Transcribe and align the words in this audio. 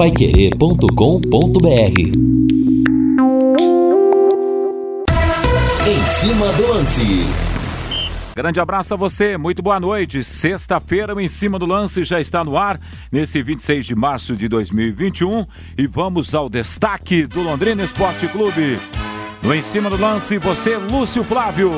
paiquerê.com.br 0.00 2.00
Em 5.86 6.06
cima 6.06 6.50
do 6.54 6.68
lance. 6.68 7.26
Grande 8.34 8.58
abraço 8.58 8.94
a 8.94 8.96
você, 8.96 9.36
muito 9.36 9.60
boa 9.60 9.78
noite. 9.78 10.24
Sexta-feira, 10.24 11.14
o 11.14 11.20
Em 11.20 11.28
Cima 11.28 11.58
do 11.58 11.66
Lance 11.66 12.02
já 12.02 12.18
está 12.18 12.42
no 12.42 12.56
ar, 12.56 12.80
nesse 13.12 13.42
26 13.42 13.84
de 13.84 13.94
março 13.94 14.34
de 14.34 14.48
2021. 14.48 15.44
E 15.76 15.86
vamos 15.86 16.34
ao 16.34 16.48
destaque 16.48 17.26
do 17.26 17.42
Londrina 17.42 17.82
Esporte 17.82 18.26
Clube. 18.28 18.78
No 19.42 19.54
Em 19.54 19.62
Cima 19.62 19.90
do 19.90 20.00
Lance, 20.00 20.38
você, 20.38 20.78
Lúcio 20.78 21.22
Flávio. 21.22 21.70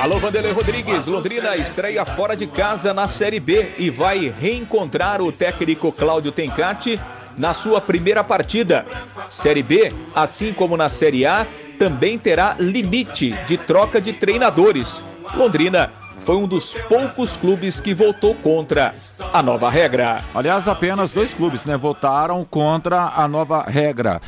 Alô, 0.00 0.18
Vanderlei 0.18 0.52
Rodrigues. 0.52 1.04
Londrina 1.04 1.56
estreia 1.56 2.06
fora 2.06 2.34
de 2.34 2.46
casa 2.46 2.94
na 2.94 3.06
Série 3.06 3.38
B 3.38 3.74
e 3.76 3.90
vai 3.90 4.28
reencontrar 4.28 5.20
o 5.20 5.30
técnico 5.30 5.92
Cláudio 5.92 6.32
Tencati 6.32 6.98
na 7.36 7.52
sua 7.52 7.82
primeira 7.82 8.24
partida. 8.24 8.86
Série 9.28 9.62
B, 9.62 9.92
assim 10.14 10.54
como 10.54 10.74
na 10.74 10.88
Série 10.88 11.26
A, 11.26 11.46
também 11.78 12.18
terá 12.18 12.56
limite 12.58 13.32
de 13.46 13.58
troca 13.58 14.00
de 14.00 14.14
treinadores. 14.14 15.02
Londrina 15.34 15.92
foi 16.20 16.36
um 16.36 16.46
dos 16.46 16.72
poucos 16.88 17.36
clubes 17.36 17.78
que 17.78 17.92
votou 17.92 18.34
contra 18.36 18.94
a 19.32 19.42
nova 19.42 19.68
regra. 19.68 20.24
Aliás, 20.34 20.66
apenas 20.66 21.12
dois 21.12 21.34
clubes, 21.34 21.66
né, 21.66 21.76
votaram 21.76 22.42
contra 22.42 23.12
a 23.14 23.28
nova 23.28 23.64
regra. 23.64 24.22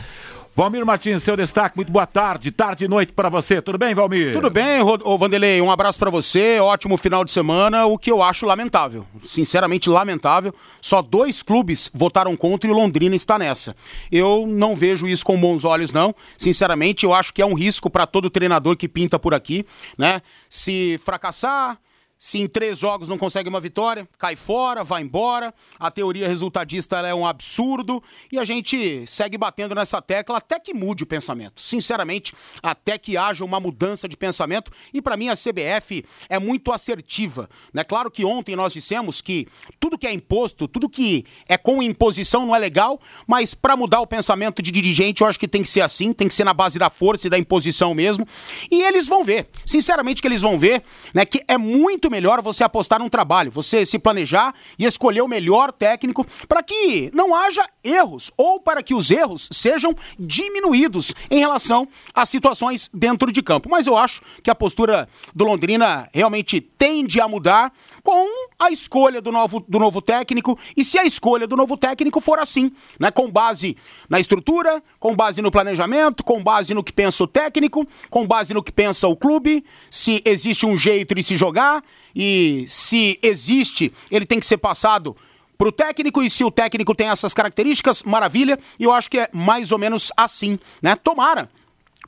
Valmir 0.54 0.84
Martins, 0.84 1.22
seu 1.22 1.34
destaque, 1.34 1.76
muito 1.76 1.90
boa 1.90 2.06
tarde, 2.06 2.50
tarde 2.50 2.84
e 2.84 2.88
noite 2.88 3.10
para 3.14 3.30
você. 3.30 3.62
Tudo 3.62 3.78
bem, 3.78 3.94
Valmir? 3.94 4.34
Tudo 4.34 4.50
bem, 4.50 4.82
ô 4.82 5.16
Vanderlei, 5.16 5.62
um 5.62 5.70
abraço 5.70 5.98
para 5.98 6.10
você, 6.10 6.60
ótimo 6.60 6.98
final 6.98 7.24
de 7.24 7.30
semana, 7.30 7.86
o 7.86 7.96
que 7.96 8.12
eu 8.12 8.22
acho 8.22 8.44
lamentável, 8.44 9.06
sinceramente 9.24 9.88
lamentável. 9.88 10.54
Só 10.78 11.00
dois 11.00 11.42
clubes 11.42 11.90
votaram 11.94 12.36
contra 12.36 12.68
e 12.68 12.70
o 12.70 12.76
Londrina 12.76 13.16
está 13.16 13.38
nessa. 13.38 13.74
Eu 14.10 14.44
não 14.46 14.76
vejo 14.76 15.08
isso 15.08 15.24
com 15.24 15.40
bons 15.40 15.64
olhos, 15.64 15.90
não. 15.90 16.14
Sinceramente, 16.36 17.06
eu 17.06 17.14
acho 17.14 17.32
que 17.32 17.40
é 17.40 17.46
um 17.46 17.54
risco 17.54 17.88
para 17.88 18.06
todo 18.06 18.28
treinador 18.28 18.76
que 18.76 18.86
pinta 18.86 19.18
por 19.18 19.32
aqui, 19.32 19.64
né? 19.96 20.20
Se 20.50 21.00
fracassar 21.02 21.78
se 22.22 22.38
em 22.38 22.46
três 22.46 22.78
jogos 22.78 23.08
não 23.08 23.18
consegue 23.18 23.48
uma 23.48 23.58
vitória, 23.58 24.08
cai 24.16 24.36
fora, 24.36 24.84
vai 24.84 25.02
embora. 25.02 25.52
A 25.76 25.90
teoria 25.90 26.28
resultadista 26.28 26.98
é 26.98 27.12
um 27.12 27.26
absurdo 27.26 28.00
e 28.30 28.38
a 28.38 28.44
gente 28.44 29.04
segue 29.08 29.36
batendo 29.36 29.74
nessa 29.74 30.00
tecla 30.00 30.36
até 30.36 30.60
que 30.60 30.72
mude 30.72 31.02
o 31.02 31.06
pensamento. 31.06 31.60
Sinceramente, 31.60 32.32
até 32.62 32.96
que 32.96 33.16
haja 33.16 33.44
uma 33.44 33.58
mudança 33.58 34.08
de 34.08 34.16
pensamento. 34.16 34.70
E 34.94 35.02
para 35.02 35.16
mim 35.16 35.30
a 35.30 35.34
CBF 35.34 36.04
é 36.28 36.38
muito 36.38 36.70
assertiva. 36.70 37.50
Né? 37.74 37.82
Claro 37.82 38.08
que 38.08 38.24
ontem 38.24 38.54
nós 38.54 38.72
dissemos 38.72 39.20
que 39.20 39.48
tudo 39.80 39.98
que 39.98 40.06
é 40.06 40.12
imposto, 40.12 40.68
tudo 40.68 40.88
que 40.88 41.26
é 41.48 41.58
com 41.58 41.82
imposição 41.82 42.46
não 42.46 42.54
é 42.54 42.58
legal, 42.60 43.00
mas 43.26 43.52
para 43.52 43.76
mudar 43.76 44.00
o 44.00 44.06
pensamento 44.06 44.62
de 44.62 44.70
dirigente 44.70 45.22
eu 45.22 45.26
acho 45.26 45.40
que 45.40 45.48
tem 45.48 45.64
que 45.64 45.68
ser 45.68 45.80
assim, 45.80 46.12
tem 46.12 46.28
que 46.28 46.34
ser 46.34 46.44
na 46.44 46.54
base 46.54 46.78
da 46.78 46.88
força 46.88 47.26
e 47.26 47.30
da 47.30 47.36
imposição 47.36 47.92
mesmo. 47.92 48.24
E 48.70 48.80
eles 48.80 49.08
vão 49.08 49.24
ver, 49.24 49.48
sinceramente 49.66 50.22
que 50.22 50.28
eles 50.28 50.40
vão 50.40 50.56
ver, 50.56 50.84
né, 51.12 51.24
que 51.24 51.42
é 51.48 51.58
muito 51.58 52.11
melhor 52.12 52.42
você 52.42 52.62
apostar 52.62 53.00
num 53.00 53.08
trabalho, 53.08 53.50
você 53.50 53.84
se 53.84 53.98
planejar 53.98 54.54
e 54.78 54.84
escolher 54.84 55.22
o 55.22 55.26
melhor 55.26 55.72
técnico 55.72 56.24
para 56.46 56.62
que 56.62 57.10
não 57.14 57.34
haja 57.34 57.66
erros 57.82 58.30
ou 58.36 58.60
para 58.60 58.82
que 58.82 58.94
os 58.94 59.10
erros 59.10 59.48
sejam 59.50 59.96
diminuídos 60.18 61.14
em 61.30 61.38
relação 61.38 61.88
às 62.14 62.28
situações 62.28 62.90
dentro 62.92 63.32
de 63.32 63.42
campo. 63.42 63.68
Mas 63.70 63.86
eu 63.86 63.96
acho 63.96 64.20
que 64.42 64.50
a 64.50 64.54
postura 64.54 65.08
do 65.34 65.44
Londrina 65.44 66.08
realmente 66.12 66.60
tende 66.60 67.20
a 67.20 67.26
mudar 67.26 67.72
com 68.02 68.28
a 68.58 68.70
escolha 68.70 69.20
do 69.20 69.32
novo, 69.32 69.64
do 69.66 69.78
novo 69.78 70.02
técnico 70.02 70.58
e 70.76 70.84
se 70.84 70.98
a 70.98 71.04
escolha 71.04 71.46
do 71.46 71.56
novo 71.56 71.76
técnico 71.76 72.20
for 72.20 72.38
assim, 72.38 72.70
né, 73.00 73.10
com 73.10 73.30
base 73.30 73.76
na 74.08 74.20
estrutura, 74.20 74.82
com 75.00 75.16
base 75.16 75.40
no 75.40 75.50
planejamento, 75.50 76.22
com 76.22 76.42
base 76.42 76.74
no 76.74 76.84
que 76.84 76.92
pensa 76.92 77.24
o 77.24 77.26
técnico, 77.26 77.86
com 78.10 78.26
base 78.26 78.52
no 78.52 78.62
que 78.62 78.72
pensa 78.72 79.08
o 79.08 79.16
clube, 79.16 79.64
se 79.90 80.20
existe 80.24 80.66
um 80.66 80.76
jeito 80.76 81.14
de 81.14 81.22
se 81.22 81.36
jogar 81.36 81.82
e 82.14 82.64
se 82.68 83.18
existe, 83.22 83.92
ele 84.10 84.26
tem 84.26 84.40
que 84.40 84.46
ser 84.46 84.58
passado 84.58 85.16
para 85.56 85.68
o 85.68 85.72
técnico 85.72 86.22
e 86.22 86.28
se 86.28 86.42
o 86.42 86.50
técnico 86.50 86.94
tem 86.94 87.08
essas 87.08 87.32
características, 87.32 88.02
maravilha. 88.02 88.58
E 88.78 88.84
eu 88.84 88.92
acho 88.92 89.10
que 89.10 89.20
é 89.20 89.28
mais 89.32 89.70
ou 89.70 89.78
menos 89.78 90.10
assim, 90.16 90.58
né? 90.82 90.96
Tomara 90.96 91.48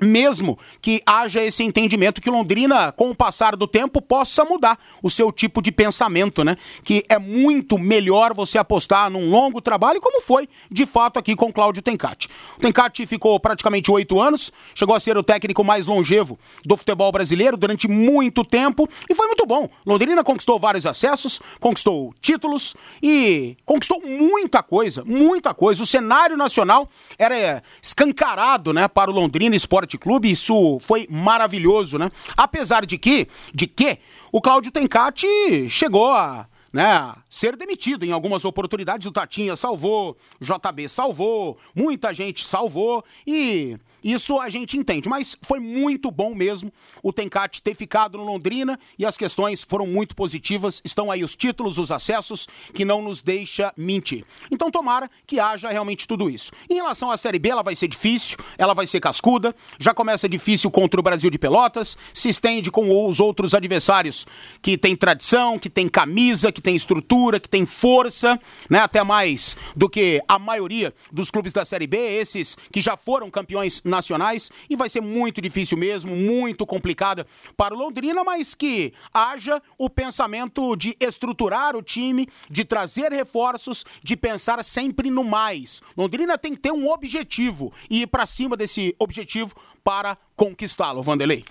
mesmo 0.01 0.59
que 0.81 1.01
haja 1.07 1.43
esse 1.43 1.63
entendimento 1.63 2.21
que 2.21 2.31
Londrina, 2.31 2.91
com 2.93 3.11
o 3.11 3.15
passar 3.15 3.55
do 3.57 3.67
tempo, 3.67 4.03
possa 4.03 4.45
mudar 4.45 4.79
o 5.03 5.09
seu 5.09 5.31
tipo 5.31 5.63
de 5.63 5.71
pensamento, 5.71 6.43
né? 6.43 6.57
Que 6.83 7.05
é 7.09 7.19
muito 7.19 7.79
melhor 7.79 8.35
você 8.35 8.59
apostar 8.59 9.09
num 9.09 9.31
longo 9.31 9.61
trabalho, 9.61 10.01
como 10.01 10.21
foi 10.21 10.49
de 10.71 10.85
fato 10.85 11.19
aqui 11.19 11.37
com 11.37 11.53
Cláudio 11.53 11.83
Tencati. 11.83 12.29
O 12.57 12.61
Tencati 12.61 13.07
ficou 13.07 13.39
praticamente 13.39 13.91
oito 13.91 14.21
anos, 14.21 14.51
chegou 14.75 14.95
a 14.95 15.01
ser 15.01 15.17
o 15.17 15.23
técnico 15.23 15.63
mais 15.63 15.87
longevo 15.87 16.39
do 16.65 16.77
futebol 16.77 17.13
brasileiro 17.13 17.57
durante 17.57 17.87
muito 17.87 18.45
tempo 18.45 18.89
e 19.09 19.15
foi 19.15 19.27
muito 19.27 19.47
bom. 19.47 19.69
Londrina 19.87 20.25
conquistou 20.25 20.59
vários 20.59 20.87
acessos, 20.87 21.41
conquistou 21.61 22.13
títulos 22.21 22.75
e 23.03 23.57
conquistou 23.65 24.03
muita 24.05 24.63
coisa, 24.63 25.05
muita 25.05 25.55
coisa. 25.55 25.83
O 25.83 25.87
cenário 25.87 26.37
nacional 26.37 26.89
era 27.19 27.63
escancarado, 27.81 28.73
né, 28.73 28.89
para 28.89 29.11
o 29.11 29.15
Londrina 29.15 29.55
Esporte 29.55 29.84
Esporte 29.85 29.99
Clube, 29.99 30.31
isso 30.31 30.79
foi 30.81 31.07
maravilhoso, 31.11 31.99
né? 31.99 32.11
Apesar 32.37 32.85
de 32.85 32.99
que, 32.99 33.29
de 33.55 33.67
que 33.67 33.99
o 34.33 34.41
Cláudio 34.41 34.73
Tencati 34.73 35.69
chegou 35.69 36.11
a 36.11 36.47
né, 36.73 37.15
ser 37.29 37.57
demitido 37.57 38.05
em 38.05 38.11
algumas 38.11 38.45
oportunidades. 38.45 39.07
O 39.07 39.13
Tatinha 39.13 39.55
salvou, 39.55 40.17
JB 40.41 40.89
salvou, 40.89 41.57
muita 41.75 42.13
gente 42.13 42.45
salvou 42.45 43.05
e 43.27 43.79
isso 44.05 44.39
a 44.39 44.51
gente 44.51 44.77
entende, 44.77 45.09
mas 45.09 45.35
foi 45.41 45.59
muito 45.59 46.11
bom 46.11 46.35
mesmo 46.35 46.71
o 47.03 47.11
Tencate 47.11 47.63
ter 47.63 47.75
ficado 47.75 48.19
no 48.19 48.25
Londrina 48.25 48.79
e 48.99 49.07
as 49.07 49.17
questões 49.17 49.65
foram 49.65 49.87
muito 49.87 50.15
positivas. 50.15 50.83
Estão 50.85 51.11
aí 51.11 51.25
os 51.25 51.35
títulos, 51.35 51.79
os 51.79 51.91
acessos, 51.91 52.47
que 52.75 52.85
não 52.85 53.01
nos 53.01 53.23
deixa 53.23 53.73
mentir. 53.77 54.25
Então 54.51 54.71
tomara 54.71 55.11
que 55.27 55.41
haja 55.41 55.71
realmente 55.71 56.07
tudo 56.07 56.29
isso. 56.29 56.53
Em 56.69 56.75
relação 56.75 57.11
à 57.11 57.17
Série 57.17 57.39
B, 57.39 57.49
ela 57.49 57.63
vai 57.63 57.75
ser 57.75 57.89
difícil, 57.89 58.37
ela 58.59 58.75
vai 58.75 58.87
ser 58.87 59.01
cascuda. 59.01 59.57
Já 59.79 59.95
começa 59.95 60.29
difícil 60.29 60.71
contra 60.71 61.01
o 61.01 61.03
Brasil 61.03 61.31
de 61.31 61.39
Pelotas, 61.39 61.97
se 62.13 62.29
estende 62.29 62.71
com 62.71 63.07
os 63.07 63.21
outros 63.21 63.55
adversários 63.55 64.27
que 64.61 64.77
tem 64.77 64.95
tradição, 64.95 65.59
que 65.59 65.71
tem 65.71 65.89
camisa, 65.89 66.53
que 66.53 66.61
tem 66.61 66.77
estrutura, 66.77 67.41
que 67.41 67.49
tem 67.49 67.65
força, 67.65 68.39
né? 68.69 68.81
Até 68.81 69.03
mais 69.03 69.57
do 69.75 69.89
que 69.89 70.23
a 70.29 70.39
maioria 70.39 70.93
dos 71.11 71.31
clubes 71.31 71.53
da 71.53 71.65
Série 71.65 71.87
B, 71.87 71.97
esses 71.97 72.57
que 72.71 72.81
já 72.81 72.97
foram 72.97 73.31
campeões 73.31 73.81
nacionais 73.95 74.51
e 74.69 74.77
vai 74.77 74.89
ser 74.89 75.01
muito 75.01 75.41
difícil 75.41 75.79
mesmo, 75.79 76.15
muito 76.15 76.67
complicada 76.67 77.27
para 77.57 77.75
o 77.75 77.79
Londrina, 77.79 78.25
mas 78.25 78.55
que 78.55 78.93
haja 79.13 79.63
o 79.79 79.89
pensamento 79.89 80.75
de 80.77 80.97
estruturar 81.01 81.77
o 81.77 81.83
time, 81.83 82.27
de 82.51 82.65
trazer 82.65 83.13
reforços, 83.13 83.85
de 84.03 84.17
pensar 84.17 84.63
sempre 84.65 85.11
no 85.11 85.23
mais. 85.23 85.81
Londrina 85.97 86.37
tem 86.37 86.55
que 86.55 86.61
ter 86.61 86.73
um 86.73 86.91
objetivo 86.91 87.73
e 87.89 88.03
ir 88.03 88.07
para 88.07 88.27
cima 88.27 88.57
desse 88.57 88.95
objetivo 88.99 89.55
para 89.83 90.17
conquistá-lo, 90.35 91.03
Vanderlei. 91.03 91.45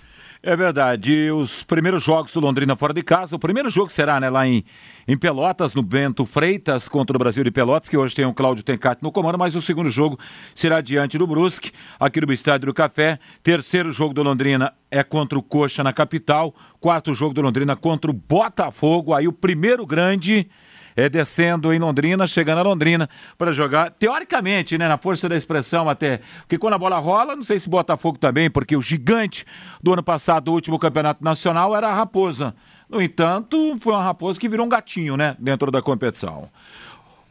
É 0.45 0.57
verdade. 0.57 1.31
Os 1.31 1.63
primeiros 1.63 2.03
jogos 2.03 2.33
do 2.33 2.41
Londrina 2.41 2.75
fora 2.75 2.93
de 2.93 3.01
casa. 3.01 3.33
O 3.33 3.39
primeiro 3.39 3.69
jogo 3.69 3.89
será 3.89 4.19
né, 4.19 4.29
lá 4.29 4.45
em, 4.45 4.61
em 5.07 5.17
Pelotas, 5.17 5.73
no 5.73 5.81
Bento 5.81 6.25
Freitas, 6.25 6.89
contra 6.89 7.15
o 7.15 7.17
Brasil 7.17 7.45
de 7.45 7.49
Pelotas, 7.49 7.87
que 7.87 7.95
hoje 7.95 8.13
tem 8.13 8.25
o 8.25 8.33
Cláudio 8.33 8.61
Tencati 8.61 9.01
no 9.01 9.09
comando, 9.09 9.37
mas 9.37 9.55
o 9.55 9.61
segundo 9.61 9.89
jogo 9.89 10.19
será 10.53 10.81
diante 10.81 11.17
do 11.17 11.25
Brusque, 11.25 11.71
aqui 11.97 12.19
no 12.19 12.33
Estádio 12.33 12.65
do 12.65 12.73
Café. 12.73 13.19
Terceiro 13.41 13.89
jogo 13.93 14.13
do 14.13 14.21
Londrina 14.21 14.73
é 14.91 15.01
contra 15.01 15.39
o 15.39 15.41
Coxa 15.41 15.81
na 15.81 15.93
capital. 15.93 16.53
Quarto 16.77 17.13
jogo 17.13 17.33
do 17.33 17.41
Londrina 17.41 17.77
contra 17.77 18.11
o 18.11 18.13
Botafogo. 18.13 19.13
Aí 19.13 19.29
o 19.29 19.31
primeiro 19.31 19.85
grande 19.85 20.49
é, 20.95 21.09
descendo 21.09 21.73
em 21.73 21.79
Londrina, 21.79 22.27
chegando 22.27 22.59
a 22.59 22.63
Londrina 22.63 23.09
para 23.37 23.51
jogar, 23.51 23.91
teoricamente, 23.91 24.77
né, 24.77 24.87
na 24.87 24.97
força 24.97 25.27
da 25.27 25.35
expressão 25.35 25.89
até, 25.89 26.19
porque 26.39 26.57
quando 26.57 26.73
a 26.73 26.77
bola 26.77 26.99
rola, 26.99 27.35
não 27.35 27.43
sei 27.43 27.59
se 27.59 27.69
Botafogo 27.69 28.17
também, 28.17 28.49
porque 28.49 28.75
o 28.75 28.81
gigante 28.81 29.45
do 29.81 29.93
ano 29.93 30.03
passado, 30.03 30.45
do 30.45 30.53
último 30.53 30.77
campeonato 30.77 31.23
nacional, 31.23 31.75
era 31.75 31.89
a 31.89 31.93
Raposa. 31.93 32.53
No 32.89 33.01
entanto, 33.01 33.75
foi 33.79 33.93
uma 33.93 34.03
raposa 34.03 34.39
que 34.39 34.47
virou 34.47 34.65
um 34.65 34.69
gatinho, 34.69 35.17
né, 35.17 35.35
dentro 35.39 35.71
da 35.71 35.81
competição. 35.81 36.49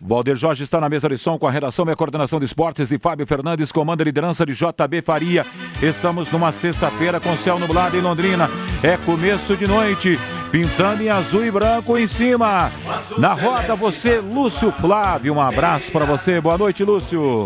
Valder 0.04 0.34
Jorge 0.34 0.64
está 0.64 0.80
na 0.80 0.88
mesa 0.88 1.08
de 1.08 1.16
som 1.16 1.38
com 1.38 1.46
a 1.46 1.50
redação 1.50 1.86
e 1.86 1.92
a 1.92 1.94
coordenação 1.94 2.40
de 2.40 2.44
esportes 2.44 2.88
de 2.88 2.98
Fábio 2.98 3.24
Fernandes, 3.24 3.70
comanda 3.70 4.02
a 4.02 4.06
liderança 4.06 4.44
de 4.44 4.52
JB 4.52 5.00
Faria. 5.00 5.46
Estamos 5.80 6.30
numa 6.32 6.50
sexta-feira 6.50 7.20
com 7.20 7.36
céu 7.36 7.56
nublado 7.56 7.96
em 7.96 8.00
Londrina. 8.00 8.50
É 8.82 8.96
começo 8.96 9.56
de 9.56 9.68
noite, 9.68 10.18
pintando 10.52 11.02
em 11.02 11.08
azul 11.08 11.46
e 11.46 11.50
branco 11.50 11.96
em 11.96 12.06
cima. 12.06 12.70
Na 13.16 13.32
roda 13.32 13.74
você, 13.74 14.20
Lúcio 14.20 14.70
Flávio. 14.70 15.32
Um 15.32 15.40
abraço 15.40 15.90
para 15.90 16.04
você. 16.04 16.42
Boa 16.42 16.58
noite, 16.58 16.84
Lúcio. 16.84 17.44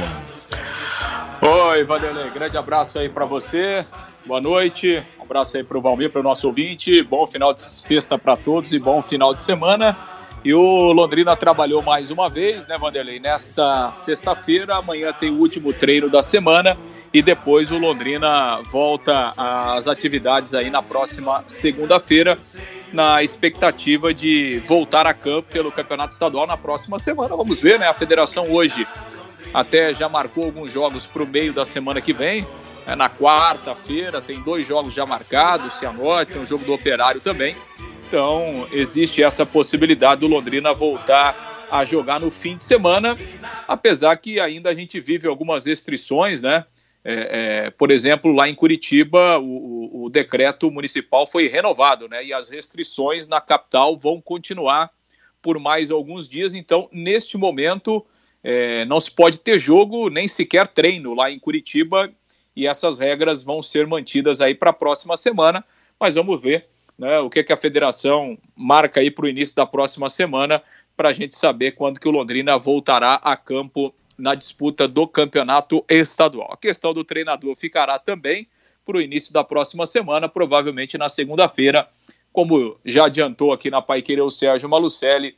Oi, 1.41 1.85
Vanderlei. 1.85 2.29
Grande 2.31 2.59
abraço 2.59 2.99
aí 2.99 3.09
para 3.09 3.25
você. 3.25 3.87
Boa 4.27 4.41
noite. 4.41 5.01
Um 5.21 5.23
abraço 5.23 5.57
aí 5.57 5.63
para 5.63 5.79
o 5.79 5.81
Valmir, 5.81 6.11
para 6.11 6.21
o 6.21 6.25
nosso 6.25 6.49
ouvinte. 6.49 7.01
Bom 7.05 7.25
final 7.29 7.55
de 7.55 7.63
sexta 7.63 8.19
para 8.19 8.37
todos 8.37 8.73
e 8.73 8.79
bom 8.79 9.01
final 9.01 9.33
de 9.33 9.41
semana. 9.41 9.97
E 10.45 10.53
o 10.53 10.93
Londrina 10.93 11.37
trabalhou 11.37 11.83
mais 11.83 12.11
uma 12.11 12.29
vez, 12.29 12.67
né, 12.67 12.77
Vanderlei? 12.77 13.19
Nesta 13.21 13.93
sexta-feira, 13.95 14.77
amanhã 14.77 15.13
tem 15.13 15.31
o 15.31 15.39
último 15.39 15.73
treino 15.73 16.09
da 16.09 16.23
semana 16.23 16.77
e 17.13 17.23
depois 17.23 17.71
o 17.71 17.79
Londrina 17.79 18.61
volta 18.71 19.33
às 19.37 19.89
atividades 19.89 20.55
aí 20.55 20.71
na 20.71 20.83
próxima 20.83 21.43
segunda-feira, 21.47 22.39
na 22.97 23.23
expectativa 23.23 24.15
de 24.15 24.59
voltar 24.61 25.07
a 25.07 25.13
campo 25.13 25.53
pelo 25.53 25.71
Campeonato 25.71 26.15
Estadual 26.15 26.47
na 26.47 26.57
próxima 26.57 26.99
semana. 26.99 27.37
Vamos 27.37 27.61
ver, 27.61 27.79
né? 27.79 27.87
A 27.87 27.93
federação 27.93 28.51
hoje 28.51 28.89
até 29.53 29.93
já 29.93 30.09
marcou 30.09 30.45
alguns 30.45 30.73
jogos 30.73 31.07
para 31.07 31.23
o 31.23 31.27
meio 31.27 31.53
da 31.53 31.67
semana 31.67 32.01
que 32.01 32.15
vem. 32.15 32.47
É, 32.87 32.97
na 32.97 33.11
quarta-feira 33.11 34.23
tem 34.23 34.41
dois 34.41 34.67
jogos 34.67 34.95
já 34.95 35.05
marcados, 35.05 35.75
se 35.75 35.85
anote, 35.85 36.33
tem 36.33 36.41
um 36.41 36.47
jogo 36.47 36.65
do 36.65 36.73
Operário 36.73 37.21
também. 37.21 37.55
Então, 38.09 38.67
existe 38.73 39.23
essa 39.23 39.45
possibilidade 39.45 40.23
do 40.23 40.27
Londrina 40.27 40.73
voltar 40.73 41.67
a 41.71 41.85
jogar 41.85 42.19
no 42.19 42.31
fim 42.31 42.57
de 42.57 42.65
semana, 42.65 43.19
apesar 43.69 44.17
que 44.17 44.41
ainda 44.41 44.71
a 44.71 44.75
gente 44.75 44.99
vive 45.01 45.29
algumas 45.29 45.67
restrições, 45.67 46.41
né? 46.41 46.65
É, 47.09 47.67
é, 47.67 47.71
por 47.71 47.93
exemplo, 47.93 48.33
lá 48.33 48.49
em 48.49 48.55
Curitiba, 48.55 49.39
o, 49.39 50.07
o, 50.07 50.11
decreto 50.11 50.69
municipal 50.73 51.25
foi 51.25 51.47
renovado, 51.47 52.09
né? 52.09 52.25
E 52.25 52.33
as 52.33 52.49
restrições 52.49 53.29
na 53.29 53.41
capital 53.41 53.97
vão 53.97 54.21
continuar 54.21 54.91
por 55.41 55.61
mais 55.61 55.93
alguns 55.93 56.29
dias. 56.29 56.53
Então, 56.53 56.89
neste 56.91 57.39
momento, 57.39 58.05
é, 58.43 58.85
não 58.87 58.99
se 58.99 59.13
pode 59.13 59.39
ter 59.39 59.57
jogo, 59.57 60.11
nem 60.11 60.27
sequer 60.27 60.67
treino 60.67 61.15
lá 61.15 61.31
em 61.31 61.39
Curitiba. 61.39 62.13
E 62.57 62.67
essas 62.67 62.99
regras 62.99 63.41
vão 63.41 63.63
ser 63.63 63.87
mantidas 63.87 64.41
aí 64.41 64.53
para 64.53 64.71
a 64.71 64.73
próxima 64.73 65.17
semana. 65.17 65.65
Mas 66.01 66.17
vamos 66.17 66.43
ver 66.43 66.67
né, 66.99 67.21
o 67.21 67.31
que, 67.31 67.45
que 67.45 67.53
a 67.53 67.57
federação 67.57 68.37
marca 68.57 68.99
aí 68.99 69.13
para 69.13 69.27
o 69.27 69.29
início 69.29 69.55
da 69.55 69.65
próxima 69.65 70.09
semana, 70.09 70.61
para 70.97 71.11
a 71.11 71.13
gente 71.13 71.37
saber 71.37 71.77
quando 71.77 72.01
que 72.01 72.09
o 72.09 72.11
Londrina 72.11 72.59
voltará 72.59 73.15
a 73.23 73.37
campo 73.37 73.95
na 74.17 74.35
disputa 74.35 74.89
do 74.89 75.07
campeonato 75.07 75.85
estadual. 75.89 76.53
A 76.53 76.57
questão 76.57 76.93
do 76.95 77.05
treinador 77.05 77.55
ficará 77.55 77.99
também 77.99 78.49
para 78.85 78.97
o 78.97 79.01
início 79.01 79.33
da 79.33 79.43
próxima 79.43 79.87
semana, 79.87 80.29
provavelmente 80.29 80.97
na 80.97 81.09
segunda-feira, 81.09 81.89
como 82.33 82.79
já 82.85 83.07
adiantou 83.07 83.53
aqui 83.53 83.71
na 83.71 83.83
Paiqueira 83.83 84.25
o 84.25 84.31
Sérgio 84.31 84.69
Malucelli, 84.69 85.37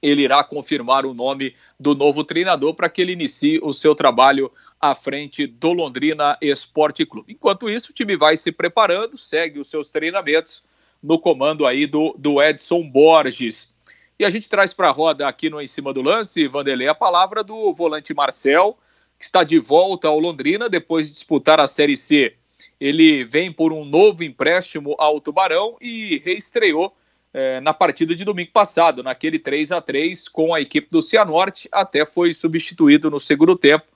ele 0.00 0.22
irá 0.22 0.44
confirmar 0.44 1.04
o 1.04 1.12
nome 1.12 1.54
do 1.78 1.94
novo 1.94 2.22
treinador 2.22 2.74
para 2.74 2.88
que 2.88 3.02
ele 3.02 3.12
inicie 3.12 3.58
o 3.62 3.72
seu 3.72 3.94
trabalho 3.94 4.50
à 4.80 4.94
frente 4.94 5.46
do 5.46 5.72
Londrina 5.72 6.38
Esporte 6.40 7.04
Clube. 7.04 7.32
Enquanto 7.32 7.68
isso, 7.68 7.90
o 7.90 7.94
time 7.94 8.16
vai 8.16 8.36
se 8.36 8.52
preparando, 8.52 9.16
segue 9.16 9.58
os 9.58 9.68
seus 9.68 9.90
treinamentos 9.90 10.62
no 11.02 11.18
comando 11.18 11.66
aí 11.66 11.86
do, 11.86 12.14
do 12.16 12.40
Edson 12.40 12.88
Borges. 12.88 13.74
E 14.18 14.24
a 14.24 14.30
gente 14.30 14.48
traz 14.48 14.74
para 14.74 14.88
a 14.88 14.90
roda 14.90 15.28
aqui 15.28 15.48
no 15.48 15.60
Em 15.60 15.66
Cima 15.66 15.92
do 15.92 16.02
Lance, 16.02 16.48
Vanderlei, 16.48 16.88
a 16.88 16.94
palavra 16.94 17.44
do 17.44 17.72
volante 17.72 18.12
Marcel, 18.12 18.76
que 19.16 19.24
está 19.24 19.44
de 19.44 19.60
volta 19.60 20.08
ao 20.08 20.18
Londrina 20.18 20.68
depois 20.68 21.06
de 21.06 21.12
disputar 21.12 21.60
a 21.60 21.68
Série 21.68 21.96
C. 21.96 22.34
Ele 22.80 23.24
vem 23.24 23.52
por 23.52 23.72
um 23.72 23.84
novo 23.84 24.24
empréstimo 24.24 24.96
ao 24.98 25.20
Tubarão 25.20 25.76
e 25.80 26.20
reestreou 26.24 26.92
é, 27.32 27.60
na 27.60 27.72
partida 27.72 28.12
de 28.16 28.24
domingo 28.24 28.50
passado, 28.50 29.04
naquele 29.04 29.38
3 29.38 29.70
a 29.70 29.80
3 29.80 30.26
com 30.26 30.52
a 30.52 30.60
equipe 30.60 30.88
do 30.90 31.00
Cianorte, 31.00 31.68
até 31.70 32.04
foi 32.04 32.34
substituído 32.34 33.08
no 33.08 33.20
segundo 33.20 33.54
tempo, 33.54 33.86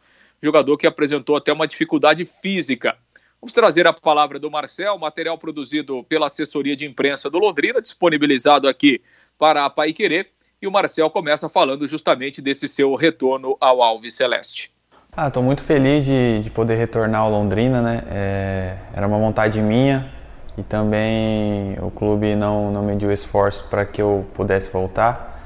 jogador 0.40 0.76
que 0.76 0.86
apresentou 0.86 1.34
até 1.34 1.52
uma 1.52 1.66
dificuldade 1.66 2.24
física. 2.24 2.96
Vamos 3.40 3.52
trazer 3.52 3.88
a 3.88 3.92
palavra 3.92 4.38
do 4.38 4.48
Marcel, 4.48 4.96
material 4.98 5.36
produzido 5.36 6.04
pela 6.04 6.26
assessoria 6.26 6.76
de 6.76 6.86
imprensa 6.86 7.28
do 7.28 7.40
Londrina, 7.40 7.82
disponibilizado 7.82 8.68
aqui 8.68 9.02
para 9.42 9.64
a 9.64 9.70
Pai 9.70 9.92
Querer. 9.92 10.28
E 10.62 10.68
o 10.68 10.70
Marcel 10.70 11.10
começa 11.10 11.48
falando 11.48 11.88
justamente 11.88 12.40
desse 12.40 12.68
seu 12.68 12.94
retorno 12.94 13.56
ao 13.60 13.82
Alves 13.82 14.14
Celeste. 14.14 14.70
Ah, 15.16 15.26
estou 15.26 15.42
muito 15.42 15.64
feliz 15.64 16.04
de, 16.04 16.42
de, 16.44 16.48
poder 16.48 16.76
retornar 16.76 17.22
ao 17.22 17.28
Londrina, 17.28 17.82
né? 17.82 18.04
É, 18.08 18.76
era 18.94 19.04
uma 19.04 19.18
vontade 19.18 19.60
minha 19.60 20.08
e 20.56 20.62
também 20.62 21.76
o 21.82 21.90
clube 21.90 22.36
não, 22.36 22.70
não 22.70 22.84
mediu 22.84 23.10
esforço 23.10 23.66
para 23.68 23.84
que 23.84 24.00
eu 24.00 24.24
pudesse 24.32 24.70
voltar. 24.70 25.42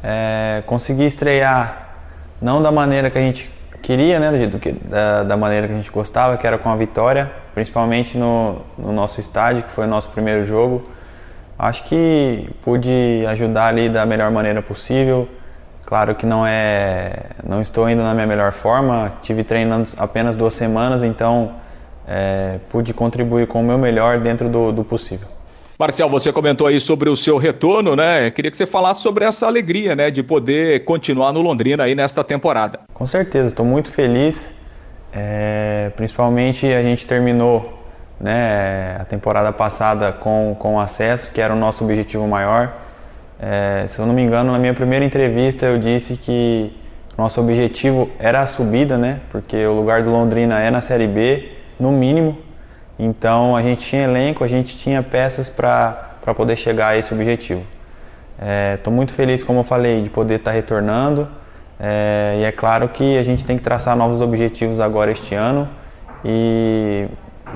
É, 0.00 0.62
consegui 0.64 1.04
estrear 1.04 1.96
não 2.40 2.62
da 2.62 2.70
maneira 2.70 3.10
que 3.10 3.18
a 3.18 3.20
gente 3.20 3.50
queria, 3.82 4.20
né, 4.20 4.30
da, 4.84 5.24
da, 5.24 5.36
maneira 5.36 5.66
que 5.66 5.72
a 5.72 5.76
gente 5.76 5.90
gostava, 5.90 6.36
que 6.36 6.46
era 6.46 6.56
com 6.56 6.70
a 6.70 6.76
vitória, 6.76 7.32
principalmente 7.52 8.16
no, 8.16 8.62
no 8.78 8.92
nosso 8.92 9.20
estádio, 9.20 9.64
que 9.64 9.72
foi 9.72 9.86
o 9.86 9.88
nosso 9.88 10.08
primeiro 10.10 10.44
jogo. 10.46 10.88
Acho 11.62 11.84
que 11.84 12.48
pude 12.62 13.22
ajudar 13.28 13.66
ali 13.66 13.90
da 13.90 14.06
melhor 14.06 14.30
maneira 14.30 14.62
possível. 14.62 15.28
Claro 15.84 16.14
que 16.14 16.24
não 16.24 16.46
é, 16.46 17.26
não 17.46 17.60
estou 17.60 17.90
indo 17.90 18.02
na 18.02 18.14
minha 18.14 18.26
melhor 18.26 18.50
forma. 18.50 19.12
Tive 19.20 19.44
treinando 19.44 19.90
apenas 19.98 20.36
duas 20.36 20.54
semanas, 20.54 21.02
então 21.02 21.52
é, 22.08 22.60
pude 22.70 22.94
contribuir 22.94 23.46
com 23.46 23.60
o 23.60 23.62
meu 23.62 23.76
melhor 23.76 24.18
dentro 24.18 24.48
do, 24.48 24.72
do 24.72 24.82
possível. 24.82 25.28
Marcel, 25.78 26.08
você 26.08 26.32
comentou 26.32 26.66
aí 26.66 26.80
sobre 26.80 27.10
o 27.10 27.16
seu 27.16 27.36
retorno, 27.36 27.94
né? 27.94 28.30
Queria 28.30 28.50
que 28.50 28.56
você 28.56 28.66
falasse 28.66 29.02
sobre 29.02 29.26
essa 29.26 29.46
alegria, 29.46 29.94
né, 29.94 30.10
de 30.10 30.22
poder 30.22 30.84
continuar 30.84 31.32
no 31.32 31.42
Londrina 31.42 31.84
aí 31.84 31.94
nesta 31.94 32.24
temporada. 32.24 32.80
Com 32.94 33.06
certeza, 33.06 33.48
estou 33.48 33.66
muito 33.66 33.90
feliz. 33.90 34.54
É, 35.12 35.90
principalmente 35.94 36.66
a 36.66 36.82
gente 36.82 37.06
terminou 37.06 37.79
né, 38.20 38.98
a 39.00 39.04
temporada 39.04 39.50
passada 39.52 40.12
com, 40.12 40.54
com 40.58 40.78
acesso, 40.78 41.30
que 41.32 41.40
era 41.40 41.54
o 41.54 41.56
nosso 41.56 41.82
objetivo 41.82 42.26
maior. 42.28 42.72
É, 43.40 43.86
se 43.88 43.98
eu 43.98 44.06
não 44.06 44.12
me 44.12 44.22
engano, 44.22 44.52
na 44.52 44.58
minha 44.58 44.74
primeira 44.74 45.04
entrevista 45.04 45.64
eu 45.64 45.78
disse 45.78 46.16
que 46.16 46.76
nosso 47.16 47.40
objetivo 47.40 48.10
era 48.18 48.40
a 48.40 48.46
subida, 48.46 48.98
né? 48.98 49.20
Porque 49.30 49.64
o 49.66 49.72
lugar 49.72 50.02
do 50.02 50.10
Londrina 50.10 50.60
é 50.60 50.70
na 50.70 50.80
Série 50.80 51.06
B, 51.06 51.50
no 51.78 51.90
mínimo. 51.90 52.38
Então 52.98 53.56
a 53.56 53.62
gente 53.62 53.82
tinha 53.86 54.04
elenco, 54.04 54.44
a 54.44 54.48
gente 54.48 54.76
tinha 54.76 55.02
peças 55.02 55.48
para 55.48 56.16
poder 56.36 56.56
chegar 56.56 56.88
a 56.88 56.96
esse 56.98 57.14
objetivo. 57.14 57.62
Estou 58.74 58.92
é, 58.92 58.96
muito 58.96 59.12
feliz, 59.12 59.42
como 59.42 59.60
eu 59.60 59.64
falei, 59.64 60.02
de 60.02 60.10
poder 60.10 60.36
estar 60.36 60.50
tá 60.50 60.54
retornando. 60.54 61.26
É, 61.78 62.36
e 62.40 62.44
é 62.44 62.52
claro 62.52 62.88
que 62.90 63.16
a 63.16 63.22
gente 63.22 63.46
tem 63.46 63.56
que 63.56 63.62
traçar 63.62 63.96
novos 63.96 64.20
objetivos 64.20 64.80
agora 64.80 65.10
este 65.10 65.34
ano 65.34 65.66
e 66.22 67.06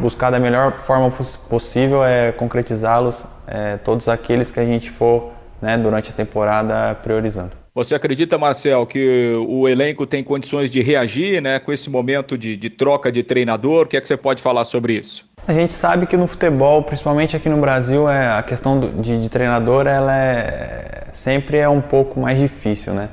buscar 0.00 0.30
da 0.30 0.38
melhor 0.38 0.72
forma 0.76 1.10
possível 1.48 2.04
é 2.04 2.32
concretizá-los, 2.32 3.24
é, 3.46 3.76
todos 3.76 4.08
aqueles 4.08 4.50
que 4.50 4.60
a 4.60 4.64
gente 4.64 4.90
for 4.90 5.32
né, 5.60 5.76
durante 5.78 6.10
a 6.10 6.12
temporada 6.12 6.94
priorizando. 6.96 7.52
Você 7.74 7.94
acredita, 7.94 8.38
Marcel, 8.38 8.86
que 8.86 9.34
o 9.48 9.68
elenco 9.68 10.06
tem 10.06 10.22
condições 10.22 10.70
de 10.70 10.80
reagir 10.80 11.40
né, 11.42 11.58
com 11.58 11.72
esse 11.72 11.90
momento 11.90 12.38
de, 12.38 12.56
de 12.56 12.70
troca 12.70 13.10
de 13.10 13.24
treinador? 13.24 13.84
O 13.84 13.88
que 13.88 13.96
é 13.96 14.00
que 14.00 14.06
você 14.06 14.16
pode 14.16 14.40
falar 14.40 14.64
sobre 14.64 14.92
isso? 14.92 15.28
A 15.46 15.52
gente 15.52 15.74
sabe 15.74 16.06
que 16.06 16.16
no 16.16 16.26
futebol, 16.26 16.82
principalmente 16.82 17.36
aqui 17.36 17.48
no 17.48 17.56
Brasil, 17.56 18.08
é, 18.08 18.38
a 18.38 18.42
questão 18.42 18.78
de, 18.78 19.20
de 19.20 19.28
treinador 19.28 19.86
ela 19.88 20.16
é, 20.16 21.08
sempre 21.10 21.58
é 21.58 21.68
um 21.68 21.80
pouco 21.80 22.20
mais 22.20 22.38
difícil, 22.38 22.94
né? 22.94 23.08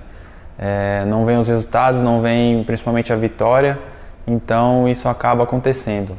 É, 0.60 1.04
não 1.06 1.26
vem 1.26 1.40
os 1.40 1.48
resultados, 1.48 2.02
não 2.02 2.22
vem 2.22 2.64
principalmente 2.64 3.12
a 3.12 3.16
vitória, 3.16 3.80
então 4.28 4.88
isso 4.88 5.10
acaba 5.10 5.44
acontecendo. 5.44 6.16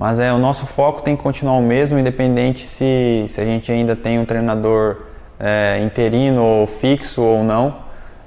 Mas 0.00 0.18
é, 0.18 0.32
o 0.32 0.38
nosso 0.38 0.64
foco 0.64 1.02
tem 1.02 1.14
que 1.14 1.22
continuar 1.22 1.58
o 1.58 1.62
mesmo, 1.62 1.98
independente 1.98 2.66
se, 2.66 3.26
se 3.28 3.38
a 3.38 3.44
gente 3.44 3.70
ainda 3.70 3.94
tem 3.94 4.18
um 4.18 4.24
treinador 4.24 5.02
é, 5.38 5.78
interino 5.84 6.42
ou 6.42 6.66
fixo 6.66 7.20
ou 7.20 7.44
não. 7.44 7.76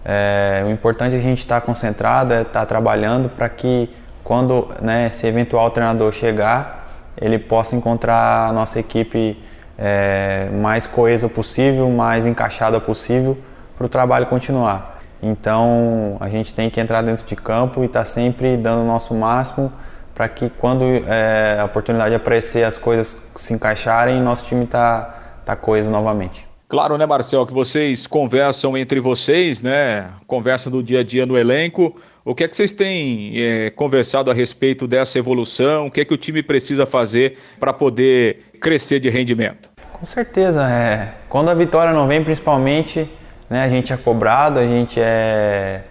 É, 0.05 0.63
o 0.67 0.69
importante 0.69 1.15
é 1.15 1.17
a 1.17 1.21
gente 1.21 1.39
estar 1.39 1.59
tá 1.59 1.65
concentrado, 1.65 2.31
é 2.31 2.43
estar 2.43 2.59
tá 2.59 2.65
trabalhando 2.67 3.27
para 3.27 3.49
que 3.49 3.89
quando 4.23 4.67
né, 4.83 5.07
esse 5.07 5.25
eventual 5.25 5.71
treinador 5.71 6.11
chegar, 6.11 7.09
ele 7.19 7.39
possa 7.39 7.75
encontrar 7.75 8.49
a 8.49 8.53
nossa 8.53 8.79
equipe 8.79 9.41
é, 9.75 10.49
mais 10.53 10.85
coesa 10.85 11.27
possível, 11.27 11.89
mais 11.89 12.27
encaixada 12.27 12.79
possível 12.79 13.35
para 13.75 13.87
o 13.87 13.89
trabalho 13.89 14.27
continuar. 14.27 15.01
Então 15.23 16.17
a 16.19 16.29
gente 16.29 16.53
tem 16.53 16.69
que 16.69 16.79
entrar 16.79 17.01
dentro 17.01 17.25
de 17.25 17.35
campo 17.35 17.81
e 17.81 17.87
estar 17.87 18.01
tá 18.01 18.05
sempre 18.05 18.57
dando 18.57 18.83
o 18.83 18.85
nosso 18.85 19.15
máximo 19.15 19.73
para 20.13 20.27
que 20.27 20.49
quando 20.49 20.83
é, 20.85 21.57
a 21.59 21.65
oportunidade 21.65 22.13
aparecer, 22.13 22.63
as 22.63 22.77
coisas 22.77 23.21
se 23.35 23.53
encaixarem, 23.53 24.21
nosso 24.21 24.45
time 24.45 24.65
está 24.65 25.41
tá 25.45 25.55
coeso 25.55 25.89
novamente. 25.89 26.47
Claro, 26.67 26.97
né, 26.97 27.05
Marcel, 27.05 27.45
que 27.45 27.53
vocês 27.53 28.07
conversam 28.07 28.75
entre 28.75 28.99
vocês, 28.99 29.61
né? 29.61 30.09
Conversa 30.25 30.69
do 30.69 30.81
dia 30.81 31.01
a 31.01 31.03
dia 31.03 31.25
no 31.25 31.37
elenco. 31.37 31.95
O 32.25 32.33
que 32.33 32.43
é 32.43 32.47
que 32.47 32.55
vocês 32.55 32.71
têm 32.71 33.33
é, 33.35 33.69
conversado 33.69 34.31
a 34.31 34.33
respeito 34.33 34.87
dessa 34.87 35.19
evolução? 35.19 35.87
O 35.87 35.91
que 35.91 36.01
é 36.01 36.05
que 36.05 36.13
o 36.13 36.17
time 36.17 36.41
precisa 36.41 36.85
fazer 36.85 37.37
para 37.59 37.73
poder 37.73 38.45
crescer 38.59 38.99
de 38.99 39.09
rendimento? 39.09 39.69
Com 39.91 40.05
certeza, 40.05 40.67
é. 40.67 41.13
Quando 41.29 41.49
a 41.49 41.53
vitória 41.53 41.93
não 41.93 42.07
vem, 42.07 42.23
principalmente, 42.23 43.07
né, 43.49 43.61
a 43.61 43.69
gente 43.69 43.93
é 43.93 43.97
cobrado, 43.97 44.59
a 44.59 44.65
gente 44.65 44.99
é 44.99 45.83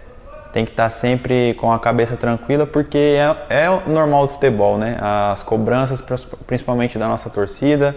tem 0.53 0.63
que 0.63 0.71
estar 0.71 0.83
tá 0.83 0.89
sempre 0.91 1.55
com 1.55 1.73
a 1.73 1.79
cabeça 1.79 2.15
tranquila, 2.15 2.67
porque 2.67 3.17
é, 3.49 3.65
é 3.65 3.89
normal 3.89 4.27
do 4.27 4.33
futebol, 4.33 4.77
né? 4.77 4.97
As 5.01 5.41
cobranças, 5.41 6.01
principalmente 6.45 6.97
da 6.99 7.07
nossa 7.07 7.27
torcida. 7.27 7.95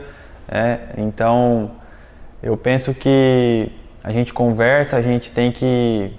É, 0.48 0.78
então, 0.96 1.72
eu 2.42 2.56
penso 2.56 2.94
que 2.94 3.70
a 4.02 4.10
gente 4.10 4.32
conversa, 4.32 4.96
a 4.96 5.02
gente 5.02 5.30
tem 5.30 5.52
que 5.52 6.10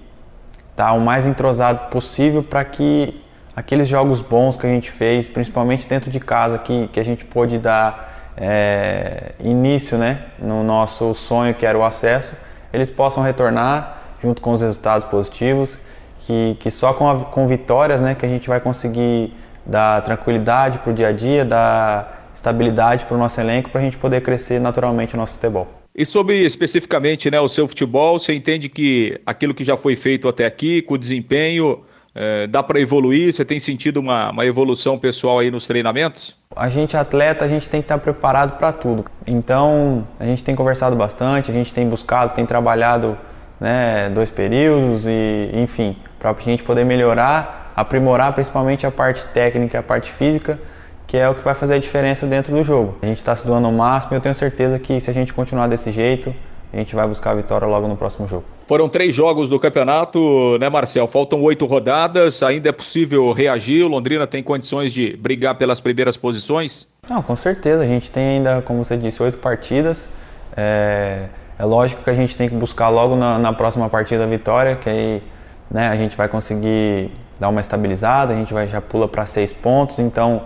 estar 0.69 0.89
tá 0.89 0.93
o 0.93 1.01
mais 1.01 1.25
entrosado 1.25 1.89
possível 1.89 2.43
para 2.43 2.63
que 2.63 3.19
aqueles 3.55 3.87
jogos 3.87 4.21
bons 4.21 4.55
que 4.57 4.67
a 4.67 4.69
gente 4.69 4.91
fez, 4.91 5.27
principalmente 5.27 5.89
dentro 5.89 6.11
de 6.11 6.19
casa, 6.19 6.59
que, 6.59 6.87
que 6.89 6.99
a 6.99 7.03
gente 7.03 7.25
pôde 7.25 7.57
dar 7.57 8.33
é, 8.37 9.31
início 9.39 9.97
né, 9.97 10.25
no 10.37 10.63
nosso 10.63 11.15
sonho 11.15 11.55
que 11.55 11.65
era 11.65 11.75
o 11.75 11.83
acesso, 11.83 12.35
eles 12.71 12.91
possam 12.91 13.23
retornar 13.23 13.97
junto 14.21 14.39
com 14.39 14.51
os 14.51 14.61
resultados 14.61 15.03
positivos, 15.07 15.79
que, 16.27 16.57
que 16.59 16.69
só 16.69 16.91
com, 16.91 17.09
a, 17.09 17.23
com 17.23 17.47
vitórias 17.47 18.01
né, 18.01 18.13
que 18.13 18.25
a 18.25 18.29
gente 18.29 18.49
vai 18.49 18.59
conseguir 18.59 19.33
dar 19.65 20.01
tranquilidade 20.01 20.79
para 20.79 20.91
o 20.91 20.93
dia 20.93 21.07
a 21.07 21.11
dia, 21.13 21.45
dar 21.45 22.29
estabilidade 22.33 23.05
para 23.05 23.15
o 23.15 23.17
nosso 23.17 23.39
elenco, 23.39 23.69
para 23.69 23.79
a 23.79 23.83
gente 23.83 23.97
poder 23.97 24.21
crescer 24.21 24.59
naturalmente 24.59 25.15
o 25.15 25.17
nosso 25.17 25.33
futebol. 25.33 25.67
E 25.95 26.05
sobre 26.05 26.45
especificamente 26.45 27.31
né, 27.31 27.39
o 27.39 27.47
seu 27.47 27.65
futebol, 27.65 28.19
você 28.19 28.33
entende 28.33 28.67
que 28.67 29.19
aquilo 29.25 29.53
que 29.53 29.63
já 29.63 29.77
foi 29.77 29.95
feito 29.95 30.27
até 30.27 30.45
aqui, 30.45 30.81
com 30.81 30.95
o 30.95 30.97
desempenho, 30.97 31.79
é, 32.13 32.45
dá 32.45 32.61
para 32.61 32.79
evoluir? 32.79 33.31
Você 33.31 33.45
tem 33.45 33.59
sentido 33.59 33.97
uma, 33.97 34.29
uma 34.29 34.45
evolução 34.45 34.99
pessoal 34.99 35.39
aí 35.39 35.49
nos 35.49 35.65
treinamentos? 35.65 36.35
A 36.55 36.67
gente 36.67 36.97
atleta, 36.97 37.45
a 37.45 37.47
gente 37.47 37.69
tem 37.69 37.81
que 37.81 37.85
estar 37.85 37.97
preparado 37.99 38.57
para 38.57 38.73
tudo. 38.73 39.05
Então, 39.25 40.05
a 40.19 40.25
gente 40.25 40.43
tem 40.43 40.53
conversado 40.53 40.95
bastante, 40.95 41.49
a 41.51 41.53
gente 41.53 41.73
tem 41.73 41.87
buscado, 41.87 42.33
tem 42.33 42.45
trabalhado 42.45 43.17
né, 43.59 44.09
dois 44.09 44.29
períodos 44.29 45.07
e, 45.07 45.49
enfim, 45.53 45.95
para 46.19 46.31
a 46.31 46.35
gente 46.39 46.63
poder 46.63 46.83
melhorar, 46.83 47.71
aprimorar 47.75 48.33
principalmente 48.33 48.85
a 48.85 48.91
parte 48.91 49.25
técnica, 49.27 49.79
a 49.79 49.83
parte 49.83 50.11
física, 50.11 50.59
que 51.05 51.15
é 51.15 51.29
o 51.29 51.35
que 51.35 51.43
vai 51.43 51.55
fazer 51.55 51.75
a 51.75 51.79
diferença 51.79 52.25
dentro 52.25 52.53
do 52.53 52.63
jogo. 52.63 52.97
A 53.01 53.05
gente 53.05 53.17
está 53.17 53.35
se 53.35 53.47
doando 53.47 53.67
ao 53.67 53.73
máximo 53.73 54.13
e 54.13 54.17
eu 54.17 54.21
tenho 54.21 54.35
certeza 54.35 54.77
que 54.77 54.99
se 54.99 55.09
a 55.09 55.13
gente 55.13 55.33
continuar 55.33 55.67
desse 55.67 55.91
jeito, 55.91 56.33
a 56.73 56.77
gente 56.77 56.95
vai 56.95 57.07
buscar 57.07 57.31
a 57.31 57.35
vitória 57.35 57.65
logo 57.65 57.87
no 57.87 57.95
próximo 57.95 58.27
jogo. 58.27 58.43
Foram 58.67 58.89
três 58.89 59.15
jogos 59.15 59.49
do 59.49 59.57
campeonato, 59.57 60.57
né, 60.59 60.67
Marcel? 60.67 61.07
Faltam 61.07 61.41
oito 61.41 61.65
rodadas, 61.65 62.43
ainda 62.43 62.67
é 62.67 62.71
possível 62.73 63.31
reagir? 63.31 63.83
O 63.83 63.87
Londrina 63.87 64.27
tem 64.27 64.43
condições 64.43 64.91
de 64.91 65.15
brigar 65.15 65.57
pelas 65.57 65.79
primeiras 65.79 66.17
posições? 66.17 66.89
Não, 67.09 67.21
com 67.21 67.35
certeza. 67.37 67.83
A 67.83 67.87
gente 67.87 68.11
tem 68.11 68.37
ainda, 68.37 68.61
como 68.61 68.83
você 68.83 68.97
disse, 68.97 69.23
oito 69.23 69.37
partidas. 69.37 70.09
É, 70.55 71.27
é 71.57 71.63
lógico 71.63 72.03
que 72.03 72.09
a 72.09 72.13
gente 72.13 72.35
tem 72.35 72.49
que 72.49 72.55
buscar 72.55 72.89
logo 72.89 73.15
na, 73.15 73.39
na 73.39 73.53
próxima 73.53 73.87
partida 73.87 74.25
a 74.25 74.27
vitória, 74.27 74.75
que 74.75 74.89
aí 74.89 75.23
né, 75.69 75.89
a 75.89 75.95
gente 75.95 76.15
vai 76.15 76.27
conseguir 76.27 77.11
dar 77.39 77.49
uma 77.49 77.61
estabilizada, 77.61 78.33
a 78.33 78.35
gente 78.35 78.53
vai, 78.53 78.67
já 78.67 78.81
pula 78.81 79.07
para 79.07 79.25
seis 79.25 79.53
pontos, 79.53 79.99
então 79.99 80.43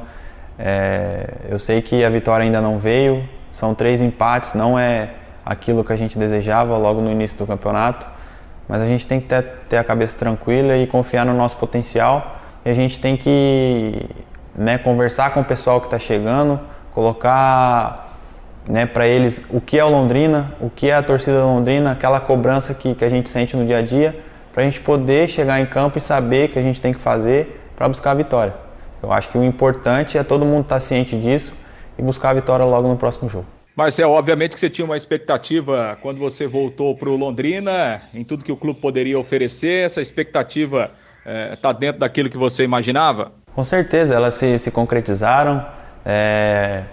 é, 0.58 1.28
eu 1.50 1.58
sei 1.58 1.82
que 1.82 2.04
a 2.04 2.10
vitória 2.10 2.44
ainda 2.44 2.62
não 2.62 2.78
veio, 2.78 3.28
são 3.52 3.74
três 3.74 4.02
empates, 4.02 4.54
não 4.54 4.78
é 4.78 5.10
aquilo 5.46 5.84
que 5.84 5.94
a 5.94 5.96
gente 5.96 6.18
desejava 6.18 6.78
logo 6.78 7.02
no 7.02 7.12
início 7.12 7.38
do 7.38 7.48
campeonato, 7.48 8.08
mas 8.68 8.82
a 8.82 8.86
gente 8.86 9.06
tem 9.08 9.20
que 9.20 9.28
ter, 9.28 9.44
ter 9.68 9.78
a 9.78 9.84
cabeça 9.84 10.18
tranquila 10.18 10.78
e 10.78 10.88
confiar 10.88 11.26
no 11.26 11.34
nosso 11.34 11.58
potencial 11.58 12.38
e 12.64 12.70
a 12.70 12.74
gente 12.74 13.00
tem 13.00 13.18
que 13.18 14.06
né, 14.56 14.78
conversar 14.78 15.34
com 15.34 15.42
o 15.42 15.44
pessoal 15.46 15.80
que 15.80 15.88
está 15.88 15.98
chegando, 15.98 16.60
colocar 16.94 18.18
né, 18.68 18.86
para 18.86 19.08
eles 19.08 19.46
o 19.50 19.60
que 19.60 19.80
é 19.80 19.84
o 19.84 19.90
Londrina, 19.90 20.54
o 20.60 20.70
que 20.70 20.90
é 20.90 20.96
a 20.96 21.02
torcida 21.02 21.42
Londrina, 21.44 21.92
aquela 21.92 22.20
cobrança 22.20 22.74
que, 22.74 22.94
que 22.94 23.04
a 23.04 23.10
gente 23.10 23.30
sente 23.30 23.58
no 23.58 23.66
dia 23.66 23.80
a 23.80 23.82
dia, 23.82 24.16
para 24.54 24.64
a 24.64 24.66
gente 24.66 24.82
poder 24.82 25.30
chegar 25.30 25.60
em 25.60 25.66
campo 25.66 25.98
e 25.98 26.02
saber 26.02 26.50
o 26.50 26.54
que 26.54 26.60
a 26.60 26.62
gente 26.62 26.82
tem 26.82 26.94
que 26.94 27.00
fazer 27.00 27.60
para 27.76 27.88
buscar 27.88 28.12
a 28.12 28.16
vitória. 28.16 28.54
Eu 29.02 29.12
acho 29.12 29.30
que 29.30 29.38
o 29.38 29.44
importante 29.44 30.18
é 30.18 30.24
todo 30.24 30.46
mundo 30.46 30.64
estar 30.64 30.76
tá 30.76 30.80
ciente 30.80 31.18
disso 31.18 31.54
e 31.98 32.02
buscar 32.02 32.30
a 32.30 32.34
vitória 32.34 32.66
logo 32.66 32.88
no 32.88 32.98
próximo 32.98 33.30
jogo. 33.30 33.46
Marcel, 33.76 34.12
obviamente 34.12 34.54
que 34.54 34.60
você 34.60 34.70
tinha 34.70 34.86
uma 34.86 34.98
expectativa 34.98 35.98
quando 36.02 36.20
você 36.20 36.46
voltou 36.46 36.96
para 36.96 37.10
o 37.10 37.16
Londrina, 37.16 38.02
em 38.14 38.24
tudo 38.24 38.44
que 38.44 38.52
o 38.52 38.58
clube 38.58 38.80
poderia 38.80 39.18
oferecer. 39.18 39.86
Essa 39.86 40.02
expectativa 40.02 40.92
está 41.54 41.70
eh, 41.70 41.72
é, 41.72 41.80
dentro 41.80 42.00
daquilo 42.00 42.30
que 42.30 42.38
você 42.38 42.64
imaginava? 42.64 43.32
Com 43.56 43.64
certeza, 43.64 44.14
elas 44.14 44.34
se, 44.34 44.60
se 44.60 44.72
concretizaram. 44.72 45.66
É, 46.06 46.84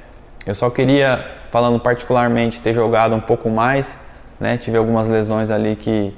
eu 0.46 0.54
só 0.54 0.70
queria, 0.70 1.24
falando 1.50 1.80
particularmente, 1.80 2.60
ter 2.60 2.72
jogado 2.72 3.14
um 3.14 3.20
pouco 3.20 3.50
mais. 3.50 3.98
Né? 4.38 4.56
Tive 4.56 4.78
algumas 4.78 5.08
lesões 5.08 5.50
ali 5.50 5.74
que, 5.74 6.14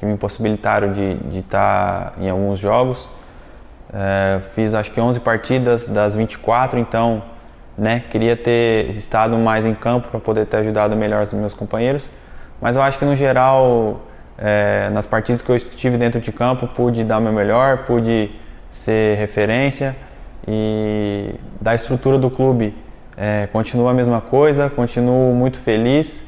que 0.00 0.06
me 0.06 0.14
impossibilitaram 0.14 0.92
de 0.92 1.38
estar 1.38 2.12
tá 2.12 2.12
em 2.18 2.30
alguns 2.30 2.58
jogos. 2.58 3.06
É, 3.92 4.40
fiz 4.54 4.72
acho 4.72 4.90
que 4.90 4.98
11 4.98 5.20
partidas 5.20 5.88
das 5.88 6.14
24, 6.14 6.78
então 6.78 7.22
né, 7.76 8.02
queria 8.08 8.34
ter 8.34 8.88
estado 8.90 9.36
mais 9.36 9.66
em 9.66 9.74
campo 9.74 10.08
para 10.08 10.18
poder 10.18 10.46
ter 10.46 10.56
ajudado 10.58 10.96
melhor 10.96 11.22
os 11.22 11.32
meus 11.34 11.52
companheiros. 11.52 12.10
Mas 12.62 12.76
eu 12.76 12.82
acho 12.82 12.98
que 12.98 13.04
no 13.04 13.14
geral, 13.14 14.00
é, 14.38 14.88
nas 14.90 15.04
partidas 15.04 15.42
que 15.42 15.50
eu 15.50 15.56
estive 15.56 15.98
dentro 15.98 16.18
de 16.18 16.32
campo, 16.32 16.66
pude 16.66 17.04
dar 17.04 17.18
o 17.18 17.20
meu 17.20 17.32
melhor, 17.32 17.84
pude 17.84 18.30
ser 18.70 19.18
referência 19.18 19.94
e 20.48 21.34
da 21.60 21.74
estrutura 21.74 22.16
do 22.16 22.30
clube 22.30 22.74
é, 23.18 23.46
continua 23.52 23.90
a 23.90 23.94
mesma 23.94 24.22
coisa, 24.22 24.70
continuo 24.70 25.34
muito 25.34 25.58
feliz 25.58 26.24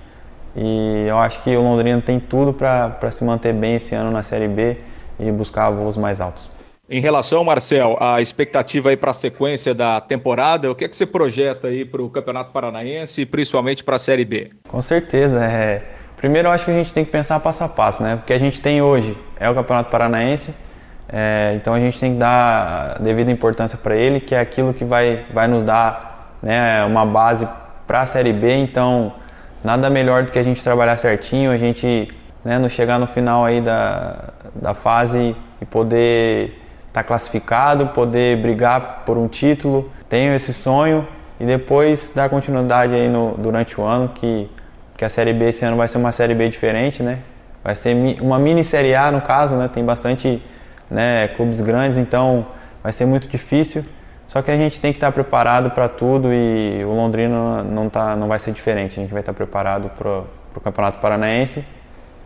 e 0.55 1.07
eu 1.09 1.19
acho 1.19 1.43
que 1.43 1.57
o 1.57 1.63
Londrina 1.63 2.01
tem 2.01 2.21
tudo 2.21 2.53
para 2.53 3.11
se 3.11 3.25
manter 3.25 3.53
bem 3.53 3.77
esse 3.77 3.95
ano 3.95 4.11
na 4.11 4.23
Série 4.23 4.49
B 4.49 4.77
e 5.19 5.31
buscar 5.33 5.71
voos 5.71 5.97
mais 5.97 6.21
altos. 6.21 6.51
Em 6.91 7.01
relação, 7.01 7.43
Marcel, 7.43 7.97
à 7.99 8.21
expectativa 8.21 8.91
aí 8.91 8.97
para 8.97 9.13
a 9.13 9.15
sequência 9.15 9.73
da 9.73 10.01
temporada, 10.01 10.71
o 10.71 10.75
que 10.75 10.85
é 10.85 10.89
que 10.89 10.95
você 10.95 11.07
projeta 11.07 11.69
aí 11.69 11.85
para 11.85 12.03
o 12.03 12.11
Campeonato 12.11 12.53
Paranaense 12.53 13.23
e 13.23 13.27
principalmente 13.27 13.83
para 13.83 13.97
a 13.97 13.99
Série 13.99 14.25
B? 14.25 14.51
Com 14.69 14.83
certeza. 14.83 15.43
É... 15.43 15.83
Primeiro, 16.19 16.49
eu 16.49 16.53
acho 16.53 16.67
que 16.67 16.71
a 16.71 16.75
gente 16.75 16.93
tem 16.93 17.05
que 17.05 17.11
pensar 17.11 17.41
passo 17.41 17.65
a 17.65 17.69
passo, 17.69 18.03
né? 18.03 18.17
O 18.17 18.27
que 18.27 18.33
a 18.33 18.39
gente 18.39 18.61
tem 18.61 18.83
hoje 18.83 19.17
é 19.41 19.49
o 19.49 19.55
Campeonato 19.55 19.91
Paranaense, 19.91 20.55
é... 21.09 21.55
então 21.57 21.73
a 21.73 21.81
gente 21.81 21.99
tem 21.99 22.13
que 22.13 22.19
dar 22.19 22.99
devida 23.01 23.31
importância 23.31 23.79
para 23.79 23.97
ele, 23.97 24.21
que 24.21 24.35
é 24.35 24.41
aquilo 24.41 24.75
que 24.75 24.85
vai, 24.85 25.25
vai 25.33 25.49
nos 25.49 25.63
dar 25.63 26.37
né, 26.43 26.85
uma 26.85 27.07
base 27.07 27.49
para 27.87 28.01
a 28.01 28.07
Série 28.07 28.33
B. 28.33 28.55
Então, 28.57 29.15
nada 29.63 29.89
melhor 29.89 30.25
do 30.25 30.33
que 30.33 30.39
a 30.39 30.43
gente 30.43 30.63
trabalhar 30.63 30.97
certinho, 30.97 31.51
a 31.51 31.57
gente 31.57 32.09
né, 32.45 32.59
não 32.59 32.69
chegar 32.69 32.99
no 32.99 33.07
final 33.07 33.45
aí 33.45 33.61
da, 33.61 34.31
da 34.55 34.75
fase 34.75 35.37
e 35.61 35.65
poder 35.65 36.59
estar 36.89 37.03
tá 37.03 37.05
classificado, 37.05 37.87
poder 37.89 38.37
brigar 38.39 39.03
por 39.07 39.17
um 39.17 39.29
título. 39.29 39.91
Tenho 40.09 40.35
esse 40.35 40.53
sonho 40.53 41.07
e 41.39 41.45
depois 41.45 42.13
dar 42.15 42.29
continuidade 42.29 42.95
aí 42.95 43.09
no, 43.09 43.35
durante 43.39 43.81
o 43.81 43.85
ano, 43.85 44.09
que, 44.09 44.49
que 44.97 45.05
a 45.05 45.09
Série 45.09 45.33
B 45.33 45.49
esse 45.49 45.65
ano 45.65 45.77
vai 45.77 45.89
ser 45.89 45.99
uma 45.99 46.13
Série 46.13 46.35
B 46.35 46.49
diferente, 46.49 47.03
né? 47.03 47.21
Vai 47.65 47.77
ser 47.77 47.97
uma 48.21 48.39
mini 48.39 48.65
Série 48.65 48.95
A 48.95 49.11
no 49.11 49.21
caso, 49.21 49.55
né? 49.55 49.71
Tem 49.73 49.85
bastante 49.85 50.43
né, 50.91 51.29
clubes 51.29 51.61
grandes, 51.61 51.97
então 51.97 52.47
vai 52.83 52.93
ser 52.93 53.07
muito 53.07 53.29
difícil. 53.29 53.85
Só 54.33 54.41
que 54.41 54.51
a 54.51 54.57
gente 54.57 54.81
tem 54.81 54.93
que 54.93 54.97
estar 54.97 55.13
preparado 55.13 55.73
para 55.73 55.91
tudo 55.91 56.33
e 56.33 56.83
o 56.87 56.95
Londrina 56.95 57.63
não, 57.63 57.91
tá, 57.91 58.17
não 58.17 58.29
vai 58.29 58.39
ser 58.39 58.51
diferente. 58.53 58.99
A 58.99 59.03
gente 59.03 59.13
vai 59.13 59.21
estar 59.21 59.35
preparado 59.35 59.91
para 59.91 60.23
o 60.57 60.61
Campeonato 60.65 60.97
Paranaense 60.97 61.63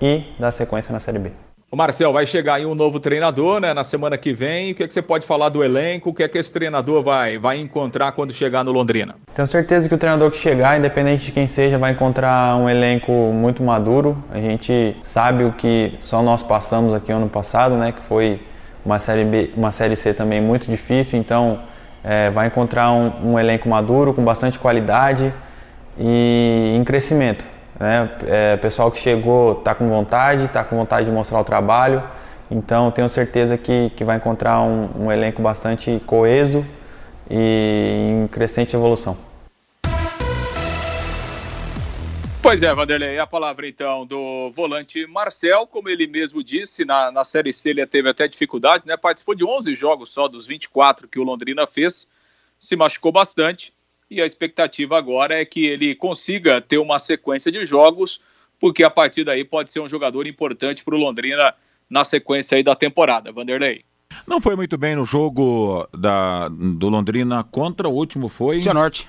e 0.00 0.22
dar 0.38 0.52
sequência 0.52 0.92
na 0.92 1.00
Série 1.00 1.18
B. 1.18 1.32
O 1.68 1.74
Marcel, 1.74 2.12
vai 2.12 2.24
chegar 2.24 2.54
aí 2.54 2.64
um 2.64 2.76
novo 2.76 3.00
treinador, 3.00 3.60
né, 3.60 3.74
na 3.74 3.82
semana 3.82 4.16
que 4.16 4.32
vem. 4.32 4.70
O 4.70 4.74
que, 4.76 4.84
é 4.84 4.86
que 4.86 4.94
você 4.94 5.02
pode 5.02 5.26
falar 5.26 5.48
do 5.48 5.64
elenco? 5.64 6.10
O 6.10 6.14
que 6.14 6.22
é 6.22 6.28
que 6.28 6.38
esse 6.38 6.52
treinador 6.52 7.02
vai, 7.02 7.38
vai 7.38 7.58
encontrar 7.58 8.12
quando 8.12 8.32
chegar 8.32 8.62
no 8.62 8.70
Londrina? 8.70 9.16
Tenho 9.34 9.48
certeza 9.48 9.88
que 9.88 9.94
o 9.96 9.98
treinador 9.98 10.30
que 10.30 10.36
chegar, 10.36 10.78
independente 10.78 11.24
de 11.24 11.32
quem 11.32 11.48
seja, 11.48 11.76
vai 11.76 11.90
encontrar 11.90 12.56
um 12.56 12.68
elenco 12.68 13.10
muito 13.10 13.64
maduro. 13.64 14.16
A 14.30 14.38
gente 14.38 14.96
sabe 15.02 15.42
o 15.42 15.50
que 15.50 15.94
só 15.98 16.22
nós 16.22 16.40
passamos 16.40 16.94
aqui 16.94 17.10
ano 17.10 17.28
passado, 17.28 17.74
né, 17.74 17.90
que 17.90 18.00
foi 18.00 18.40
uma 18.84 19.00
série 19.00 19.24
B, 19.24 19.50
uma 19.56 19.72
série 19.72 19.96
C 19.96 20.14
também 20.14 20.40
muito 20.40 20.70
difícil. 20.70 21.18
Então, 21.18 21.58
é, 22.06 22.30
vai 22.30 22.46
encontrar 22.46 22.92
um, 22.92 23.32
um 23.32 23.38
elenco 23.38 23.68
maduro 23.68 24.14
com 24.14 24.24
bastante 24.24 24.60
qualidade 24.60 25.34
e 25.98 26.74
em 26.76 26.84
crescimento. 26.84 27.44
Né? 27.78 28.08
É, 28.26 28.56
pessoal 28.56 28.92
que 28.92 28.98
chegou 28.98 29.54
está 29.54 29.74
com 29.74 29.88
vontade, 29.88 30.44
está 30.44 30.62
com 30.62 30.76
vontade 30.76 31.06
de 31.06 31.12
mostrar 31.12 31.40
o 31.40 31.44
trabalho. 31.44 32.00
Então 32.48 32.92
tenho 32.92 33.08
certeza 33.08 33.58
que, 33.58 33.90
que 33.96 34.04
vai 34.04 34.18
encontrar 34.18 34.62
um, 34.62 34.88
um 34.96 35.12
elenco 35.12 35.42
bastante 35.42 36.00
coeso 36.06 36.64
e 37.28 38.22
em 38.22 38.28
crescente 38.28 38.76
evolução. 38.76 39.16
Pois 42.46 42.62
é, 42.62 42.72
Vanderlei, 42.72 43.18
a 43.18 43.26
palavra 43.26 43.66
então 43.66 44.06
do 44.06 44.52
volante 44.52 45.04
Marcel, 45.08 45.66
como 45.66 45.88
ele 45.88 46.06
mesmo 46.06 46.44
disse, 46.44 46.84
na, 46.84 47.10
na 47.10 47.24
Série 47.24 47.52
C 47.52 47.70
ele 47.70 47.84
teve 47.88 48.08
até 48.08 48.28
dificuldade, 48.28 48.86
né? 48.86 48.96
Participou 48.96 49.34
de 49.34 49.44
11 49.44 49.74
jogos 49.74 50.10
só 50.10 50.28
dos 50.28 50.46
24 50.46 51.08
que 51.08 51.18
o 51.18 51.24
Londrina 51.24 51.66
fez, 51.66 52.08
se 52.56 52.76
machucou 52.76 53.10
bastante, 53.10 53.74
e 54.08 54.22
a 54.22 54.24
expectativa 54.24 54.96
agora 54.96 55.34
é 55.34 55.44
que 55.44 55.66
ele 55.66 55.96
consiga 55.96 56.60
ter 56.60 56.78
uma 56.78 57.00
sequência 57.00 57.50
de 57.50 57.66
jogos, 57.66 58.22
porque 58.60 58.84
a 58.84 58.90
partir 58.90 59.24
daí 59.24 59.44
pode 59.44 59.72
ser 59.72 59.80
um 59.80 59.88
jogador 59.88 60.24
importante 60.24 60.84
para 60.84 60.94
o 60.94 60.98
Londrina 60.98 61.52
na 61.90 62.04
sequência 62.04 62.54
aí 62.54 62.62
da 62.62 62.76
temporada. 62.76 63.32
Vanderlei. 63.32 63.84
Não 64.24 64.40
foi 64.40 64.54
muito 64.54 64.78
bem 64.78 64.94
no 64.94 65.04
jogo 65.04 65.88
da, 65.92 66.48
do 66.48 66.88
Londrina 66.88 67.42
contra 67.42 67.88
o 67.88 67.92
último 67.92 68.28
foi. 68.28 68.58
Cianorte. 68.58 69.08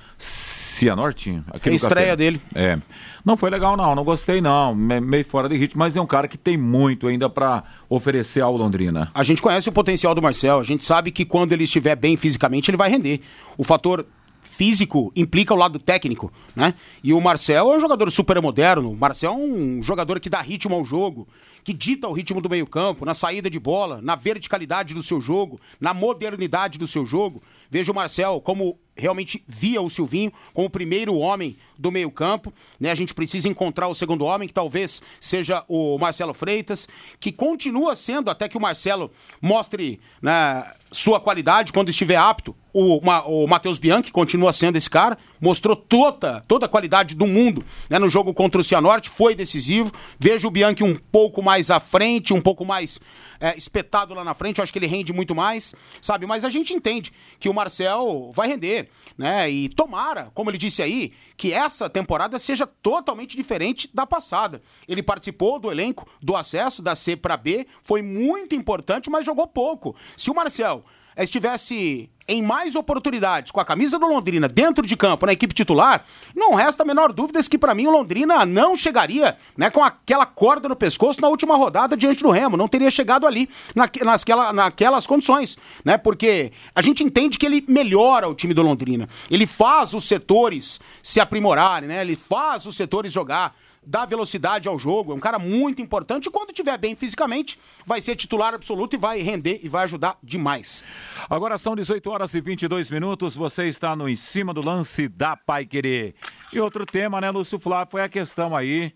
Cianorte? 0.78 1.42
A 1.52 1.70
estreia 1.70 2.16
dele. 2.16 2.40
É. 2.54 2.78
Não 3.24 3.36
foi 3.36 3.50
legal, 3.50 3.76
não. 3.76 3.94
Não 3.94 4.04
gostei, 4.04 4.40
não. 4.40 4.74
Meio 4.74 5.24
fora 5.24 5.48
de 5.48 5.56
ritmo, 5.56 5.80
mas 5.80 5.96
é 5.96 6.00
um 6.00 6.06
cara 6.06 6.28
que 6.28 6.38
tem 6.38 6.56
muito 6.56 7.08
ainda 7.08 7.28
para 7.28 7.64
oferecer 7.88 8.40
ao 8.40 8.56
Londrina. 8.56 9.10
A 9.12 9.24
gente 9.24 9.42
conhece 9.42 9.68
o 9.68 9.72
potencial 9.72 10.14
do 10.14 10.22
Marcel. 10.22 10.60
A 10.60 10.64
gente 10.64 10.84
sabe 10.84 11.10
que 11.10 11.24
quando 11.24 11.52
ele 11.52 11.64
estiver 11.64 11.96
bem 11.96 12.16
fisicamente, 12.16 12.70
ele 12.70 12.76
vai 12.76 12.88
render. 12.88 13.20
O 13.56 13.64
fator 13.64 14.06
físico 14.40 15.12
implica 15.14 15.54
o 15.54 15.56
lado 15.56 15.78
técnico, 15.78 16.32
né? 16.54 16.74
E 17.02 17.12
o 17.12 17.20
Marcel 17.20 17.72
é 17.72 17.76
um 17.76 17.80
jogador 17.80 18.10
super 18.10 18.40
moderno. 18.40 18.90
O 18.90 18.96
Marcel 18.96 19.32
é 19.32 19.36
um 19.36 19.82
jogador 19.82 20.18
que 20.18 20.28
dá 20.28 20.40
ritmo 20.40 20.74
ao 20.74 20.84
jogo, 20.84 21.28
que 21.68 21.74
dita 21.74 22.08
o 22.08 22.14
ritmo 22.14 22.40
do 22.40 22.48
meio-campo, 22.48 23.04
na 23.04 23.12
saída 23.12 23.50
de 23.50 23.58
bola, 23.58 24.00
na 24.00 24.16
verticalidade 24.16 24.94
do 24.94 25.02
seu 25.02 25.20
jogo, 25.20 25.60
na 25.78 25.92
modernidade 25.92 26.78
do 26.78 26.86
seu 26.86 27.04
jogo. 27.04 27.42
Vejo 27.70 27.92
o 27.92 27.94
Marcel 27.94 28.40
como 28.40 28.78
realmente 28.98 29.42
via 29.46 29.80
o 29.80 29.88
Silvinho 29.88 30.32
como 30.52 30.66
o 30.66 30.70
primeiro 30.70 31.14
homem 31.14 31.56
do 31.78 31.92
meio-campo. 31.92 32.52
Né? 32.78 32.90
A 32.90 32.94
gente 32.94 33.14
precisa 33.14 33.48
encontrar 33.48 33.86
o 33.86 33.94
segundo 33.94 34.24
homem, 34.24 34.48
que 34.48 34.54
talvez 34.54 35.00
seja 35.20 35.64
o 35.68 35.96
Marcelo 35.98 36.34
Freitas, 36.34 36.88
que 37.20 37.30
continua 37.30 37.94
sendo, 37.94 38.30
até 38.30 38.48
que 38.48 38.56
o 38.56 38.60
Marcelo 38.60 39.10
mostre 39.40 40.00
né, 40.20 40.72
sua 40.90 41.20
qualidade 41.20 41.72
quando 41.72 41.88
estiver 41.90 42.16
apto. 42.16 42.54
O, 42.72 42.98
o 42.98 43.46
Matheus 43.46 43.78
Bianchi 43.78 44.12
continua 44.12 44.52
sendo 44.52 44.76
esse 44.76 44.90
cara, 44.90 45.18
mostrou 45.40 45.74
toda, 45.74 46.44
toda 46.46 46.66
a 46.66 46.68
qualidade 46.68 47.14
do 47.14 47.26
mundo 47.26 47.64
né, 47.88 47.98
no 47.98 48.08
jogo 48.08 48.34
contra 48.34 48.60
o 48.60 48.64
Cianorte, 48.64 49.08
foi 49.08 49.34
decisivo. 49.34 49.92
Vejo 50.18 50.48
o 50.48 50.50
Bianchi 50.50 50.84
um 50.84 50.94
pouco 50.94 51.42
mais 51.42 51.57
à 51.70 51.80
frente, 51.80 52.32
um 52.32 52.40
pouco 52.40 52.64
mais 52.64 53.00
é, 53.40 53.56
espetado 53.56 54.14
lá 54.14 54.24
na 54.24 54.34
frente, 54.34 54.58
eu 54.58 54.62
acho 54.62 54.72
que 54.72 54.78
ele 54.78 54.86
rende 54.86 55.12
muito 55.12 55.34
mais, 55.34 55.74
sabe? 56.00 56.26
Mas 56.26 56.44
a 56.44 56.48
gente 56.48 56.72
entende 56.72 57.12
que 57.38 57.48
o 57.48 57.54
Marcel 57.54 58.30
vai 58.32 58.48
render, 58.48 58.88
né? 59.16 59.50
E 59.50 59.68
tomara, 59.68 60.30
como 60.34 60.50
ele 60.50 60.58
disse 60.58 60.82
aí, 60.82 61.12
que 61.36 61.52
essa 61.52 61.90
temporada 61.90 62.38
seja 62.38 62.66
totalmente 62.66 63.36
diferente 63.36 63.90
da 63.92 64.06
passada. 64.06 64.62
Ele 64.86 65.02
participou 65.02 65.58
do 65.58 65.70
elenco 65.70 66.08
do 66.22 66.36
acesso 66.36 66.80
da 66.80 66.94
C 66.94 67.16
para 67.16 67.36
B, 67.36 67.66
foi 67.82 68.02
muito 68.02 68.54
importante, 68.54 69.10
mas 69.10 69.24
jogou 69.26 69.46
pouco. 69.46 69.94
Se 70.16 70.30
o 70.30 70.34
Marcel 70.34 70.84
estivesse 71.16 72.10
em 72.28 72.42
mais 72.42 72.76
oportunidades 72.76 73.50
com 73.50 73.58
a 73.58 73.64
camisa 73.64 73.98
do 73.98 74.06
Londrina 74.06 74.46
dentro 74.46 74.86
de 74.86 74.96
campo 74.96 75.24
na 75.24 75.32
equipe 75.32 75.54
titular, 75.54 76.04
não 76.36 76.54
resta 76.54 76.82
a 76.82 76.86
menor 76.86 77.12
dúvida 77.12 77.38
que 77.48 77.56
para 77.56 77.74
mim 77.74 77.86
o 77.86 77.90
Londrina 77.90 78.44
não 78.44 78.76
chegaria 78.76 79.38
né, 79.56 79.70
com 79.70 79.82
aquela 79.82 80.26
corda 80.26 80.68
no 80.68 80.76
pescoço 80.76 81.20
na 81.20 81.28
última 81.28 81.56
rodada 81.56 81.96
diante 81.96 82.22
do 82.22 82.30
Remo, 82.30 82.56
não 82.56 82.68
teria 82.68 82.90
chegado 82.90 83.26
ali 83.26 83.48
na, 83.74 83.88
nasquela, 84.04 84.52
naquelas 84.52 85.06
condições, 85.06 85.56
né? 85.84 85.96
Porque 85.96 86.52
a 86.74 86.82
gente 86.82 87.02
entende 87.04 87.38
que 87.38 87.46
ele 87.46 87.64
melhora 87.66 88.28
o 88.28 88.34
time 88.34 88.52
do 88.52 88.62
Londrina, 88.62 89.08
ele 89.30 89.46
faz 89.46 89.94
os 89.94 90.04
setores 90.04 90.80
se 91.02 91.20
aprimorarem, 91.20 91.88
né? 91.88 92.02
Ele 92.02 92.16
faz 92.16 92.66
os 92.66 92.76
setores 92.76 93.12
jogar 93.12 93.54
dá 93.88 94.04
velocidade 94.04 94.68
ao 94.68 94.78
jogo, 94.78 95.12
é 95.12 95.14
um 95.14 95.18
cara 95.18 95.38
muito 95.38 95.80
importante 95.80 96.26
e 96.26 96.30
quando 96.30 96.50
estiver 96.50 96.76
bem 96.76 96.94
fisicamente, 96.94 97.58
vai 97.86 98.02
ser 98.02 98.16
titular 98.16 98.52
absoluto 98.52 98.94
e 98.94 98.98
vai 98.98 99.20
render 99.20 99.60
e 99.62 99.68
vai 99.68 99.84
ajudar 99.84 100.18
demais. 100.22 100.84
Agora 101.28 101.56
são 101.56 101.74
18 101.74 102.10
horas 102.10 102.34
e 102.34 102.40
22 102.42 102.90
minutos, 102.90 103.34
você 103.34 103.64
está 103.64 103.96
no 103.96 104.06
Em 104.06 104.14
Cima 104.14 104.52
do 104.52 104.60
Lance 104.60 105.08
da 105.08 105.36
Pai 105.36 105.64
Querer. 105.64 106.14
E 106.52 106.60
outro 106.60 106.84
tema, 106.84 107.18
né, 107.18 107.30
Lúcio 107.30 107.58
Flávio, 107.58 107.92
foi 107.92 108.02
a 108.02 108.10
questão 108.10 108.54
aí 108.54 108.92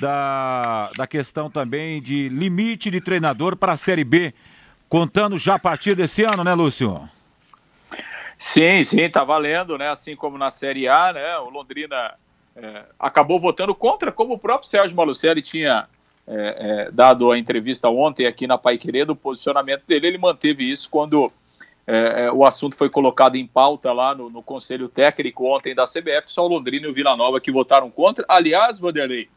da, 0.00 0.90
da 0.96 1.06
questão 1.06 1.48
também 1.48 2.02
de 2.02 2.28
limite 2.28 2.90
de 2.90 3.00
treinador 3.00 3.56
para 3.56 3.74
a 3.74 3.76
Série 3.76 4.02
B, 4.02 4.34
contando 4.88 5.38
já 5.38 5.54
a 5.54 5.58
partir 5.58 5.94
desse 5.94 6.24
ano, 6.24 6.42
né, 6.42 6.52
Lúcio? 6.52 7.08
Sim, 8.36 8.82
sim, 8.82 9.08
tá 9.08 9.22
valendo, 9.22 9.78
né? 9.78 9.88
Assim 9.88 10.16
como 10.16 10.36
na 10.36 10.50
Série 10.50 10.88
A, 10.88 11.12
né? 11.12 11.38
O 11.38 11.48
Londrina 11.48 12.16
é, 12.56 12.84
acabou 12.98 13.40
votando 13.40 13.74
contra, 13.74 14.12
como 14.12 14.34
o 14.34 14.38
próprio 14.38 14.68
Sérgio 14.68 14.96
Malucelli 14.96 15.40
tinha 15.40 15.88
é, 16.26 16.86
é, 16.86 16.90
dado 16.90 17.30
a 17.30 17.38
entrevista 17.38 17.88
ontem 17.88 18.26
aqui 18.26 18.46
na 18.46 18.58
Pai 18.58 18.78
Querer, 18.78 19.04
do 19.04 19.16
posicionamento 19.16 19.84
dele, 19.86 20.06
ele 20.06 20.18
manteve 20.18 20.68
isso 20.68 20.88
quando 20.90 21.32
é, 21.86 22.24
é, 22.24 22.32
o 22.32 22.44
assunto 22.44 22.76
foi 22.76 22.88
colocado 22.88 23.36
em 23.36 23.46
pauta 23.46 23.92
lá 23.92 24.14
no, 24.14 24.28
no, 24.28 24.42
Conselho 24.42 24.88
Técnico 24.88 25.46
ontem 25.46 25.74
da 25.74 25.84
CBF, 25.84 26.24
só 26.26 26.44
o 26.44 26.48
Londrina 26.48 26.86
e 26.86 26.90
o 26.90 26.94
Vila 26.94 27.16
Nova 27.16 27.40
que 27.40 27.50
votaram 27.50 27.90
contra. 27.90 28.24
Aliás, 28.28 28.78
Vanderlei, 28.78 29.28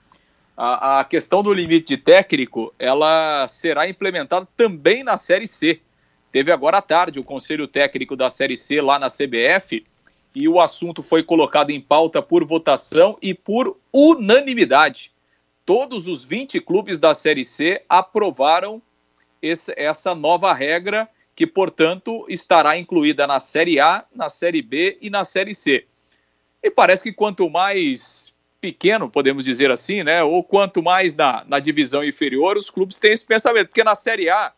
a, 0.55 0.99
a 0.99 1.03
questão 1.03 1.41
do 1.41 1.53
limite 1.53 1.95
de 1.95 1.97
técnico, 1.97 2.73
ela 2.77 3.47
será 3.47 3.89
implementada 3.89 4.47
também 4.55 5.03
na 5.03 5.17
Série 5.17 5.47
C. 5.47 5.81
Teve 6.31 6.51
agora 6.51 6.77
à 6.77 6.81
tarde 6.81 7.19
o 7.19 7.23
Conselho 7.23 7.67
Técnico 7.67 8.15
da 8.15 8.29
Série 8.29 8.57
C 8.57 8.79
lá 8.79 8.99
na 8.99 9.07
CBF, 9.07 9.83
e 10.35 10.47
o 10.47 10.59
assunto 10.59 11.01
foi 11.01 11.23
colocado 11.23 11.71
em 11.71 11.79
pauta 11.79 12.21
por 12.21 12.45
votação 12.45 13.17
e 13.21 13.33
por 13.33 13.77
unanimidade. 13.93 15.11
Todos 15.65 16.07
os 16.07 16.23
20 16.23 16.59
clubes 16.59 16.99
da 16.99 17.13
Série 17.13 17.45
C 17.45 17.81
aprovaram 17.87 18.81
essa 19.41 20.13
nova 20.13 20.53
regra, 20.53 21.07
que, 21.35 21.45
portanto, 21.45 22.25
estará 22.29 22.77
incluída 22.77 23.27
na 23.27 23.39
Série 23.39 23.79
A, 23.79 24.05
na 24.13 24.29
Série 24.29 24.61
B 24.61 24.97
e 25.01 25.09
na 25.09 25.23
Série 25.23 25.53
C. 25.53 25.85
E 26.61 26.71
parece 26.71 27.03
que 27.03 27.13
quanto 27.13 27.49
mais 27.49 28.33
pequeno, 28.59 29.09
podemos 29.09 29.45
dizer 29.45 29.69
assim, 29.69 30.03
né, 30.03 30.23
ou 30.23 30.43
quanto 30.43 30.81
mais 30.81 31.15
na, 31.15 31.45
na 31.47 31.59
divisão 31.59 32.03
inferior, 32.03 32.57
os 32.57 32.69
clubes 32.69 32.97
têm 32.97 33.11
esse 33.11 33.25
pensamento, 33.25 33.67
porque 33.67 33.83
na 33.83 33.95
Série 33.95 34.29
A 34.29 34.51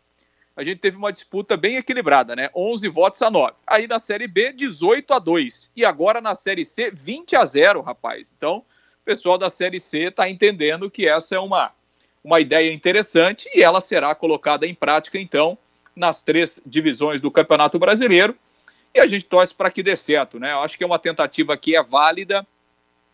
a 0.57 0.63
gente 0.63 0.79
teve 0.79 0.97
uma 0.97 1.13
disputa 1.13 1.55
bem 1.55 1.75
equilibrada, 1.75 2.35
né? 2.35 2.49
11 2.55 2.89
votos 2.89 3.21
a 3.21 3.29
9. 3.29 3.53
Aí 3.67 3.87
na 3.87 3.99
Série 3.99 4.27
B, 4.27 4.51
18 4.51 5.13
a 5.13 5.19
2. 5.19 5.69
E 5.75 5.85
agora 5.85 6.19
na 6.19 6.33
Série 6.33 6.65
C, 6.65 6.89
20 6.89 7.35
a 7.35 7.45
0, 7.45 7.79
rapaz. 7.81 8.33
Então, 8.35 8.57
o 8.57 9.05
pessoal 9.05 9.37
da 9.37 9.51
Série 9.51 9.79
C 9.79 10.05
está 10.05 10.27
entendendo 10.27 10.89
que 10.89 11.07
essa 11.07 11.35
é 11.35 11.39
uma, 11.39 11.71
uma 12.23 12.39
ideia 12.39 12.73
interessante 12.73 13.47
e 13.53 13.61
ela 13.61 13.79
será 13.79 14.15
colocada 14.15 14.65
em 14.65 14.73
prática, 14.73 15.19
então, 15.19 15.55
nas 15.95 16.23
três 16.23 16.59
divisões 16.65 17.21
do 17.21 17.29
Campeonato 17.29 17.77
Brasileiro. 17.77 18.35
E 18.95 18.99
a 18.99 19.05
gente 19.05 19.25
torce 19.25 19.53
para 19.53 19.69
que 19.69 19.83
dê 19.83 19.95
certo, 19.95 20.39
né? 20.39 20.53
Eu 20.53 20.61
acho 20.61 20.75
que 20.75 20.83
é 20.83 20.87
uma 20.87 20.97
tentativa 20.97 21.55
que 21.55 21.75
é 21.75 21.83
válida. 21.83 22.43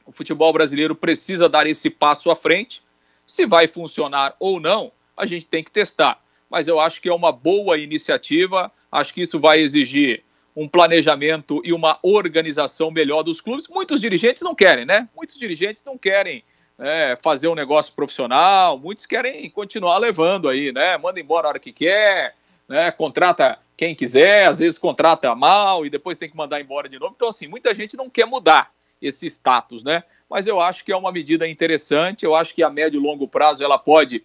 O 0.05 0.13
futebol 0.13 0.53
brasileiro 0.53 0.95
precisa 0.95 1.49
dar 1.49 1.67
esse 1.67 1.89
passo 1.89 2.31
à 2.31 2.37
frente. 2.37 2.81
Se 3.25 3.45
vai 3.45 3.67
funcionar 3.67 4.33
ou 4.39 4.61
não, 4.61 4.93
a 5.17 5.25
gente 5.25 5.45
tem 5.45 5.61
que 5.61 5.71
testar 5.71 6.22
mas 6.53 6.67
eu 6.67 6.79
acho 6.79 7.01
que 7.01 7.09
é 7.09 7.13
uma 7.13 7.31
boa 7.31 7.79
iniciativa. 7.79 8.71
Acho 8.91 9.11
que 9.11 9.23
isso 9.23 9.39
vai 9.39 9.59
exigir 9.59 10.23
um 10.55 10.67
planejamento 10.67 11.59
e 11.65 11.73
uma 11.73 11.97
organização 12.03 12.91
melhor 12.91 13.23
dos 13.23 13.41
clubes. 13.41 13.67
Muitos 13.67 13.99
dirigentes 13.99 14.43
não 14.43 14.53
querem, 14.53 14.85
né? 14.85 15.09
Muitos 15.15 15.35
dirigentes 15.35 15.83
não 15.83 15.97
querem 15.97 16.43
né, 16.77 17.15
fazer 17.15 17.47
um 17.47 17.55
negócio 17.55 17.95
profissional, 17.95 18.77
muitos 18.77 19.07
querem 19.07 19.49
continuar 19.49 19.97
levando 19.97 20.47
aí, 20.47 20.71
né? 20.71 20.95
Manda 20.95 21.19
embora 21.19 21.47
a 21.47 21.49
hora 21.49 21.59
que 21.59 21.73
quer, 21.73 22.35
né? 22.69 22.91
Contrata 22.91 23.57
quem 23.75 23.95
quiser, 23.95 24.45
às 24.45 24.59
vezes 24.59 24.77
contrata 24.77 25.33
mal 25.33 25.83
e 25.83 25.89
depois 25.89 26.19
tem 26.19 26.29
que 26.29 26.37
mandar 26.37 26.61
embora 26.61 26.87
de 26.87 26.99
novo. 26.99 27.13
Então, 27.15 27.29
assim, 27.29 27.47
muita 27.47 27.73
gente 27.73 27.97
não 27.97 28.11
quer 28.11 28.27
mudar 28.27 28.71
esse 29.01 29.25
status, 29.25 29.83
né? 29.83 30.03
Mas 30.29 30.45
eu 30.45 30.61
acho 30.61 30.85
que 30.85 30.91
é 30.91 30.95
uma 30.95 31.11
medida 31.11 31.47
interessante, 31.47 32.23
eu 32.23 32.35
acho 32.35 32.53
que 32.53 32.61
a 32.61 32.69
médio 32.69 32.99
e 32.99 33.03
longo 33.03 33.27
prazo 33.27 33.63
ela 33.63 33.79
pode 33.79 34.23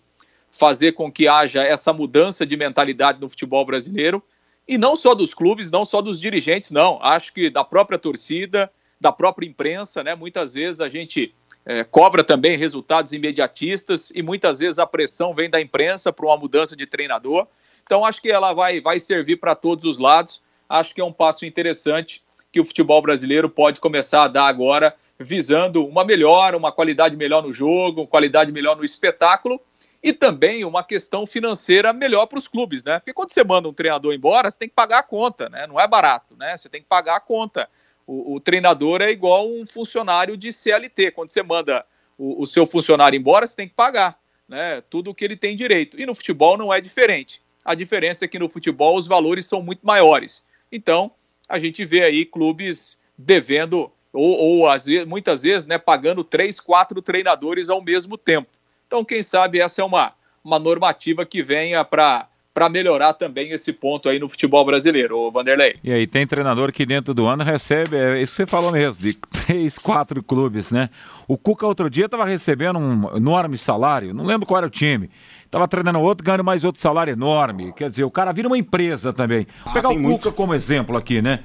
fazer 0.58 0.92
com 0.92 1.10
que 1.10 1.28
haja 1.28 1.62
essa 1.62 1.92
mudança 1.92 2.44
de 2.44 2.56
mentalidade 2.56 3.20
no 3.20 3.28
futebol 3.28 3.64
brasileiro. 3.64 4.20
E 4.66 4.76
não 4.76 4.96
só 4.96 5.14
dos 5.14 5.32
clubes, 5.32 5.70
não 5.70 5.84
só 5.84 6.02
dos 6.02 6.20
dirigentes, 6.20 6.72
não. 6.72 6.98
Acho 7.00 7.32
que 7.32 7.48
da 7.48 7.62
própria 7.62 7.96
torcida, 7.96 8.68
da 9.00 9.12
própria 9.12 9.46
imprensa, 9.46 10.02
né? 10.02 10.16
Muitas 10.16 10.54
vezes 10.54 10.80
a 10.80 10.88
gente 10.88 11.32
é, 11.64 11.84
cobra 11.84 12.24
também 12.24 12.58
resultados 12.58 13.12
imediatistas 13.12 14.10
e 14.12 14.20
muitas 14.20 14.58
vezes 14.58 14.80
a 14.80 14.86
pressão 14.86 15.32
vem 15.32 15.48
da 15.48 15.60
imprensa 15.60 16.12
para 16.12 16.26
uma 16.26 16.36
mudança 16.36 16.74
de 16.74 16.86
treinador. 16.86 17.46
Então 17.84 18.04
acho 18.04 18.20
que 18.20 18.30
ela 18.30 18.52
vai, 18.52 18.80
vai 18.80 18.98
servir 18.98 19.36
para 19.36 19.54
todos 19.54 19.84
os 19.84 19.96
lados. 19.96 20.42
Acho 20.68 20.92
que 20.92 21.00
é 21.00 21.04
um 21.04 21.12
passo 21.12 21.46
interessante 21.46 22.20
que 22.50 22.60
o 22.60 22.64
futebol 22.64 23.00
brasileiro 23.00 23.48
pode 23.48 23.78
começar 23.78 24.24
a 24.24 24.28
dar 24.28 24.48
agora, 24.48 24.96
visando 25.20 25.86
uma 25.86 26.04
melhora, 26.04 26.56
uma 26.56 26.72
qualidade 26.72 27.16
melhor 27.16 27.44
no 27.44 27.52
jogo, 27.52 28.00
uma 28.00 28.06
qualidade 28.08 28.50
melhor 28.50 28.76
no 28.76 28.84
espetáculo 28.84 29.60
e 30.02 30.12
também 30.12 30.64
uma 30.64 30.84
questão 30.84 31.26
financeira 31.26 31.92
melhor 31.92 32.26
para 32.26 32.38
os 32.38 32.46
clubes, 32.46 32.84
né? 32.84 32.98
Porque 32.98 33.12
quando 33.12 33.32
você 33.32 33.42
manda 33.42 33.68
um 33.68 33.72
treinador 33.72 34.14
embora, 34.14 34.50
você 34.50 34.58
tem 34.58 34.68
que 34.68 34.74
pagar 34.74 35.00
a 35.00 35.02
conta, 35.02 35.48
né? 35.48 35.66
Não 35.66 35.80
é 35.80 35.86
barato, 35.88 36.36
né? 36.36 36.56
Você 36.56 36.68
tem 36.68 36.80
que 36.80 36.88
pagar 36.88 37.16
a 37.16 37.20
conta. 37.20 37.68
O, 38.06 38.36
o 38.36 38.40
treinador 38.40 39.02
é 39.02 39.10
igual 39.10 39.48
um 39.48 39.66
funcionário 39.66 40.36
de 40.36 40.52
CLT. 40.52 41.10
Quando 41.10 41.30
você 41.30 41.42
manda 41.42 41.84
o, 42.16 42.42
o, 42.42 42.46
seu 42.46 42.66
funcionário 42.66 43.16
embora, 43.16 43.46
você 43.46 43.56
tem 43.56 43.68
que 43.68 43.74
pagar, 43.74 44.18
né? 44.48 44.80
Tudo 44.88 45.10
o 45.10 45.14
que 45.14 45.24
ele 45.24 45.36
tem 45.36 45.56
direito. 45.56 46.00
E 46.00 46.06
no 46.06 46.14
futebol 46.14 46.56
não 46.56 46.72
é 46.72 46.80
diferente. 46.80 47.42
A 47.64 47.74
diferença 47.74 48.24
é 48.24 48.28
que 48.28 48.38
no 48.38 48.48
futebol 48.48 48.96
os 48.96 49.06
valores 49.06 49.46
são 49.46 49.60
muito 49.60 49.84
maiores. 49.84 50.44
Então, 50.70 51.10
a 51.48 51.58
gente 51.58 51.84
vê 51.84 52.04
aí 52.04 52.24
clubes 52.24 52.98
devendo, 53.16 53.90
ou, 54.12 54.36
ou 54.36 54.68
às 54.68 54.86
vezes, 54.86 55.06
muitas 55.06 55.42
vezes, 55.42 55.66
né, 55.66 55.76
pagando 55.76 56.22
três, 56.22 56.60
quatro 56.60 57.02
treinadores 57.02 57.68
ao 57.68 57.82
mesmo 57.82 58.16
tempo. 58.16 58.57
Então, 58.88 59.04
quem 59.04 59.22
sabe 59.22 59.60
essa 59.60 59.82
é 59.82 59.84
uma, 59.84 60.12
uma 60.42 60.58
normativa 60.58 61.24
que 61.26 61.42
venha 61.42 61.84
para 61.84 62.26
para 62.54 62.68
melhorar 62.68 63.12
também 63.12 63.52
esse 63.52 63.72
ponto 63.72 64.08
aí 64.08 64.18
no 64.18 64.28
futebol 64.28 64.64
brasileiro, 64.64 65.16
o 65.16 65.30
Vanderlei. 65.30 65.74
E 65.84 65.92
aí 65.92 66.08
tem 66.08 66.26
treinador 66.26 66.72
que 66.72 66.84
dentro 66.84 67.14
do 67.14 67.24
ano 67.24 67.44
recebe, 67.44 67.96
é 67.96 68.20
isso 68.20 68.32
que 68.32 68.36
você 68.38 68.46
falou 68.48 68.72
mesmo, 68.72 69.00
de 69.00 69.14
três, 69.46 69.78
quatro 69.78 70.20
clubes, 70.24 70.72
né? 70.72 70.90
O 71.28 71.38
Cuca 71.38 71.64
outro 71.64 71.88
dia 71.88 72.06
estava 72.06 72.24
recebendo 72.24 72.76
um 72.76 73.16
enorme 73.16 73.56
salário, 73.56 74.12
não 74.12 74.24
lembro 74.24 74.44
qual 74.44 74.58
era 74.58 74.66
o 74.66 74.70
time. 74.70 75.08
Estava 75.44 75.68
treinando 75.68 76.00
outro, 76.00 76.24
ganhando 76.24 76.42
mais 76.42 76.64
outro 76.64 76.82
salário 76.82 77.12
enorme. 77.12 77.72
Quer 77.74 77.90
dizer, 77.90 78.02
o 78.02 78.10
cara 78.10 78.32
vira 78.32 78.48
uma 78.48 78.58
empresa 78.58 79.12
também. 79.12 79.46
Vou 79.62 79.70
ah, 79.70 79.74
pegar 79.74 79.90
o 79.90 79.94
Cuca 79.94 80.08
muito. 80.08 80.32
como 80.32 80.52
exemplo 80.52 80.96
aqui, 80.96 81.22
né? 81.22 81.38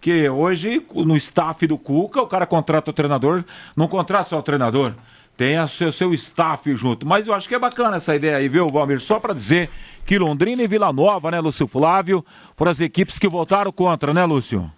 Que 0.00 0.28
hoje, 0.28 0.86
no 0.94 1.16
staff 1.16 1.66
do 1.66 1.76
Cuca, 1.76 2.22
o 2.22 2.28
cara 2.28 2.46
contrata 2.46 2.92
o 2.92 2.94
treinador, 2.94 3.42
não 3.76 3.88
contrata 3.88 4.30
só 4.30 4.38
o 4.38 4.42
treinador 4.42 4.94
tem 5.40 5.58
o 5.58 5.66
seu, 5.66 5.90
seu 5.90 6.12
staff 6.12 6.76
junto. 6.76 7.06
Mas 7.06 7.26
eu 7.26 7.32
acho 7.32 7.48
que 7.48 7.54
é 7.54 7.58
bacana 7.58 7.96
essa 7.96 8.14
ideia 8.14 8.36
aí, 8.36 8.46
viu, 8.46 8.68
Valmir? 8.68 9.00
Só 9.00 9.18
para 9.18 9.32
dizer 9.32 9.70
que 10.04 10.18
Londrina 10.18 10.62
e 10.62 10.68
Vila 10.68 10.92
Nova, 10.92 11.30
né, 11.30 11.40
Lúcio 11.40 11.66
Flávio, 11.66 12.22
foram 12.54 12.70
as 12.70 12.78
equipes 12.78 13.18
que 13.18 13.26
votaram 13.26 13.72
contra, 13.72 14.12
né, 14.12 14.22
Lúcio? 14.26 14.70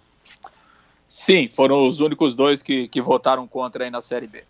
Sim, 1.05 1.49
foram 1.53 1.85
os 1.85 1.99
únicos 1.99 2.33
dois 2.33 2.63
que, 2.63 2.87
que 2.87 3.01
votaram 3.01 3.45
contra 3.45 3.83
aí 3.83 3.89
na 3.89 3.99
Série 3.99 4.25
B. 4.25 4.45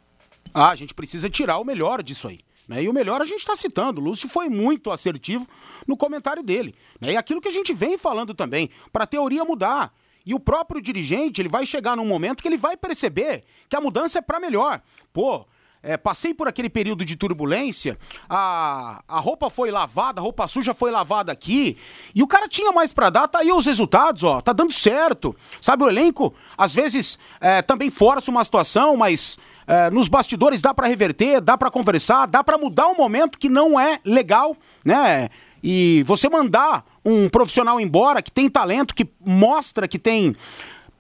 Ah, 0.54 0.70
a 0.70 0.76
gente 0.76 0.94
precisa 0.94 1.32
tirar 1.32 1.58
o 1.58 1.66
melhor 1.66 2.04
disso 2.04 2.28
aí. 2.28 2.42
Né? 2.68 2.84
E 2.84 2.90
o 2.90 2.94
melhor 2.94 3.20
a 3.20 3.26
gente 3.26 3.40
está 3.40 3.56
citando. 3.56 4.00
O 4.00 4.04
Lúcio 4.04 4.30
foi 4.30 4.50
muito 4.50 4.92
assertivo 4.92 5.48
no 5.88 5.98
comentário 5.98 6.44
dele. 6.44 6.76
Né? 7.02 7.14
E 7.14 7.18
aquilo 7.18 7.42
que 7.42 7.48
a 7.48 7.52
gente 7.52 7.74
vem 7.74 7.98
falando 7.98 8.36
também, 8.36 8.70
para 8.92 9.06
a 9.06 9.08
teoria 9.08 9.44
mudar. 9.44 9.92
E 10.24 10.36
o 10.36 10.40
próprio 10.40 10.80
dirigente, 10.80 11.42
ele 11.42 11.50
vai 11.50 11.66
chegar 11.66 11.98
num 11.98 12.06
momento 12.06 12.44
que 12.44 12.48
ele 12.48 12.56
vai 12.56 12.78
perceber 12.78 13.44
que 13.68 13.76
a 13.76 13.82
mudança 13.82 14.20
é 14.20 14.22
para 14.22 14.40
melhor. 14.40 14.80
Pô, 15.12 15.46
é, 15.84 15.98
passei 15.98 16.34
por 16.34 16.48
aquele 16.48 16.70
período 16.70 17.04
de 17.04 17.18
turbulência, 17.18 17.98
a, 18.30 19.04
a 19.06 19.20
roupa 19.20 19.50
foi 19.50 19.70
lavada, 19.70 20.22
a 20.22 20.24
roupa 20.24 20.48
suja 20.48 20.74
foi 20.74 20.90
lavada 20.90 21.32
aqui, 21.32 21.78
e 22.16 22.24
o 22.24 22.28
cara 22.28 22.48
tinha 22.48 22.72
mais 22.72 22.94
para 22.94 23.10
dar, 23.10 23.28
tá 23.28 23.40
aí 23.40 23.52
os 23.52 23.66
resultados, 23.66 24.24
ó, 24.24 24.40
tá 24.40 24.54
dando 24.54 24.72
certo. 24.72 25.36
Sabe, 25.60 25.84
o 25.84 25.90
elenco, 25.90 26.34
às 26.58 26.74
vezes, 26.74 27.20
é, 27.42 27.62
também 27.62 27.90
força 27.92 28.32
uma 28.32 28.44
situação, 28.44 28.96
mas 28.96 29.38
é, 29.68 29.90
nos 29.90 30.08
bastidores 30.08 30.62
dá 30.62 30.74
para 30.74 30.88
reverter, 30.88 31.42
dá 31.42 31.58
para 31.58 31.70
conversar, 31.70 32.28
dá 32.28 32.42
para 32.42 32.58
mudar 32.58 32.88
um 32.88 32.96
momento 32.96 33.38
que 33.38 33.50
não 33.50 33.78
é 33.78 34.00
legal, 34.06 34.56
né? 34.86 35.30
E 35.62 36.04
você 36.06 36.30
mandar 36.30 36.86
um 37.06 37.30
profissional 37.30 37.80
embora 37.80 38.22
que 38.22 38.32
tem 38.32 38.50
talento, 38.50 38.94
que 38.94 39.08
mostra 39.26 39.88
que 39.88 39.98
tem 39.98 40.36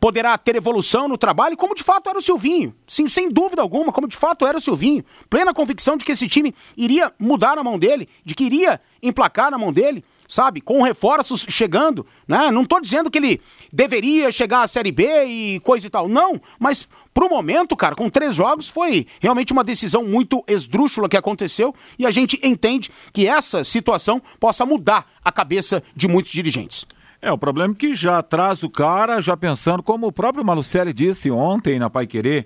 poderá 0.03 0.37
ter 0.37 0.57
evolução 0.57 1.07
no 1.07 1.17
trabalho, 1.17 1.55
como 1.55 1.73
de 1.73 1.81
fato 1.81 2.09
era 2.09 2.19
o 2.19 2.21
Silvinho. 2.21 2.75
Sim, 2.85 3.07
sem 3.07 3.29
dúvida 3.29 3.61
alguma, 3.61 3.89
como 3.89 4.05
de 4.05 4.17
fato 4.17 4.45
era 4.45 4.57
o 4.57 4.59
Silvinho. 4.59 5.01
Plena 5.29 5.53
convicção 5.53 5.95
de 5.95 6.03
que 6.03 6.11
esse 6.11 6.27
time 6.27 6.53
iria 6.75 7.13
mudar 7.17 7.55
na 7.55 7.63
mão 7.63 7.79
dele, 7.79 8.09
de 8.25 8.35
que 8.35 8.43
iria 8.43 8.81
emplacar 9.01 9.49
na 9.49 9.57
mão 9.57 9.71
dele, 9.71 10.03
sabe? 10.27 10.59
Com 10.59 10.81
reforços 10.81 11.45
chegando, 11.47 12.05
né? 12.27 12.51
Não 12.51 12.63
estou 12.63 12.81
dizendo 12.81 13.09
que 13.09 13.17
ele 13.17 13.39
deveria 13.71 14.29
chegar 14.29 14.63
à 14.63 14.67
Série 14.67 14.91
B 14.91 15.23
e 15.23 15.61
coisa 15.61 15.87
e 15.87 15.89
tal. 15.89 16.09
Não, 16.09 16.37
mas 16.59 16.85
pro 17.13 17.29
momento, 17.29 17.73
cara, 17.73 17.95
com 17.95 18.09
três 18.09 18.35
jogos, 18.35 18.67
foi 18.67 19.07
realmente 19.21 19.53
uma 19.53 19.63
decisão 19.63 20.03
muito 20.03 20.43
esdrúxula 20.49 21.07
que 21.07 21.15
aconteceu 21.15 21.73
e 21.97 22.05
a 22.05 22.11
gente 22.11 22.37
entende 22.43 22.91
que 23.13 23.25
essa 23.25 23.63
situação 23.63 24.21
possa 24.37 24.65
mudar 24.65 25.09
a 25.23 25.31
cabeça 25.31 25.81
de 25.95 26.09
muitos 26.09 26.33
dirigentes. 26.33 26.85
É, 27.23 27.31
o 27.31 27.37
problema 27.37 27.73
é 27.73 27.77
que 27.77 27.95
já 27.95 28.21
traz 28.21 28.63
o 28.63 28.69
cara, 28.69 29.21
já 29.21 29.37
pensando, 29.37 29.81
como 29.81 30.07
o 30.07 30.11
próprio 30.11 30.43
Malucelli 30.43 30.91
disse 30.91 31.31
ontem 31.31 31.79
na 31.79 31.89
Pai 31.89 32.05
Querer, 32.05 32.45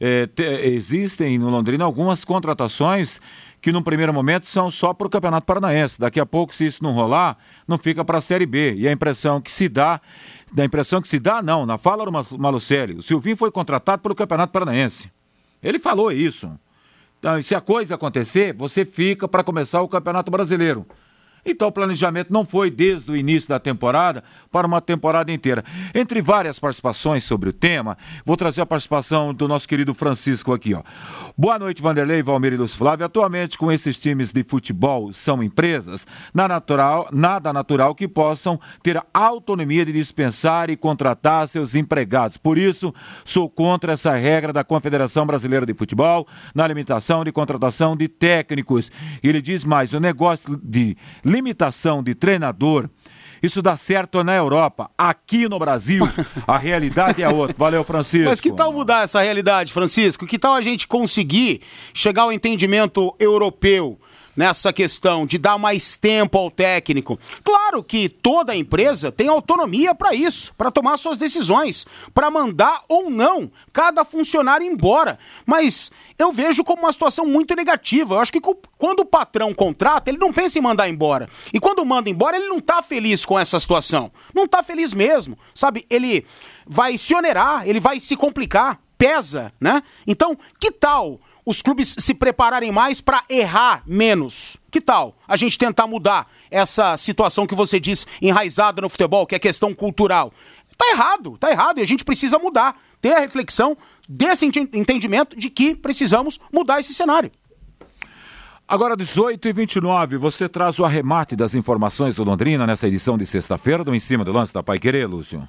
é, 0.00 0.26
te, 0.26 0.42
existem 0.42 1.36
no 1.36 1.50
Londrina 1.50 1.84
algumas 1.84 2.24
contratações 2.24 3.20
que 3.60 3.70
num 3.70 3.82
primeiro 3.82 4.14
momento 4.14 4.46
são 4.46 4.70
só 4.70 4.94
para 4.94 5.06
o 5.06 5.10
Campeonato 5.10 5.46
Paranaense. 5.46 6.00
Daqui 6.00 6.18
a 6.18 6.24
pouco, 6.24 6.54
se 6.54 6.66
isso 6.66 6.82
não 6.82 6.92
rolar, 6.92 7.36
não 7.68 7.76
fica 7.76 8.02
para 8.02 8.16
a 8.16 8.22
Série 8.22 8.46
B. 8.46 8.74
E 8.76 8.88
a 8.88 8.92
impressão 8.92 9.42
que 9.42 9.52
se 9.52 9.68
dá, 9.68 10.00
da 10.54 10.64
impressão 10.64 11.02
que 11.02 11.08
se 11.08 11.18
dá, 11.18 11.42
não, 11.42 11.66
na 11.66 11.76
fala 11.76 12.06
do 12.06 12.38
Malucelli, 12.38 12.94
o 12.94 13.02
Silvinho 13.02 13.36
foi 13.36 13.50
contratado 13.50 14.00
pelo 14.00 14.14
Campeonato 14.14 14.54
Paranaense. 14.54 15.12
Ele 15.62 15.78
falou 15.78 16.10
isso. 16.10 16.50
Então, 17.18 17.42
se 17.42 17.54
a 17.54 17.60
coisa 17.60 17.94
acontecer, 17.94 18.54
você 18.54 18.86
fica 18.86 19.28
para 19.28 19.44
começar 19.44 19.82
o 19.82 19.88
Campeonato 19.88 20.30
Brasileiro. 20.30 20.86
Então 21.44 21.68
o 21.68 21.72
planejamento 21.72 22.32
não 22.32 22.44
foi 22.44 22.70
desde 22.70 23.10
o 23.10 23.16
início 23.16 23.48
da 23.48 23.58
temporada 23.58 24.24
para 24.50 24.66
uma 24.66 24.80
temporada 24.80 25.30
inteira. 25.32 25.64
Entre 25.94 26.22
várias 26.22 26.58
participações 26.58 27.24
sobre 27.24 27.48
o 27.48 27.52
tema, 27.52 27.96
vou 28.24 28.36
trazer 28.36 28.60
a 28.60 28.66
participação 28.66 29.34
do 29.34 29.46
nosso 29.46 29.68
querido 29.68 29.94
Francisco 29.94 30.52
aqui, 30.52 30.74
ó. 30.74 30.82
Boa 31.36 31.58
noite, 31.58 31.82
Vanderlei, 31.82 32.22
Valmir 32.22 32.52
e 32.52 32.56
Lúcio 32.56 32.78
Flávio. 32.78 33.04
Atualmente, 33.06 33.58
com 33.58 33.70
esses 33.70 33.98
times 33.98 34.32
de 34.32 34.42
futebol 34.44 35.12
são 35.12 35.42
empresas, 35.42 36.06
nada 36.32 36.54
natural, 36.54 37.08
nada 37.12 37.52
natural 37.52 37.94
que 37.94 38.08
possam 38.08 38.58
ter 38.82 39.00
autonomia 39.12 39.84
de 39.84 39.92
dispensar 39.92 40.70
e 40.70 40.76
contratar 40.76 41.48
seus 41.48 41.74
empregados. 41.74 42.36
Por 42.36 42.58
isso, 42.58 42.94
sou 43.24 43.48
contra 43.48 43.92
essa 43.92 44.14
regra 44.14 44.52
da 44.52 44.64
Confederação 44.64 45.26
Brasileira 45.26 45.66
de 45.66 45.74
Futebol 45.74 46.26
na 46.54 46.66
limitação 46.66 47.24
de 47.24 47.32
contratação 47.32 47.96
de 47.96 48.08
técnicos. 48.08 48.90
Ele 49.22 49.42
diz 49.42 49.64
mais, 49.64 49.92
o 49.92 50.00
negócio 50.00 50.60
de 50.62 50.96
limitação 51.34 52.02
de 52.02 52.14
treinador, 52.14 52.88
isso 53.42 53.60
dá 53.60 53.76
certo 53.76 54.22
na 54.22 54.34
Europa. 54.34 54.90
Aqui 54.96 55.48
no 55.48 55.58
Brasil, 55.58 56.08
a 56.46 56.56
realidade 56.56 57.22
é 57.22 57.28
outra. 57.28 57.54
Valeu, 57.58 57.84
Francisco. 57.84 58.30
Mas 58.30 58.40
que 58.40 58.52
tal 58.52 58.72
mudar 58.72 59.04
essa 59.04 59.20
realidade, 59.20 59.72
Francisco? 59.72 60.26
Que 60.26 60.38
tal 60.38 60.54
a 60.54 60.60
gente 60.60 60.86
conseguir 60.86 61.60
chegar 61.92 62.22
ao 62.22 62.32
entendimento 62.32 63.14
europeu? 63.18 63.98
Nessa 64.36 64.72
questão 64.72 65.26
de 65.26 65.38
dar 65.38 65.58
mais 65.58 65.96
tempo 65.96 66.36
ao 66.38 66.50
técnico. 66.50 67.18
Claro 67.42 67.82
que 67.82 68.08
toda 68.08 68.54
empresa 68.54 69.12
tem 69.12 69.28
autonomia 69.28 69.94
para 69.94 70.14
isso, 70.14 70.52
para 70.56 70.70
tomar 70.70 70.96
suas 70.96 71.18
decisões, 71.18 71.86
para 72.12 72.30
mandar 72.30 72.82
ou 72.88 73.10
não 73.10 73.50
cada 73.72 74.04
funcionário 74.04 74.66
embora. 74.66 75.18
Mas 75.46 75.90
eu 76.18 76.32
vejo 76.32 76.64
como 76.64 76.82
uma 76.82 76.92
situação 76.92 77.26
muito 77.26 77.54
negativa. 77.54 78.14
Eu 78.14 78.20
acho 78.20 78.32
que 78.32 78.40
quando 78.78 79.00
o 79.00 79.04
patrão 79.04 79.52
contrata, 79.54 80.10
ele 80.10 80.18
não 80.18 80.32
pensa 80.32 80.58
em 80.58 80.62
mandar 80.62 80.88
embora. 80.88 81.28
E 81.52 81.60
quando 81.60 81.84
manda 81.84 82.10
embora, 82.10 82.36
ele 82.36 82.48
não 82.48 82.58
está 82.58 82.82
feliz 82.82 83.24
com 83.24 83.38
essa 83.38 83.58
situação. 83.58 84.10
Não 84.34 84.44
está 84.44 84.62
feliz 84.62 84.92
mesmo. 84.92 85.38
Sabe, 85.54 85.84
ele 85.88 86.24
vai 86.66 86.96
se 86.98 87.14
onerar, 87.14 87.68
ele 87.68 87.80
vai 87.80 88.00
se 88.00 88.16
complicar, 88.16 88.80
pesa, 88.96 89.52
né? 89.60 89.82
Então, 90.06 90.36
que 90.58 90.70
tal 90.70 91.20
os 91.44 91.60
clubes 91.60 91.94
se 91.98 92.14
prepararem 92.14 92.72
mais 92.72 93.00
para 93.00 93.22
errar 93.28 93.82
menos. 93.86 94.56
Que 94.70 94.80
tal 94.80 95.16
a 95.28 95.36
gente 95.36 95.58
tentar 95.58 95.86
mudar 95.86 96.30
essa 96.50 96.96
situação 96.96 97.46
que 97.46 97.54
você 97.54 97.78
diz 97.78 98.06
enraizada 98.20 98.80
no 98.80 98.88
futebol, 98.88 99.26
que 99.26 99.34
é 99.34 99.38
questão 99.38 99.74
cultural? 99.74 100.32
Tá 100.76 100.90
errado, 100.90 101.36
tá 101.38 101.50
errado 101.50 101.78
e 101.78 101.82
a 101.82 101.86
gente 101.86 102.04
precisa 102.04 102.38
mudar, 102.38 102.80
ter 103.00 103.12
a 103.12 103.20
reflexão 103.20 103.76
desse 104.08 104.44
entendimento 104.44 105.38
de 105.38 105.48
que 105.48 105.74
precisamos 105.74 106.40
mudar 106.52 106.80
esse 106.80 106.92
cenário. 106.92 107.30
Agora, 108.66 108.96
18 108.96 109.46
e 109.46 109.52
29, 109.52 110.16
você 110.16 110.48
traz 110.48 110.78
o 110.78 110.84
arremate 110.86 111.36
das 111.36 111.54
informações 111.54 112.14
do 112.14 112.24
Londrina 112.24 112.66
nessa 112.66 112.88
edição 112.88 113.18
de 113.18 113.26
sexta-feira 113.26 113.84
do 113.84 113.94
Em 113.94 114.00
Cima 114.00 114.24
do 114.24 114.32
Lance 114.32 114.54
da 114.54 114.62
Pai 114.62 114.78
Querer, 114.78 115.06
Lúcio. 115.06 115.46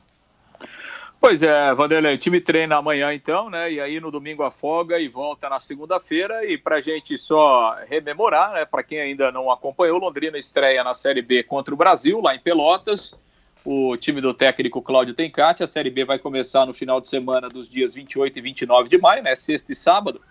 Pois 1.26 1.42
é, 1.42 1.74
Vanderlei, 1.74 2.14
o 2.14 2.18
time 2.20 2.40
treina 2.40 2.76
amanhã 2.76 3.12
então, 3.12 3.50
né? 3.50 3.72
E 3.72 3.82
aí 3.82 4.00
no 4.00 4.12
domingo 4.12 4.44
afoga 4.44 5.00
e 5.00 5.08
volta 5.08 5.50
na 5.50 5.60
segunda-feira. 5.60 6.46
E 6.46 6.56
para 6.56 6.80
gente 6.80 7.18
só 7.18 7.76
rememorar, 7.88 8.54
né? 8.54 8.64
Para 8.64 8.84
quem 8.84 9.00
ainda 9.00 9.32
não 9.32 9.50
acompanhou, 9.50 9.98
Londrina 9.98 10.38
estreia 10.38 10.84
na 10.84 10.94
Série 10.94 11.24
B 11.24 11.42
contra 11.42 11.74
o 11.74 11.78
Brasil, 11.78 12.22
lá 12.22 12.36
em 12.36 12.40
Pelotas. 12.40 13.20
O 13.66 13.98
time 13.98 14.22
do 14.22 14.36
técnico 14.36 14.84
Cláudio 14.84 15.16
Tencati. 15.16 15.64
A 15.64 15.68
Série 15.68 15.90
B 15.90 16.06
vai 16.06 16.20
começar 16.20 16.64
no 16.64 16.76
final 16.76 17.02
de 17.02 17.10
semana 17.10 17.50
dos 17.50 17.68
dias 17.68 17.96
28 17.96 18.38
e 18.38 18.42
29 18.44 18.88
de 18.88 19.00
maio, 19.00 19.24
né? 19.24 19.36
Sexta 19.36 19.72
e 19.72 19.76
sábado. 19.76 20.22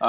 A, 0.00 0.08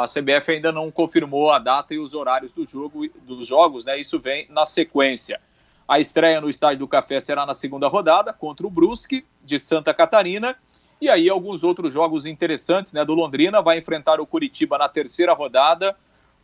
a, 0.00 0.04
a 0.04 0.06
CBF 0.06 0.52
ainda 0.52 0.72
não 0.72 0.90
confirmou 0.90 1.50
a 1.50 1.58
data 1.58 1.92
e 1.92 1.98
os 1.98 2.14
horários 2.14 2.54
do 2.54 2.64
jogo, 2.64 3.06
dos 3.24 3.46
jogos, 3.46 3.84
né? 3.84 4.00
Isso 4.00 4.18
vem 4.18 4.46
na 4.48 4.64
sequência. 4.64 5.38
A 5.86 5.98
estreia 5.98 6.40
no 6.40 6.48
Estádio 6.48 6.80
do 6.80 6.88
Café 6.88 7.20
será 7.20 7.44
na 7.44 7.54
segunda 7.54 7.88
rodada 7.88 8.32
contra 8.32 8.66
o 8.66 8.70
Brusque 8.70 9.24
de 9.44 9.58
Santa 9.58 9.92
Catarina. 9.92 10.56
E 11.00 11.08
aí 11.08 11.28
alguns 11.28 11.64
outros 11.64 11.92
jogos 11.92 12.26
interessantes, 12.26 12.92
né? 12.92 13.04
Do 13.04 13.14
Londrina 13.14 13.60
vai 13.60 13.78
enfrentar 13.78 14.20
o 14.20 14.26
Curitiba 14.26 14.78
na 14.78 14.88
terceira 14.88 15.32
rodada. 15.32 15.96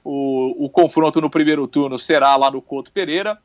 O, 0.02 0.64
o 0.64 0.68
confronto 0.68 1.20
no 1.20 1.30
primeiro 1.30 1.66
turno 1.68 1.98
será 1.98 2.34
lá 2.36 2.50
no 2.50 2.60
Couto 2.60 2.92
Pereira. 2.92 3.38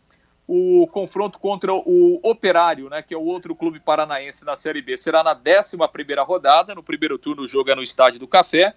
O 0.48 0.88
confronto 0.88 1.40
contra 1.40 1.74
o 1.74 2.20
Operário, 2.22 2.90
né, 2.90 3.02
que 3.02 3.14
é 3.14 3.18
o 3.18 3.24
outro 3.24 3.56
clube 3.56 3.80
paranaense 3.80 4.44
na 4.44 4.56
Série 4.58 4.82
B, 4.82 4.98
será 4.98 5.24
na 5.24 5.32
11 5.34 5.78
primeira 5.92 6.22
rodada. 6.24 6.76
No 6.76 6.84
primeiro 6.84 7.18
turno, 7.18 7.44
o 7.44 7.48
jogo 7.48 7.72
é 7.72 7.76
no 7.76 7.84
Estádio 7.84 8.20
do 8.20 8.28
Café. 8.28 8.74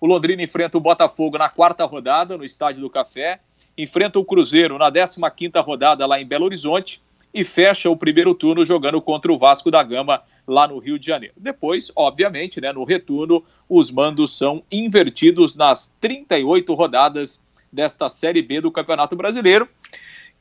O 0.00 0.06
Londrina 0.06 0.42
enfrenta 0.42 0.76
o 0.76 0.80
Botafogo 0.80 1.38
na 1.38 1.48
quarta 1.48 1.84
rodada, 1.84 2.36
no 2.36 2.44
Estádio 2.44 2.80
do 2.80 2.90
Café 2.90 3.40
enfrenta 3.76 4.18
o 4.18 4.24
Cruzeiro 4.24 4.78
na 4.78 4.90
15ª 4.90 5.64
rodada 5.64 6.06
lá 6.06 6.20
em 6.20 6.26
Belo 6.26 6.44
Horizonte 6.44 7.02
e 7.32 7.44
fecha 7.44 7.90
o 7.90 7.96
primeiro 7.96 8.32
turno 8.34 8.64
jogando 8.64 9.02
contra 9.02 9.32
o 9.32 9.38
Vasco 9.38 9.70
da 9.70 9.82
Gama 9.82 10.22
lá 10.46 10.68
no 10.68 10.78
Rio 10.78 10.98
de 10.98 11.06
Janeiro. 11.06 11.34
Depois, 11.36 11.90
obviamente, 11.96 12.60
né, 12.60 12.72
no 12.72 12.84
retorno, 12.84 13.44
os 13.68 13.90
mandos 13.90 14.36
são 14.36 14.62
invertidos 14.70 15.56
nas 15.56 15.88
38 16.00 16.72
rodadas 16.74 17.42
desta 17.72 18.08
Série 18.08 18.40
B 18.40 18.60
do 18.60 18.70
Campeonato 18.70 19.16
Brasileiro, 19.16 19.68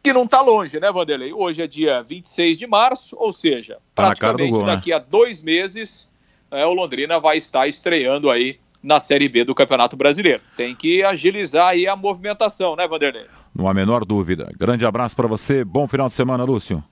que 0.04 0.14
não 0.14 0.26
está 0.26 0.42
longe, 0.42 0.80
né, 0.80 0.92
Vanderlei? 0.92 1.34
Hoje 1.34 1.64
é 1.64 1.68
dia 1.68 2.04
26 2.04 2.60
de 2.60 2.68
março, 2.68 3.16
ou 3.18 3.34
seja, 3.34 3.80
tá 3.96 4.08
praticamente 4.08 4.52
gol, 4.52 4.66
né? 4.66 4.76
daqui 4.76 4.92
né? 4.92 4.98
a 4.98 5.00
dois 5.00 5.42
meses 5.42 6.12
é, 6.52 6.66
o 6.66 6.74
Londrina 6.74 7.20
vai 7.20 7.38
estar 7.38 7.68
estreando 7.68 8.30
aí 8.30 8.60
na 8.84 9.00
Série 9.00 9.30
B 9.30 9.46
do 9.46 9.56
Campeonato 9.56 9.96
Brasileiro. 9.96 10.42
Tem 10.58 10.76
que 10.76 11.02
agilizar 11.04 11.70
aí 11.70 11.88
a 11.88 11.96
movimentação, 11.96 12.76
né, 12.76 12.88
Vanderlei? 12.88 13.26
Não 13.56 13.68
há 13.68 13.74
menor 13.74 14.04
dúvida. 14.04 14.52
Grande 14.58 14.86
abraço 14.86 15.16
para 15.16 15.28
você, 15.28 15.64
bom 15.64 15.88
final 15.88 16.08
de 16.08 16.14
semana, 16.14 16.44
Lúcio. 16.44 16.84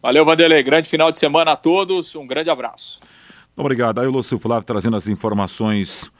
Valeu, 0.00 0.24
Vanderlei. 0.24 0.62
Grande 0.62 0.88
final 0.88 1.10
de 1.10 1.18
semana 1.18 1.52
a 1.52 1.56
todos. 1.56 2.14
Um 2.14 2.26
grande 2.26 2.48
abraço. 2.48 3.00
Obrigado. 3.56 4.00
Aí 4.00 4.06
o 4.06 4.10
Lúcio 4.12 4.38
Flávio 4.38 4.64
trazendo 4.64 4.96
as 4.96 5.08
informações 5.08 6.10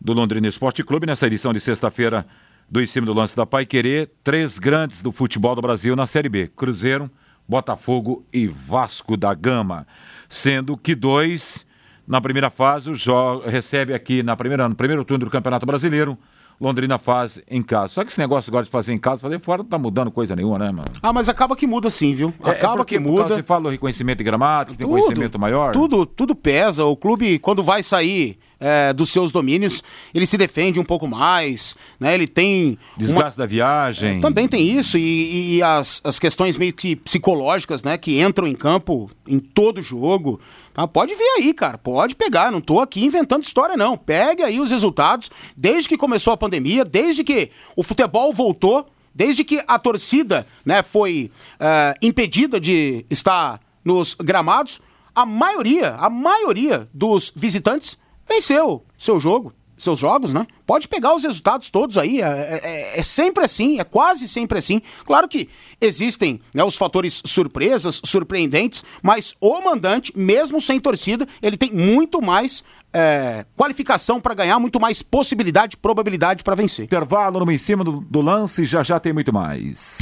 do 0.00 0.14
Londrina 0.14 0.48
Esporte 0.48 0.82
Clube 0.82 1.06
nessa 1.06 1.26
edição 1.26 1.52
de 1.52 1.60
sexta-feira 1.60 2.26
do 2.70 2.80
Em 2.80 2.86
Cima 2.86 3.04
do 3.04 3.12
Lance 3.12 3.36
da 3.36 3.44
Pai 3.44 3.66
Querer. 3.66 4.10
Três 4.24 4.58
grandes 4.58 5.02
do 5.02 5.12
futebol 5.12 5.54
do 5.54 5.60
Brasil 5.60 5.94
na 5.94 6.06
Série 6.06 6.30
B: 6.30 6.50
Cruzeiro, 6.56 7.10
Botafogo 7.46 8.24
e 8.32 8.46
Vasco 8.46 9.16
da 9.16 9.34
Gama. 9.34 9.86
Sendo 10.28 10.74
que 10.74 10.94
dois, 10.94 11.65
na 12.06 12.20
primeira 12.20 12.50
fase, 12.50 12.90
o 12.90 13.38
recebe 13.40 13.92
aqui 13.92 14.22
na 14.22 14.36
primeira, 14.36 14.68
no 14.68 14.74
primeiro 14.74 15.04
turno 15.04 15.24
do 15.24 15.30
Campeonato 15.30 15.66
Brasileiro. 15.66 16.16
Londrina 16.60 16.98
faz 16.98 17.38
em 17.50 17.62
casa. 17.62 17.88
Só 17.88 18.04
que 18.04 18.10
esse 18.10 18.18
negócio 18.18 18.50
agora 18.50 18.64
de 18.64 18.70
fazer 18.70 18.92
em 18.92 18.98
casa, 18.98 19.20
fazer 19.20 19.40
fora 19.40 19.62
não 19.62 19.68
tá 19.68 19.78
mudando 19.78 20.10
coisa 20.10 20.34
nenhuma, 20.34 20.58
né, 20.58 20.70
mano? 20.70 20.88
Ah, 21.02 21.12
mas 21.12 21.28
acaba 21.28 21.54
que 21.54 21.66
muda 21.66 21.90
sim, 21.90 22.14
viu? 22.14 22.32
É, 22.42 22.48
é 22.48 22.52
acaba 22.52 22.80
é 22.80 22.84
que 22.84 22.98
muda. 22.98 23.34
Você 23.34 23.42
fala 23.42 23.64
do 23.64 23.68
reconhecimento 23.68 24.18
de 24.18 24.24
gramado, 24.24 24.74
tem 24.74 24.88
conhecimento 24.88 25.38
maior? 25.38 25.72
Tudo, 25.72 26.06
tudo 26.06 26.34
pesa. 26.34 26.84
O 26.86 26.96
clube, 26.96 27.38
quando 27.38 27.62
vai 27.62 27.82
sair 27.82 28.38
é, 28.58 28.92
dos 28.92 29.10
seus 29.10 29.32
domínios, 29.32 29.82
ele 30.14 30.24
se 30.24 30.38
defende 30.38 30.80
um 30.80 30.84
pouco 30.84 31.06
mais, 31.06 31.76
né? 32.00 32.14
Ele 32.14 32.26
tem... 32.26 32.78
Desgaste 32.96 33.38
uma... 33.38 33.44
da 33.44 33.46
viagem. 33.46 34.16
É, 34.16 34.20
também 34.20 34.48
tem 34.48 34.66
isso, 34.66 34.96
e, 34.96 35.56
e, 35.56 35.62
as, 35.62 36.00
as 36.02 36.18
questões 36.18 36.56
meio 36.56 36.72
que 36.72 36.96
psicológicas, 36.96 37.82
né? 37.82 37.98
Que 37.98 38.20
entram 38.20 38.46
em 38.46 38.54
campo 38.54 39.10
em 39.28 39.38
todo 39.38 39.82
jogo. 39.82 40.40
Tá? 40.76 40.86
Pode 40.86 41.14
vir 41.14 41.24
aí, 41.38 41.54
cara, 41.54 41.78
pode 41.78 42.14
pegar, 42.14 42.52
não 42.52 42.60
tô 42.60 42.80
aqui 42.80 43.02
inventando 43.02 43.42
história 43.42 43.78
não. 43.78 43.96
Pegue 43.96 44.42
aí 44.42 44.60
os 44.60 44.70
resultados, 44.70 45.30
desde 45.56 45.88
que 45.88 45.96
começou 45.96 46.34
a 46.34 46.36
pandemia, 46.36 46.84
desde 46.84 47.24
que 47.24 47.50
o 47.74 47.82
futebol 47.82 48.30
voltou, 48.30 48.86
desde 49.14 49.42
que 49.42 49.64
a 49.66 49.78
torcida 49.78 50.46
né, 50.66 50.82
foi 50.82 51.32
uh, 51.54 51.96
impedida 52.02 52.60
de 52.60 53.06
estar 53.08 53.58
nos 53.82 54.12
gramados, 54.12 54.78
a 55.14 55.24
maioria, 55.24 55.94
a 55.94 56.10
maioria 56.10 56.86
dos 56.92 57.32
visitantes 57.34 57.96
venceu 58.28 58.84
seu 58.98 59.18
jogo, 59.18 59.54
seus 59.76 59.98
jogos, 59.98 60.32
né? 60.32 60.46
Pode 60.66 60.88
pegar 60.88 61.14
os 61.14 61.22
resultados 61.22 61.70
todos 61.70 61.98
aí, 61.98 62.20
é, 62.20 62.24
é, 62.24 62.60
é, 62.62 63.00
é, 63.00 63.02
sempre 63.02 63.44
assim, 63.44 63.78
é 63.78 63.84
quase 63.84 64.26
sempre 64.26 64.58
assim. 64.58 64.80
Claro 65.04 65.28
que 65.28 65.48
existem 65.80 66.40
né, 66.54 66.64
os 66.64 66.76
fatores 66.76 67.22
surpresas, 67.24 68.00
surpreendentes, 68.04 68.82
mas 69.02 69.34
o 69.40 69.60
mandante, 69.60 70.12
mesmo 70.16 70.60
sem 70.60 70.80
torcida, 70.80 71.26
ele 71.42 71.56
tem 71.56 71.72
muito 71.72 72.22
mais 72.22 72.64
é, 72.92 73.44
qualificação 73.56 74.20
para 74.20 74.34
ganhar, 74.34 74.58
muito 74.58 74.80
mais 74.80 75.02
possibilidade, 75.02 75.76
probabilidade 75.76 76.42
para 76.42 76.54
vencer. 76.54 76.84
Intervalo 76.84 77.44
no 77.44 77.52
em 77.52 77.58
cima 77.58 77.84
do, 77.84 78.00
do 78.00 78.20
lance, 78.20 78.64
já 78.64 78.82
já 78.82 78.98
tem 78.98 79.12
muito 79.12 79.32
mais. 79.32 79.98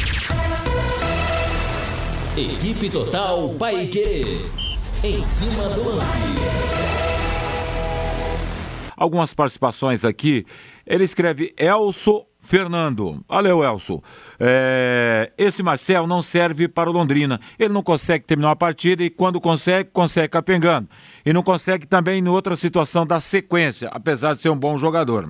Equipe 2.37 2.91
Total 2.91 3.49
Paique. 3.51 4.41
Em 5.03 5.23
cima 5.23 5.69
do 5.69 5.85
lance 5.85 7.04
algumas 8.97 9.35
participações 9.35 10.05
aqui. 10.05 10.47
Ele 10.87 11.05
escreve 11.05 11.55
Elso 11.59 12.27
Fernando. 12.45 13.25
Valeu, 13.29 13.65
Elso. 13.65 14.03
É, 14.39 15.33
esse 15.37 15.63
Marcel 15.63 16.07
não 16.07 16.23
serve 16.23 16.69
para 16.69 16.91
o 16.91 16.93
Londrina. 16.93 17.41
Ele 17.59 17.73
não 17.73 17.83
consegue 17.83 18.25
terminar 18.25 18.51
uma 18.51 18.57
partida 18.57 19.03
e 19.03 19.11
quando 19.11 19.41
consegue, 19.41 19.89
consegue 19.93 20.29
capengando. 20.29 20.89
E 21.25 21.33
não 21.33 21.43
consegue 21.43 21.87
também 21.87 22.21
em 22.21 22.29
outra 22.29 22.57
situação 22.57 23.07
da 23.07 23.19
sequência, 23.19 23.89
apesar 23.93 24.35
de 24.35 24.43
ser 24.43 24.51
um 24.51 24.57
bom 24.57 24.77
jogador. 24.77 25.27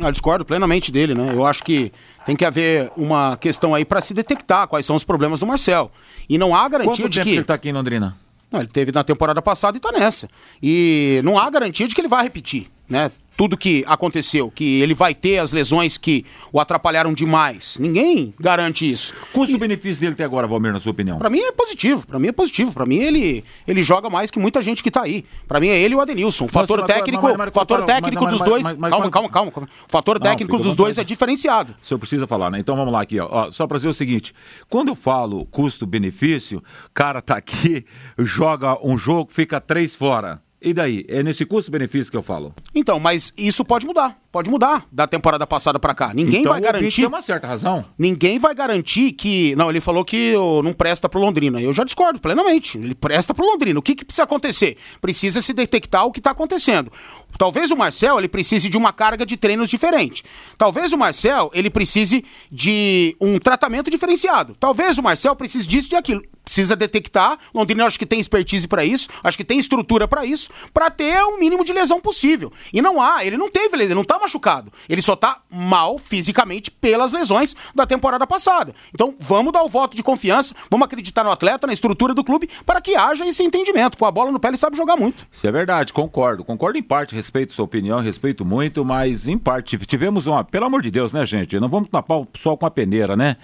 Eu 0.00 0.10
discordo 0.12 0.44
plenamente 0.44 0.90
dele, 0.90 1.14
né? 1.14 1.34
Eu 1.34 1.44
acho 1.44 1.62
que 1.62 1.92
tem 2.24 2.34
que 2.34 2.44
haver 2.44 2.90
uma 2.96 3.36
questão 3.36 3.74
aí 3.74 3.84
para 3.84 4.00
se 4.00 4.14
detectar 4.14 4.66
quais 4.66 4.86
são 4.86 4.96
os 4.96 5.04
problemas 5.04 5.40
do 5.40 5.46
Marcel. 5.46 5.90
E 6.28 6.38
não 6.38 6.54
há 6.54 6.66
garantia 6.68 7.04
Quanto 7.04 7.08
de 7.10 7.18
tempo 7.18 7.24
que. 7.24 7.34
ele 7.34 7.40
está 7.42 7.54
aqui 7.54 7.68
em 7.68 7.72
Londrina? 7.72 8.16
Não, 8.54 8.60
ele 8.60 8.68
teve 8.68 8.92
na 8.92 9.02
temporada 9.02 9.42
passada 9.42 9.76
e 9.76 9.78
está 9.78 9.90
nessa. 9.90 10.30
E 10.62 11.20
não 11.24 11.36
há 11.36 11.50
garantia 11.50 11.88
de 11.88 11.94
que 11.94 12.00
ele 12.00 12.06
vai 12.06 12.22
repetir, 12.22 12.70
né? 12.88 13.10
Tudo 13.36 13.56
que 13.56 13.84
aconteceu, 13.86 14.50
que 14.50 14.80
ele 14.80 14.94
vai 14.94 15.14
ter 15.14 15.38
as 15.38 15.52
lesões 15.52 15.98
que 15.98 16.24
o 16.52 16.60
atrapalharam 16.60 17.12
demais. 17.12 17.76
Ninguém 17.80 18.32
garante 18.38 18.90
isso. 18.90 19.14
Custo-benefício 19.32 20.00
dele 20.00 20.12
até 20.12 20.24
agora, 20.24 20.46
Valmir, 20.46 20.72
na 20.72 20.80
sua 20.80 20.92
opinião? 20.92 21.18
Para 21.18 21.30
mim 21.30 21.40
é 21.40 21.52
positivo, 21.52 22.06
para 22.06 22.18
mim 22.18 22.28
é 22.28 22.32
positivo. 22.32 22.72
Para 22.72 22.86
mim 22.86 22.98
ele, 22.98 23.44
ele 23.66 23.82
joga 23.82 24.08
mais 24.08 24.30
que 24.30 24.38
muita 24.38 24.62
gente 24.62 24.82
que 24.82 24.90
tá 24.90 25.02
aí. 25.02 25.24
Para 25.48 25.60
mim 25.60 25.68
é 25.68 25.78
ele 25.78 25.94
e 25.94 25.96
o 25.96 26.00
Adenilson. 26.00 26.44
O 26.44 26.48
fator 26.48 26.82
técnico, 26.82 27.26
mas, 27.26 27.36
mas, 27.36 27.54
fator 27.54 27.82
técnico 27.84 28.26
dos 28.26 28.40
dois, 28.40 28.72
calma, 28.72 29.10
calma, 29.10 29.28
calma, 29.28 29.50
calma. 29.50 29.68
O 29.88 29.90
fator 29.90 30.20
técnico 30.20 30.58
dos 30.58 30.76
dois 30.76 30.98
é 30.98 31.04
diferenciado. 31.04 31.74
O 31.82 31.86
senhor 31.86 31.98
precisa 31.98 32.26
falar, 32.26 32.50
né? 32.50 32.58
Então 32.58 32.76
vamos 32.76 32.92
lá 32.92 33.02
aqui, 33.02 33.18
ó. 33.18 33.28
ó 33.30 33.50
só 33.50 33.66
para 33.66 33.78
dizer 33.78 33.88
o 33.88 33.94
seguinte, 33.94 34.34
quando 34.68 34.88
eu 34.88 34.94
falo 34.94 35.44
custo-benefício, 35.46 36.62
cara 36.92 37.20
tá 37.20 37.36
aqui, 37.36 37.84
joga 38.18 38.78
um 38.86 38.96
jogo, 38.96 39.30
fica 39.32 39.60
três 39.60 39.94
fora. 39.96 40.43
E 40.64 40.72
daí? 40.72 41.04
É 41.08 41.22
nesse 41.22 41.44
custo-benefício 41.44 42.10
que 42.10 42.16
eu 42.16 42.22
falo. 42.22 42.54
Então, 42.74 42.98
mas 42.98 43.34
isso 43.36 43.62
pode 43.64 43.84
mudar. 43.84 44.18
Pode 44.32 44.50
mudar 44.50 44.86
da 44.90 45.06
temporada 45.06 45.46
passada 45.46 45.78
para 45.78 45.94
cá. 45.94 46.12
Ninguém 46.14 46.40
então, 46.40 46.52
vai 46.52 46.60
garantir. 46.60 47.02
Tem 47.02 47.06
uma 47.06 47.20
certa 47.20 47.46
razão. 47.46 47.84
Ninguém 47.98 48.38
vai 48.38 48.54
garantir 48.54 49.12
que. 49.12 49.54
Não, 49.56 49.68
ele 49.68 49.80
falou 49.80 50.04
que 50.04 50.32
não 50.64 50.72
presta 50.72 51.06
pro 51.06 51.20
Londrina. 51.20 51.60
Eu 51.60 51.72
já 51.74 51.84
discordo 51.84 52.18
plenamente. 52.18 52.78
Ele 52.78 52.94
presta 52.94 53.34
pro 53.34 53.44
Londrina. 53.44 53.78
O 53.78 53.82
que, 53.82 53.94
que 53.94 54.06
precisa 54.06 54.24
acontecer? 54.24 54.78
Precisa 55.00 55.42
se 55.42 55.52
detectar 55.52 56.06
o 56.06 56.10
que 56.10 56.18
está 56.18 56.30
acontecendo. 56.30 56.90
Talvez 57.36 57.70
o 57.70 57.76
Marcel 57.76 58.18
ele 58.18 58.28
precise 58.28 58.70
de 58.70 58.76
uma 58.76 58.92
carga 58.92 59.26
de 59.26 59.36
treinos 59.36 59.68
diferente. 59.68 60.24
Talvez 60.56 60.92
o 60.92 60.98
Marcel 60.98 61.50
ele 61.52 61.68
precise 61.68 62.24
de 62.50 63.14
um 63.20 63.38
tratamento 63.38 63.90
diferenciado. 63.90 64.56
Talvez 64.58 64.96
o 64.96 65.02
Marcel 65.02 65.36
precise 65.36 65.66
disso 65.66 65.88
e 65.88 65.90
de 65.90 65.96
aquilo. 65.96 66.22
Precisa 66.44 66.76
detectar. 66.76 67.38
Londrina 67.54 67.86
acho 67.86 67.98
que 67.98 68.06
tem 68.06 68.20
expertise 68.20 68.68
para 68.68 68.84
isso, 68.84 69.08
acho 69.22 69.36
que 69.36 69.44
tem 69.44 69.58
estrutura 69.58 70.06
para 70.06 70.26
isso, 70.26 70.50
para 70.72 70.90
ter 70.90 71.20
o 71.22 71.38
mínimo 71.38 71.64
de 71.64 71.72
lesão 71.72 72.00
possível. 72.00 72.52
E 72.72 72.82
não 72.82 73.00
há, 73.00 73.24
ele 73.24 73.36
não 73.36 73.50
teve 73.50 73.76
lesão, 73.76 73.96
não 73.96 74.04
tá 74.04 74.18
machucado. 74.18 74.72
Ele 74.88 75.00
só 75.00 75.16
tá 75.16 75.40
mal 75.50 75.98
fisicamente 75.98 76.70
pelas 76.70 77.12
lesões 77.12 77.56
da 77.74 77.86
temporada 77.86 78.26
passada. 78.26 78.74
Então, 78.92 79.14
vamos 79.18 79.52
dar 79.52 79.62
o 79.62 79.68
voto 79.68 79.96
de 79.96 80.02
confiança, 80.02 80.54
vamos 80.70 80.84
acreditar 80.84 81.24
no 81.24 81.30
atleta, 81.30 81.66
na 81.66 81.72
estrutura 81.72 82.12
do 82.12 82.22
clube, 82.22 82.48
para 82.66 82.80
que 82.80 82.94
haja 82.94 83.26
esse 83.26 83.42
entendimento. 83.42 83.96
Com 83.96 84.04
a 84.04 84.10
bola 84.10 84.30
no 84.30 84.38
pé 84.38 84.48
ele 84.48 84.56
sabe 84.56 84.76
jogar 84.76 84.96
muito. 84.96 85.26
Isso 85.32 85.46
é 85.46 85.52
verdade, 85.52 85.92
concordo. 85.92 86.44
Concordo 86.44 86.78
em 86.78 86.82
parte 86.82 87.14
respeito 87.14 87.52
sua 87.52 87.64
opinião, 87.64 88.00
respeito 88.00 88.44
muito, 88.44 88.84
mas 88.84 89.26
em 89.26 89.38
parte 89.38 89.78
tivemos 89.78 90.26
uma. 90.26 90.44
Pelo 90.44 90.66
amor 90.66 90.82
de 90.82 90.90
Deus, 90.90 91.12
né, 91.12 91.24
gente? 91.24 91.58
Não 91.58 91.68
vamos 91.68 91.88
tapar 91.88 92.18
o 92.18 92.28
sol 92.38 92.56
com 92.56 92.66
a 92.66 92.70
peneira, 92.70 93.16
né? 93.16 93.36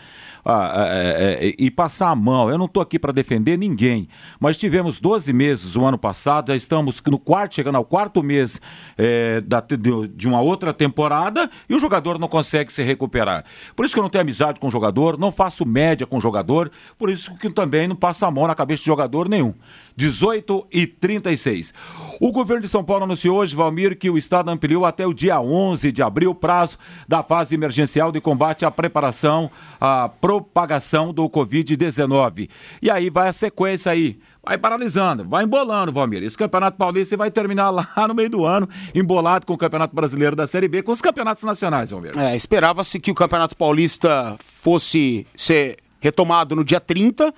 Ah, 0.44 0.88
é, 0.88 1.46
é, 1.46 1.48
é 1.48 1.54
e 1.58 1.70
passar 1.70 2.10
a 2.10 2.14
mão. 2.14 2.50
Eu 2.50 2.58
não 2.58 2.66
estou 2.66 2.82
aqui 2.82 2.98
para 2.98 3.12
defender 3.12 3.58
ninguém, 3.58 4.08
mas 4.38 4.56
tivemos 4.56 4.98
12 4.98 5.32
meses 5.32 5.76
o 5.76 5.84
ano 5.84 5.98
passado, 5.98 6.48
já 6.48 6.56
estamos 6.56 7.02
no 7.06 7.18
quarto, 7.18 7.54
chegando 7.54 7.76
ao 7.76 7.84
quarto 7.84 8.22
mês 8.22 8.60
é, 8.96 9.40
da, 9.40 9.60
de, 9.60 10.08
de, 10.08 10.28
uma 10.28 10.40
outra 10.40 10.72
temporada 10.72 11.50
e 11.68 11.74
o 11.74 11.80
jogador 11.80 12.18
não 12.18 12.28
consegue 12.28 12.72
se 12.72 12.82
recuperar. 12.82 13.44
Por 13.74 13.84
isso 13.84 13.94
que 13.94 13.98
eu 14.00 14.02
não 14.02 14.10
tenho 14.10 14.22
amizade 14.22 14.60
com 14.60 14.68
o 14.68 14.70
jogador, 14.70 15.18
não 15.18 15.32
faço 15.32 15.66
média 15.66 16.06
com 16.06 16.18
o 16.18 16.20
jogador, 16.20 16.70
por 16.98 17.10
isso 17.10 17.34
que 17.36 17.50
também 17.50 17.86
não 17.88 17.96
passo 17.96 18.24
a 18.24 18.30
mão 18.30 18.46
na 18.46 18.54
cabeça 18.54 18.80
de 18.80 18.86
jogador 18.86 19.28
nenhum. 19.28 19.54
18 20.00 20.66
e 20.72 20.86
36. 20.86 21.74
O 22.18 22.32
governo 22.32 22.62
de 22.62 22.68
São 22.68 22.82
Paulo 22.82 23.04
anunciou 23.04 23.36
hoje, 23.36 23.54
Valmir, 23.54 23.98
que 23.98 24.08
o 24.08 24.16
Estado 24.16 24.50
ampliou 24.50 24.86
até 24.86 25.06
o 25.06 25.12
dia 25.12 25.38
11 25.38 25.92
de 25.92 26.02
abril 26.02 26.30
o 26.30 26.34
prazo 26.34 26.78
da 27.06 27.22
fase 27.22 27.54
emergencial 27.54 28.10
de 28.10 28.18
combate 28.18 28.64
à 28.64 28.70
preparação, 28.70 29.50
à 29.78 30.08
propagação 30.08 31.12
do 31.12 31.28
Covid-19. 31.28 32.48
E 32.80 32.90
aí 32.90 33.10
vai 33.10 33.28
a 33.28 33.32
sequência 33.34 33.92
aí 33.92 34.18
vai 34.42 34.56
paralisando, 34.56 35.22
vai 35.28 35.44
embolando, 35.44 35.92
Valmir. 35.92 36.22
Esse 36.22 36.38
Campeonato 36.38 36.78
Paulista 36.78 37.14
vai 37.14 37.30
terminar 37.30 37.68
lá 37.70 37.86
no 38.08 38.14
meio 38.14 38.30
do 38.30 38.46
ano, 38.46 38.66
embolado 38.94 39.44
com 39.44 39.52
o 39.52 39.58
Campeonato 39.58 39.94
Brasileiro 39.94 40.34
da 40.34 40.46
Série 40.46 40.66
B, 40.66 40.82
com 40.82 40.92
os 40.92 41.02
campeonatos 41.02 41.42
nacionais, 41.42 41.90
Valmir. 41.90 42.12
É, 42.16 42.34
esperava-se 42.34 42.98
que 42.98 43.10
o 43.10 43.14
Campeonato 43.14 43.54
Paulista 43.54 44.38
fosse 44.40 45.26
ser 45.36 45.76
retomado 46.00 46.56
no 46.56 46.64
dia 46.64 46.80
30 46.80 47.34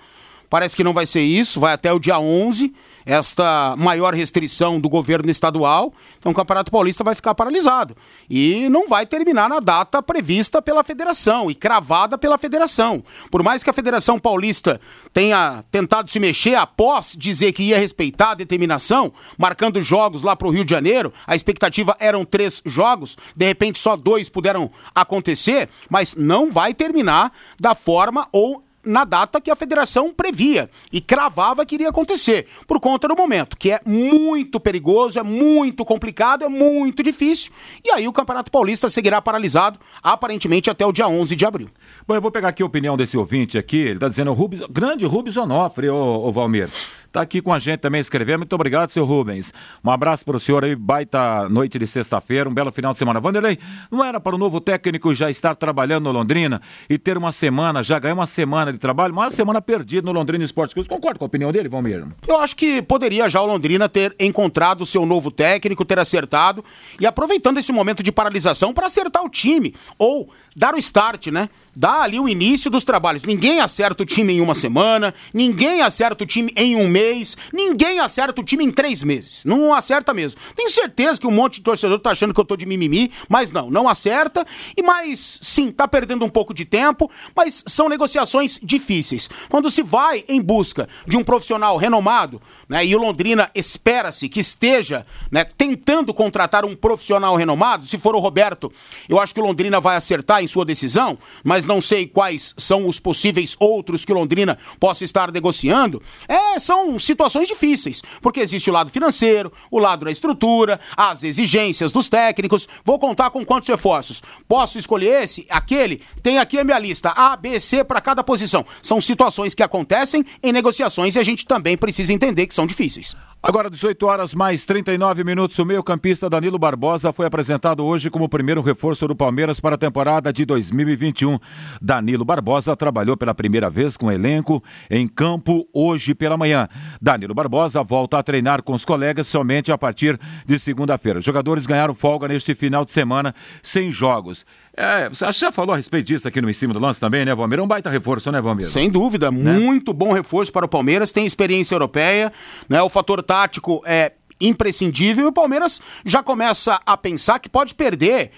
Parece 0.53 0.77
que 0.77 0.85
não 0.85 0.93
vai 0.93 1.07
ser 1.07 1.23
isso, 1.23 1.59
vai 1.59 1.73
até 1.73 1.91
o 1.91 1.99
dia 1.99 2.19
11 2.19 2.75
esta 3.07 3.75
maior 3.79 4.13
restrição 4.13 4.79
do 4.79 4.87
governo 4.87 5.31
estadual, 5.31 5.95
então 6.19 6.31
o 6.31 6.35
Campeonato 6.35 6.71
Paulista 6.71 7.03
vai 7.03 7.15
ficar 7.15 7.35
paralisado. 7.35 7.97
E 8.29 8.69
não 8.69 8.87
vai 8.87 9.07
terminar 9.07 9.49
na 9.49 9.61
data 9.61 10.03
prevista 10.03 10.61
pela 10.61 10.85
federação 10.85 11.51
e 11.51 11.55
cravada 11.55 12.19
pela 12.19 12.37
federação. 12.37 13.03
Por 13.31 13.43
mais 13.43 13.65
que 13.65 13.71
a 13.71 13.73
Federação 13.73 14.19
Paulista 14.19 14.79
tenha 15.11 15.65
tentado 15.71 16.11
se 16.11 16.21
mexer 16.21 16.55
após 16.55 17.17
dizer 17.19 17.53
que 17.53 17.63
ia 17.63 17.79
respeitar 17.79 18.33
a 18.33 18.35
determinação, 18.35 19.11
marcando 19.39 19.81
jogos 19.81 20.23
lá 20.23 20.37
para 20.37 20.49
o 20.49 20.51
Rio 20.51 20.67
de 20.67 20.71
Janeiro, 20.71 21.15
a 21.27 21.35
expectativa 21.35 21.97
eram 21.99 22.27
três 22.27 22.61
jogos, 22.67 23.17
de 23.35 23.47
repente 23.47 23.79
só 23.79 23.97
dois 23.97 24.29
puderam 24.29 24.71
acontecer, 24.95 25.71
mas 25.89 26.15
não 26.15 26.51
vai 26.51 26.75
terminar 26.75 27.33
da 27.59 27.75
forma 27.75 28.29
ou 28.31 28.63
na 28.85 29.05
data 29.05 29.41
que 29.41 29.51
a 29.51 29.57
federação 29.57 30.13
previa 30.13 30.69
e 30.93 31.01
cravava 31.01 31.65
que 31.65 31.75
iria 31.75 31.89
acontecer, 31.89 32.47
por 32.67 32.81
conta 32.81 33.09
do 33.09 33.17
momento, 33.17 33.57
que 33.57 33.71
é 33.71 33.81
muito 33.85 34.59
perigoso, 34.59 35.19
é 35.19 35.23
muito 35.23 35.85
complicado, 35.85 36.45
é 36.45 36.49
muito 36.49 37.03
difícil. 37.03 37.53
E 37.85 37.91
aí 37.91 38.09
o 38.09 38.13
Campeonato 38.13 38.51
Paulista 38.51 38.89
seguirá 38.89 39.23
paralisado, 39.23 39.79
aparentemente 40.03 40.71
até 40.71 40.85
o 40.85 40.93
dia 40.93 41.09
11 41.09 41.37
de 41.37 41.47
abril. 41.47 41.69
Bom, 42.07 42.15
eu 42.15 42.21
vou 42.21 42.31
pegar 42.31 42.49
aqui 42.49 42.63
a 42.63 42.67
opinião 42.67 42.97
desse 42.97 43.17
ouvinte 43.17 43.57
aqui, 43.57 43.77
ele 43.77 43.93
está 43.95 44.09
dizendo, 44.09 44.33
Rubens, 44.33 44.63
grande 44.71 45.07
Rubens 45.07 45.37
Onofre, 45.37 45.89
ô, 45.89 46.31
Valmir. 46.33 46.69
Está 47.13 47.21
aqui 47.21 47.43
com 47.43 47.53
a 47.53 47.59
gente 47.59 47.81
também 47.81 48.01
escrevendo. 48.01 48.39
Muito 48.39 48.55
obrigado, 48.55 48.89
seu 48.89 49.05
Rubens. 49.05 49.53
Um 49.85 49.91
abraço 49.91 50.25
para 50.25 50.35
o 50.35 50.41
senhor 50.41 50.65
aí, 50.65 50.75
baita 50.75 51.47
noite 51.47 51.79
de 51.79 51.87
sexta-feira, 51.87 52.49
um 52.49 52.55
belo 52.55 52.73
final 52.73 52.93
de 52.93 52.99
semana. 52.99 53.21
Vanderlei, 53.21 53.59
não 53.91 54.03
era 54.03 54.19
para 54.19 54.35
o 54.35 54.39
novo 54.39 54.63
técnico 54.63 55.15
já 55.15 55.31
estar 55.31 55.55
trabalhando 55.55 56.05
no 56.05 56.13
Londrina 56.13 56.63
e 56.89 56.97
ter 56.97 57.19
uma 57.19 57.31
semana, 57.31 57.83
já 57.83 57.99
ganhar 57.99 58.15
uma 58.15 58.27
semana 58.27 58.73
de 58.73 58.79
trabalho, 58.79 59.13
uma 59.13 59.29
semana 59.29 59.61
perdida 59.61 60.07
no 60.07 60.11
Londrina 60.11 60.43
Esporte 60.43 60.73
Clube? 60.73 60.89
Concorda 60.89 61.19
com 61.19 61.27
a 61.27 61.27
opinião 61.27 61.53
dele, 61.53 61.69
Valmir? 61.69 62.03
Eu 62.27 62.39
acho 62.39 62.57
que 62.57 62.81
poderia 62.81 63.29
já 63.29 63.43
o 63.43 63.47
Londrina 63.47 63.91
ter 63.91 64.17
encontrado 64.19 64.81
o 64.81 64.87
seu 64.87 65.05
novo 65.05 65.31
técnico, 65.31 65.85
ter 65.85 65.99
acertado 65.99 66.65
e 66.99 67.07
aproveitando 67.07 67.59
esse 67.59 67.73
momento 67.73 68.03
de 68.03 68.11
paralisação 68.11 68.73
para 68.73 68.87
acertar 68.87 69.23
o 69.23 69.29
time 69.29 69.75
ou 69.99 70.31
dar 70.57 70.75
o 70.75 70.79
start, 70.79 71.27
né? 71.27 71.51
Dá 71.75 72.03
ali 72.03 72.19
o 72.19 72.29
início 72.29 72.71
dos 72.71 72.85
trabalhos. 72.85 73.25
Ninguém 73.25 73.61
acerta 73.61 74.03
o 74.03 74.07
time 74.07 74.35
em 74.35 74.41
uma 74.41 74.55
semana, 74.55 75.15
ninguém 75.33 75.81
acerta 75.81 76.25
o 76.25 76.27
time 76.27 76.53
em 76.57 76.77
um 76.77 76.87
mês, 76.87 77.37
ninguém 77.53 77.99
acerta 77.99 78.41
o 78.41 78.45
time 78.45 78.65
em 78.65 78.71
três 78.71 79.03
meses. 79.03 79.45
Não 79.45 79.73
acerta 79.73 80.13
mesmo. 80.13 80.41
Tenho 80.55 80.71
certeza 80.71 81.21
que 81.21 81.27
um 81.27 81.31
monte 81.31 81.55
de 81.55 81.63
torcedor 81.63 81.99
tá 81.99 82.11
achando 82.11 82.35
que 82.35 82.41
eu 82.41 82.45
tô 82.45 82.57
de 82.57 82.67
mimimi, 82.67 83.11
mas 83.29 83.51
não, 83.51 83.71
não 83.71 83.89
acerta. 83.89 84.47
E 84.77 84.83
mais, 84.83 85.39
sim, 85.41 85.71
tá 85.71 85.89
perdendo 85.89 86.25
um 86.25 86.29
pouco 86.29 86.53
de 86.53 86.65
tempo, 86.65 87.11
mas 87.35 87.65
são 87.67 87.89
negociações 87.89 88.59
difíceis. 88.63 89.29
Quando 89.49 89.71
se 89.71 89.83
vai 89.83 90.25
em 90.29 90.41
busca 90.41 90.89
de 91.07 91.17
um 91.17 91.25
profissional 91.25 91.77
renomado, 91.77 92.41
né, 92.69 92.85
e 92.85 92.95
o 92.95 92.99
Londrina 92.99 93.51
espera-se 93.55 94.29
que 94.29 94.41
esteja 94.41 95.07
né, 95.31 95.45
tentando 95.45 96.13
contratar 96.13 96.65
um 96.65 96.75
profissional 96.75 97.37
renomado, 97.37 97.87
se 97.87 97.99
for 97.99 98.15
o 98.15 98.21
Roberto, 98.21 98.73
eu 99.09 99.19
acho 99.19 99.35
que 99.35 99.41
o 99.41 99.45
Londrina 99.45 99.81
vai 99.81 99.97
acertar 99.97 100.43
em 100.43 100.47
sua 100.47 100.65
decisão, 100.65 101.19
mas 101.43 101.62
mas 101.63 101.67
não 101.67 101.81
sei 101.81 102.07
quais 102.09 102.55
são 102.57 102.89
os 102.89 102.99
possíveis 102.99 103.57
outros 103.61 104.05
que 104.05 104.13
Londrina 104.13 104.59
possa 104.81 105.05
estar 105.05 105.31
negociando, 105.31 106.03
é, 106.27 106.59
são 106.59 106.99
situações 106.99 107.47
difíceis, 107.47 108.03
porque 108.21 108.41
existe 108.41 108.69
o 108.69 108.73
lado 108.73 108.91
financeiro, 108.91 109.53
o 109.71 109.79
lado 109.79 110.05
da 110.05 110.11
estrutura, 110.11 110.81
as 110.97 111.23
exigências 111.23 111.93
dos 111.93 112.09
técnicos. 112.09 112.69
Vou 112.85 112.99
contar 112.99 113.31
com 113.31 113.45
quantos 113.45 113.69
reforços. 113.69 114.23
Posso 114.49 114.77
escolher 114.77 115.23
esse, 115.23 115.47
aquele? 115.49 116.03
Tem 116.21 116.39
aqui 116.39 116.59
a 116.59 116.65
minha 116.65 116.79
lista, 116.81 117.11
A, 117.11 117.37
B, 117.37 117.61
C 117.61 117.85
para 117.85 118.01
cada 118.01 118.25
posição. 118.25 118.67
São 118.83 119.01
situações 119.01 119.55
que 119.55 119.63
acontecem 119.63 120.25
em 120.43 120.53
negociações 120.53 121.15
e 121.15 121.21
a 121.21 121.23
gente 121.23 121.47
também 121.47 121.77
precisa 121.77 122.13
entender 122.13 122.49
que 122.49 122.55
são 122.55 122.67
difíceis. 122.67 123.15
Agora, 123.45 123.69
18 123.69 124.07
horas 124.07 124.35
mais 124.37 124.65
39 124.65 125.25
minutos, 125.25 125.59
o 125.59 125.67
meio-campista 125.67 126.31
Danilo 126.31 126.61
Barbosa 126.61 127.13
foi 127.13 127.27
apresentado 127.27 127.85
hoje 127.85 128.09
como 128.09 128.29
primeiro 128.29 128.63
reforço 128.63 129.09
do 129.09 129.17
Palmeiras 129.17 129.59
para 129.59 129.75
a 129.75 129.79
temporada 129.79 130.33
de 130.33 130.45
2021. 130.45 131.41
Danilo 131.81 132.25
Barbosa 132.25 132.77
trabalhou 132.77 133.17
pela 133.17 133.35
primeira 133.35 133.69
vez 133.69 133.97
com 133.97 134.07
o 134.07 134.13
elenco 134.13 134.63
em 134.91 135.07
campo 135.07 135.67
hoje 135.73 136.15
pela 136.15 136.37
manhã. 136.37 136.69
Danilo 137.01 137.35
Barbosa 137.35 137.83
volta 137.83 138.19
a 138.19 138.23
treinar 138.23 138.63
com 138.63 138.73
os 138.73 138.85
colegas 138.85 139.27
somente 139.27 139.73
a 139.73 139.79
partir 139.79 140.19
de 140.47 140.59
segunda-feira. 140.59 141.19
Os 141.19 141.25
jogadores 141.25 141.67
ganharam 141.67 141.95
folga 141.95 142.29
neste 142.29 142.55
final 142.55 142.85
de 142.85 142.91
semana 142.91 143.35
sem 143.63 143.91
jogos. 143.91 144.45
É, 144.75 145.09
você 145.09 145.31
já 145.33 145.53
falou 145.53 145.75
a 145.75 145.77
respeito 145.77 146.07
disso 146.07 146.27
aqui 146.27 146.41
no 146.41 146.49
Em 146.49 146.55
Cima 146.55 146.73
do 146.73 146.81
Lance 146.81 146.99
também, 146.99 147.27
né, 147.27 147.35
Valmir? 147.35 147.59
É 147.59 147.63
um 147.63 147.67
baita 147.67 147.91
reforço, 147.91 148.33
né, 148.33 148.41
Valmir? 148.41 148.67
Sem 148.67 148.91
dúvida, 148.91 149.31
né? 149.31 149.53
muito 149.53 149.93
bom 149.93 150.13
reforço 150.13 150.51
para 150.51 150.65
o 150.65 150.69
Palmeiras, 150.69 151.13
tem 151.13 151.27
experiência 151.27 151.75
europeia, 151.75 152.33
né? 152.69 152.81
O 152.81 152.89
fator 152.89 153.23
tático 153.23 153.83
é 153.85 154.13
imprescindível 154.43 155.25
e 155.25 155.29
o 155.29 155.33
Palmeiras 155.33 155.81
já 156.05 156.23
começa 156.23 156.81
a 156.85 156.97
pensar 156.97 157.39
que 157.39 157.49
pode 157.49 157.75
perder 157.75 158.31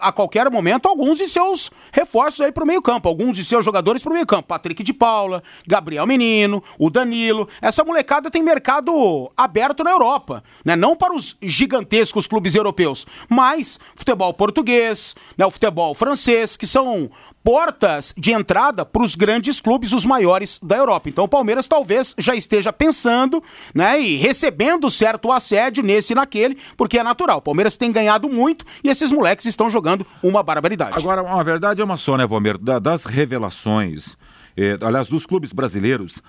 a 0.00 0.12
qualquer 0.12 0.50
momento 0.50 0.86
alguns 0.86 1.18
de 1.18 1.26
seus 1.26 1.70
reforços 1.92 2.40
aí 2.40 2.52
para 2.52 2.64
o 2.64 2.66
meio-campo, 2.66 3.08
alguns 3.08 3.36
de 3.36 3.44
seus 3.44 3.64
jogadores 3.64 4.02
para 4.02 4.10
o 4.10 4.14
meio-campo. 4.14 4.48
Patrick 4.48 4.82
de 4.82 4.92
Paula, 4.92 5.42
Gabriel 5.66 6.06
Menino, 6.06 6.62
o 6.78 6.90
Danilo. 6.90 7.48
Essa 7.60 7.84
molecada 7.84 8.30
tem 8.30 8.42
mercado 8.42 9.30
aberto 9.36 9.82
na 9.82 9.90
Europa, 9.90 10.42
né? 10.64 10.76
Não 10.76 10.96
para 10.96 11.14
os 11.14 11.36
gigantescos 11.42 12.26
clubes 12.26 12.54
europeus, 12.54 13.06
mas 13.28 13.78
futebol 13.94 14.32
português, 14.34 15.14
né? 15.36 15.44
o 15.44 15.50
futebol 15.50 15.94
francês, 15.94 16.56
que 16.56 16.66
são 16.66 17.10
portas 17.46 18.12
de 18.18 18.32
entrada 18.32 18.84
para 18.84 19.04
os 19.04 19.14
grandes 19.14 19.60
clubes, 19.60 19.92
os 19.92 20.04
maiores 20.04 20.58
da 20.60 20.76
Europa. 20.76 21.08
Então 21.08 21.26
o 21.26 21.28
Palmeiras 21.28 21.68
talvez 21.68 22.12
já 22.18 22.34
esteja 22.34 22.72
pensando, 22.72 23.40
né, 23.72 24.00
e 24.00 24.16
recebendo 24.16 24.90
certo 24.90 25.30
assédio 25.30 25.84
nesse 25.84 26.12
e 26.12 26.16
naquele, 26.16 26.58
porque 26.76 26.98
é 26.98 27.04
natural. 27.04 27.38
O 27.38 27.42
Palmeiras 27.42 27.76
tem 27.76 27.92
ganhado 27.92 28.28
muito 28.28 28.64
e 28.82 28.88
esses 28.88 29.12
moleques 29.12 29.46
estão 29.46 29.70
jogando 29.70 30.04
uma 30.20 30.42
barbaridade. 30.42 30.96
Agora, 30.98 31.20
a 31.20 31.42
verdade 31.44 31.80
é 31.80 31.84
uma 31.84 31.96
só, 31.96 32.16
né, 32.16 32.26
Valmir? 32.26 32.58
das 32.58 33.04
revelações 33.04 34.16
eh, 34.56 34.78
aliás, 34.80 35.06
dos 35.06 35.26
clubes 35.26 35.52
brasileiros, 35.52 36.22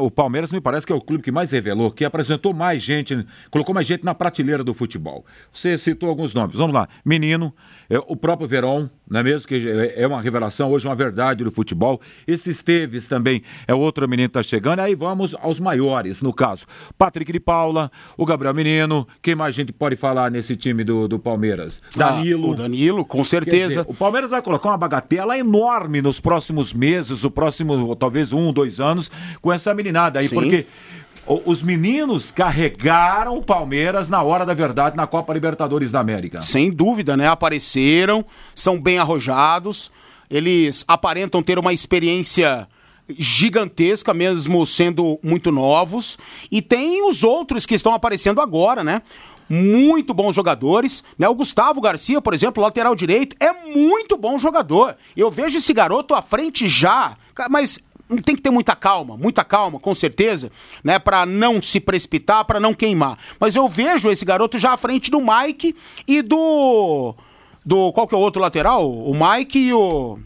o 0.00 0.10
Palmeiras 0.10 0.50
me 0.50 0.60
parece 0.60 0.84
que 0.84 0.92
é 0.92 0.96
o 0.96 1.00
clube 1.00 1.22
que 1.22 1.30
mais 1.30 1.52
revelou, 1.52 1.92
que 1.92 2.04
apresentou 2.04 2.52
mais 2.52 2.82
gente, 2.82 3.24
colocou 3.50 3.72
mais 3.72 3.86
gente 3.86 4.04
na 4.04 4.14
prateleira 4.14 4.64
do 4.64 4.74
futebol. 4.74 5.24
Você 5.52 5.78
citou 5.78 6.08
alguns 6.08 6.34
nomes. 6.34 6.56
Vamos 6.56 6.74
lá. 6.74 6.88
Menino, 7.04 7.54
é, 7.88 7.98
o 7.98 8.16
próprio 8.16 8.48
Verón, 8.48 8.88
não 9.12 9.20
é 9.20 9.22
mesmo? 9.22 9.46
Que 9.46 9.68
é, 9.68 10.02
é 10.02 10.06
uma 10.06 10.20
revelação, 10.22 10.70
hoje 10.70 10.88
uma 10.88 10.94
verdade 10.94 11.44
do 11.44 11.52
futebol. 11.52 12.00
Esse 12.26 12.50
Esteves 12.50 13.06
também 13.06 13.42
é 13.68 13.74
outro 13.74 14.08
menino 14.08 14.28
que 14.28 14.38
está 14.38 14.42
chegando. 14.42 14.80
Aí 14.80 14.94
vamos 14.94 15.34
aos 15.34 15.60
maiores, 15.60 16.22
no 16.22 16.32
caso. 16.32 16.66
Patrick 16.96 17.30
de 17.30 17.38
Paula, 17.38 17.90
o 18.16 18.24
Gabriel 18.24 18.54
Menino. 18.54 19.06
Quem 19.20 19.34
mais 19.34 19.54
a 19.54 19.56
gente 19.56 19.72
pode 19.72 19.96
falar 19.96 20.30
nesse 20.30 20.56
time 20.56 20.82
do, 20.82 21.06
do 21.06 21.18
Palmeiras? 21.18 21.82
Ah, 21.96 22.12
Danilo. 22.12 22.50
o 22.50 22.54
Danilo, 22.54 23.04
com 23.04 23.22
certeza. 23.22 23.82
Dizer, 23.82 23.84
o 23.86 23.94
Palmeiras 23.94 24.30
vai 24.30 24.40
colocar 24.40 24.70
uma 24.70 24.78
bagatela 24.78 25.36
enorme 25.36 26.00
nos 26.00 26.18
próximos 26.18 26.72
meses, 26.72 27.22
o 27.22 27.30
próximo, 27.30 27.94
talvez 27.94 28.32
um, 28.32 28.50
dois 28.50 28.80
anos, 28.80 29.10
com 29.42 29.52
essa 29.52 29.74
meninada 29.74 30.20
aí, 30.20 30.28
Sim. 30.28 30.34
porque 30.34 30.66
os 31.26 31.62
meninos 31.62 32.30
carregaram 32.30 33.34
o 33.34 33.42
Palmeiras 33.42 34.08
na 34.08 34.22
hora 34.22 34.44
da 34.44 34.54
verdade 34.54 34.96
na 34.96 35.06
Copa 35.06 35.32
Libertadores 35.32 35.90
da 35.90 36.00
América. 36.00 36.42
Sem 36.42 36.70
dúvida, 36.70 37.16
né? 37.16 37.28
Apareceram, 37.28 38.24
são 38.54 38.80
bem 38.80 38.98
arrojados, 38.98 39.90
eles 40.28 40.84
aparentam 40.88 41.42
ter 41.42 41.58
uma 41.58 41.72
experiência 41.72 42.66
gigantesca, 43.08 44.12
mesmo 44.14 44.64
sendo 44.66 45.18
muito 45.22 45.52
novos. 45.52 46.18
E 46.50 46.60
tem 46.60 47.06
os 47.06 47.22
outros 47.22 47.66
que 47.66 47.74
estão 47.74 47.94
aparecendo 47.94 48.40
agora, 48.40 48.82
né? 48.82 49.02
Muito 49.48 50.14
bons 50.14 50.34
jogadores, 50.34 51.04
né? 51.18 51.28
O 51.28 51.34
Gustavo 51.34 51.80
Garcia, 51.80 52.20
por 52.22 52.32
exemplo, 52.32 52.62
lateral 52.62 52.94
direito, 52.94 53.36
é 53.38 53.52
muito 53.52 54.16
bom 54.16 54.38
jogador. 54.38 54.96
Eu 55.16 55.30
vejo 55.30 55.58
esse 55.58 55.72
garoto 55.72 56.14
à 56.14 56.22
frente 56.22 56.68
já, 56.68 57.16
mas 57.50 57.78
tem 58.16 58.34
que 58.36 58.42
ter 58.42 58.50
muita 58.50 58.74
calma, 58.74 59.16
muita 59.16 59.44
calma, 59.44 59.78
com 59.78 59.94
certeza, 59.94 60.50
né, 60.82 60.98
para 60.98 61.24
não 61.24 61.62
se 61.62 61.80
precipitar, 61.80 62.44
para 62.44 62.60
não 62.60 62.74
queimar. 62.74 63.18
Mas 63.38 63.56
eu 63.56 63.68
vejo 63.68 64.10
esse 64.10 64.24
garoto 64.24 64.58
já 64.58 64.72
à 64.72 64.76
frente 64.76 65.10
do 65.10 65.20
Mike 65.20 65.74
e 66.06 66.22
do 66.22 67.14
do 67.64 67.92
qual 67.92 68.08
que 68.08 68.14
é 68.14 68.18
o 68.18 68.20
outro 68.20 68.42
lateral? 68.42 68.90
O 68.90 69.12
Mike 69.14 69.58
e 69.58 69.72
o 69.72 70.18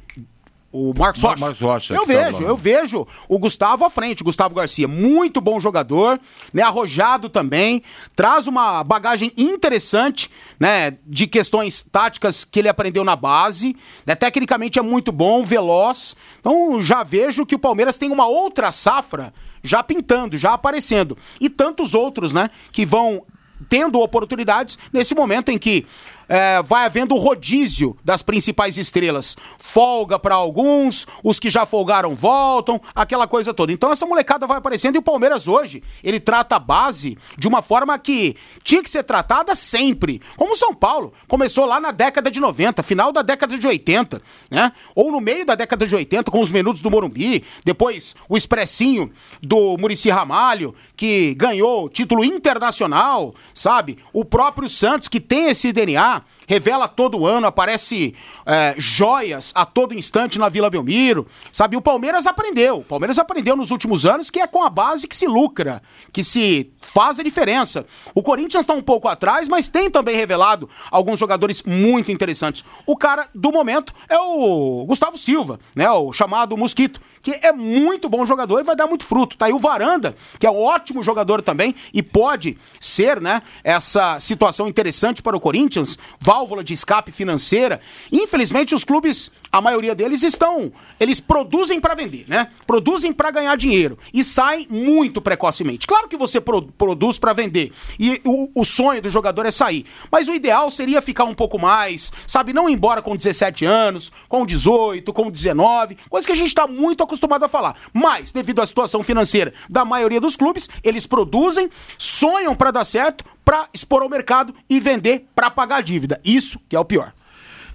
o 0.76 0.92
Marcos 0.96 1.22
Rocha. 1.22 1.40
Marcos 1.40 1.60
Rocha 1.60 1.94
eu 1.94 2.00
tá 2.00 2.06
vejo, 2.06 2.38
tá 2.38 2.44
eu 2.44 2.56
vejo 2.56 3.06
o 3.28 3.38
Gustavo 3.38 3.84
à 3.84 3.90
frente, 3.90 4.20
o 4.20 4.24
Gustavo 4.24 4.54
Garcia, 4.54 4.86
muito 4.86 5.40
bom 5.40 5.58
jogador, 5.58 6.20
né, 6.52 6.62
arrojado 6.62 7.30
também, 7.30 7.82
traz 8.14 8.46
uma 8.46 8.84
bagagem 8.84 9.32
interessante, 9.36 10.30
né, 10.60 10.98
de 11.06 11.26
questões 11.26 11.82
táticas 11.82 12.44
que 12.44 12.58
ele 12.58 12.68
aprendeu 12.68 13.02
na 13.04 13.16
base, 13.16 13.74
né, 14.04 14.14
tecnicamente 14.14 14.78
é 14.78 14.82
muito 14.82 15.10
bom, 15.10 15.42
veloz. 15.42 16.14
Então 16.40 16.80
já 16.80 17.02
vejo 17.02 17.46
que 17.46 17.54
o 17.54 17.58
Palmeiras 17.58 17.96
tem 17.96 18.10
uma 18.10 18.26
outra 18.26 18.70
safra 18.70 19.32
já 19.62 19.82
pintando, 19.82 20.36
já 20.36 20.52
aparecendo. 20.52 21.16
E 21.40 21.48
tantos 21.48 21.94
outros, 21.94 22.32
né, 22.32 22.50
que 22.70 22.84
vão 22.84 23.22
tendo 23.68 24.00
oportunidades 24.00 24.78
nesse 24.92 25.14
momento 25.14 25.50
em 25.50 25.58
que 25.58 25.86
é, 26.28 26.62
vai 26.62 26.84
havendo 26.84 27.14
rodízio 27.16 27.96
das 28.04 28.22
principais 28.22 28.76
estrelas. 28.78 29.36
Folga 29.58 30.18
para 30.18 30.34
alguns, 30.34 31.06
os 31.22 31.38
que 31.38 31.50
já 31.50 31.64
folgaram 31.66 32.14
voltam, 32.14 32.80
aquela 32.94 33.26
coisa 33.26 33.54
toda. 33.54 33.72
Então 33.72 33.90
essa 33.90 34.06
molecada 34.06 34.46
vai 34.46 34.58
aparecendo 34.58 34.96
e 34.96 34.98
o 34.98 35.02
Palmeiras 35.02 35.46
hoje, 35.46 35.82
ele 36.02 36.20
trata 36.20 36.56
a 36.56 36.58
base 36.58 37.16
de 37.36 37.46
uma 37.46 37.62
forma 37.62 37.98
que 37.98 38.36
tinha 38.62 38.82
que 38.82 38.90
ser 38.90 39.02
tratada 39.02 39.54
sempre. 39.54 40.20
Como 40.36 40.52
o 40.52 40.56
São 40.56 40.74
Paulo, 40.74 41.12
começou 41.28 41.64
lá 41.64 41.80
na 41.80 41.90
década 41.90 42.30
de 42.30 42.40
90, 42.40 42.82
final 42.82 43.12
da 43.12 43.22
década 43.22 43.56
de 43.56 43.66
80, 43.66 44.20
né? 44.50 44.72
Ou 44.94 45.12
no 45.12 45.20
meio 45.20 45.44
da 45.44 45.54
década 45.54 45.86
de 45.86 45.94
80, 45.94 46.30
com 46.30 46.40
os 46.40 46.50
menudos 46.50 46.82
do 46.82 46.90
Morumbi, 46.90 47.44
depois 47.64 48.14
o 48.28 48.36
expressinho 48.36 49.10
do 49.42 49.76
Murici 49.78 50.10
Ramalho, 50.10 50.74
que 50.96 51.34
ganhou 51.34 51.88
título 51.88 52.24
internacional, 52.24 53.34
sabe? 53.54 53.98
O 54.12 54.24
próprio 54.24 54.68
Santos, 54.68 55.08
que 55.08 55.20
tem 55.20 55.48
esse 55.48 55.72
DNA, 55.72 56.15
Ah, 56.16 56.24
revela 56.46 56.88
todo 56.88 57.26
ano, 57.26 57.46
aparece 57.46 58.14
é, 58.44 58.74
joias 58.78 59.52
a 59.54 59.64
todo 59.66 59.94
instante 59.94 60.38
na 60.38 60.48
Vila 60.48 60.70
Belmiro, 60.70 61.26
sabe? 61.52 61.76
O 61.76 61.82
Palmeiras 61.82 62.26
aprendeu, 62.26 62.78
o 62.78 62.84
Palmeiras 62.84 63.18
aprendeu 63.18 63.56
nos 63.56 63.70
últimos 63.70 64.06
anos 64.06 64.30
que 64.30 64.40
é 64.40 64.46
com 64.46 64.62
a 64.62 64.70
base 64.70 65.08
que 65.08 65.16
se 65.16 65.26
lucra, 65.26 65.82
que 66.12 66.22
se 66.22 66.70
faz 66.80 67.18
a 67.18 67.22
diferença. 67.22 67.86
O 68.14 68.22
Corinthians 68.22 68.62
está 68.62 68.72
um 68.72 68.82
pouco 68.82 69.08
atrás, 69.08 69.48
mas 69.48 69.68
tem 69.68 69.90
também 69.90 70.16
revelado 70.16 70.68
alguns 70.90 71.18
jogadores 71.18 71.62
muito 71.62 72.12
interessantes. 72.12 72.64
O 72.86 72.96
cara 72.96 73.28
do 73.34 73.50
momento 73.52 73.92
é 74.08 74.18
o 74.18 74.84
Gustavo 74.86 75.18
Silva, 75.18 75.58
né? 75.74 75.90
O 75.90 76.12
chamado 76.12 76.56
Mosquito, 76.56 77.00
que 77.22 77.32
é 77.42 77.52
muito 77.52 78.08
bom 78.08 78.24
jogador 78.24 78.60
e 78.60 78.64
vai 78.64 78.76
dar 78.76 78.86
muito 78.86 79.04
fruto. 79.04 79.36
Tá 79.36 79.46
aí 79.46 79.52
o 79.52 79.58
Varanda, 79.58 80.14
que 80.38 80.46
é 80.46 80.50
um 80.50 80.62
ótimo 80.62 81.02
jogador 81.02 81.42
também 81.42 81.74
e 81.92 82.02
pode 82.02 82.56
ser, 82.80 83.20
né, 83.20 83.42
essa 83.64 84.18
situação 84.20 84.68
interessante 84.68 85.22
para 85.22 85.36
o 85.36 85.40
Corinthians, 85.40 85.98
válvula 86.36 86.62
de 86.62 86.74
escape 86.74 87.10
financeira. 87.10 87.80
Infelizmente 88.12 88.74
os 88.74 88.84
clubes 88.84 89.32
a 89.50 89.60
maioria 89.60 89.94
deles 89.94 90.22
estão, 90.22 90.72
eles 90.98 91.20
produzem 91.20 91.80
para 91.80 91.94
vender, 91.94 92.24
né? 92.28 92.50
Produzem 92.66 93.12
para 93.12 93.30
ganhar 93.30 93.56
dinheiro 93.56 93.98
e 94.12 94.22
saem 94.22 94.66
muito 94.70 95.20
precocemente. 95.20 95.86
Claro 95.86 96.08
que 96.08 96.16
você 96.16 96.40
pro, 96.40 96.62
produz 96.62 97.18
para 97.18 97.32
vender 97.32 97.72
e 97.98 98.20
o, 98.24 98.50
o, 98.54 98.64
sonho 98.64 99.00
do 99.00 99.10
jogador 99.10 99.46
é 99.46 99.50
sair, 99.50 99.86
mas 100.10 100.28
o 100.28 100.34
ideal 100.34 100.70
seria 100.70 101.00
ficar 101.00 101.24
um 101.24 101.34
pouco 101.34 101.58
mais, 101.58 102.12
sabe, 102.26 102.52
não 102.52 102.68
ir 102.68 102.72
embora 102.72 103.00
com 103.00 103.16
17 103.16 103.64
anos, 103.64 104.12
com 104.28 104.44
18, 104.44 105.12
com 105.12 105.30
19, 105.30 105.96
coisa 106.08 106.26
que 106.26 106.32
a 106.32 106.36
gente 106.36 106.48
está 106.48 106.66
muito 106.66 107.02
acostumado 107.02 107.44
a 107.44 107.48
falar. 107.48 107.76
Mas 107.92 108.32
devido 108.32 108.60
à 108.60 108.66
situação 108.66 109.02
financeira 109.02 109.52
da 109.68 109.84
maioria 109.84 110.20
dos 110.20 110.36
clubes, 110.36 110.68
eles 110.82 111.06
produzem, 111.06 111.70
sonham 111.98 112.54
para 112.54 112.70
dar 112.70 112.84
certo, 112.84 113.24
para 113.44 113.68
expor 113.72 114.02
ao 114.02 114.08
mercado 114.08 114.54
e 114.68 114.80
vender 114.80 115.26
para 115.34 115.50
pagar 115.50 115.76
a 115.76 115.80
dívida. 115.80 116.20
Isso 116.24 116.58
que 116.68 116.74
é 116.74 116.80
o 116.80 116.84
pior. 116.84 117.12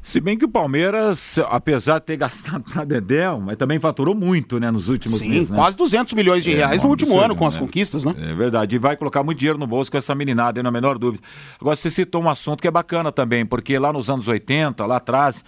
Se 0.01 0.19
bem 0.19 0.35
que 0.35 0.45
o 0.45 0.49
Palmeiras, 0.49 1.37
apesar 1.49 1.99
de 1.99 2.05
ter 2.05 2.17
gastado 2.17 2.63
para 2.63 2.83
Dedéu, 2.83 3.39
mas 3.39 3.55
também 3.55 3.79
faturou 3.79 4.15
muito, 4.15 4.59
né, 4.59 4.71
nos 4.71 4.89
últimos 4.89 5.19
Sim, 5.19 5.29
meses. 5.29 5.47
Sim, 5.47 5.53
né? 5.53 5.59
quase 5.59 5.77
200 5.77 6.13
milhões 6.13 6.43
de 6.43 6.51
é, 6.51 6.55
reais 6.55 6.81
no 6.81 6.89
último 6.89 7.19
ano 7.19 7.35
com 7.35 7.45
as 7.45 7.55
né? 7.55 7.61
conquistas, 7.61 8.03
né? 8.03 8.15
É 8.17 8.33
verdade, 8.33 8.75
e 8.75 8.79
vai 8.79 8.97
colocar 8.97 9.21
muito 9.23 9.37
dinheiro 9.37 9.59
no 9.59 9.67
bolso 9.67 9.91
com 9.91 9.97
essa 9.97 10.15
meninada, 10.15 10.61
na 10.63 10.71
menor 10.71 10.97
dúvida. 10.97 11.23
Agora, 11.59 11.75
você 11.75 11.91
citou 11.91 12.23
um 12.23 12.29
assunto 12.29 12.61
que 12.61 12.67
é 12.67 12.71
bacana 12.71 13.11
também, 13.11 13.45
porque 13.45 13.77
lá 13.77 13.93
nos 13.93 14.09
anos 14.09 14.27
80, 14.27 14.83
lá 14.85 14.97
atrás, 14.97 15.45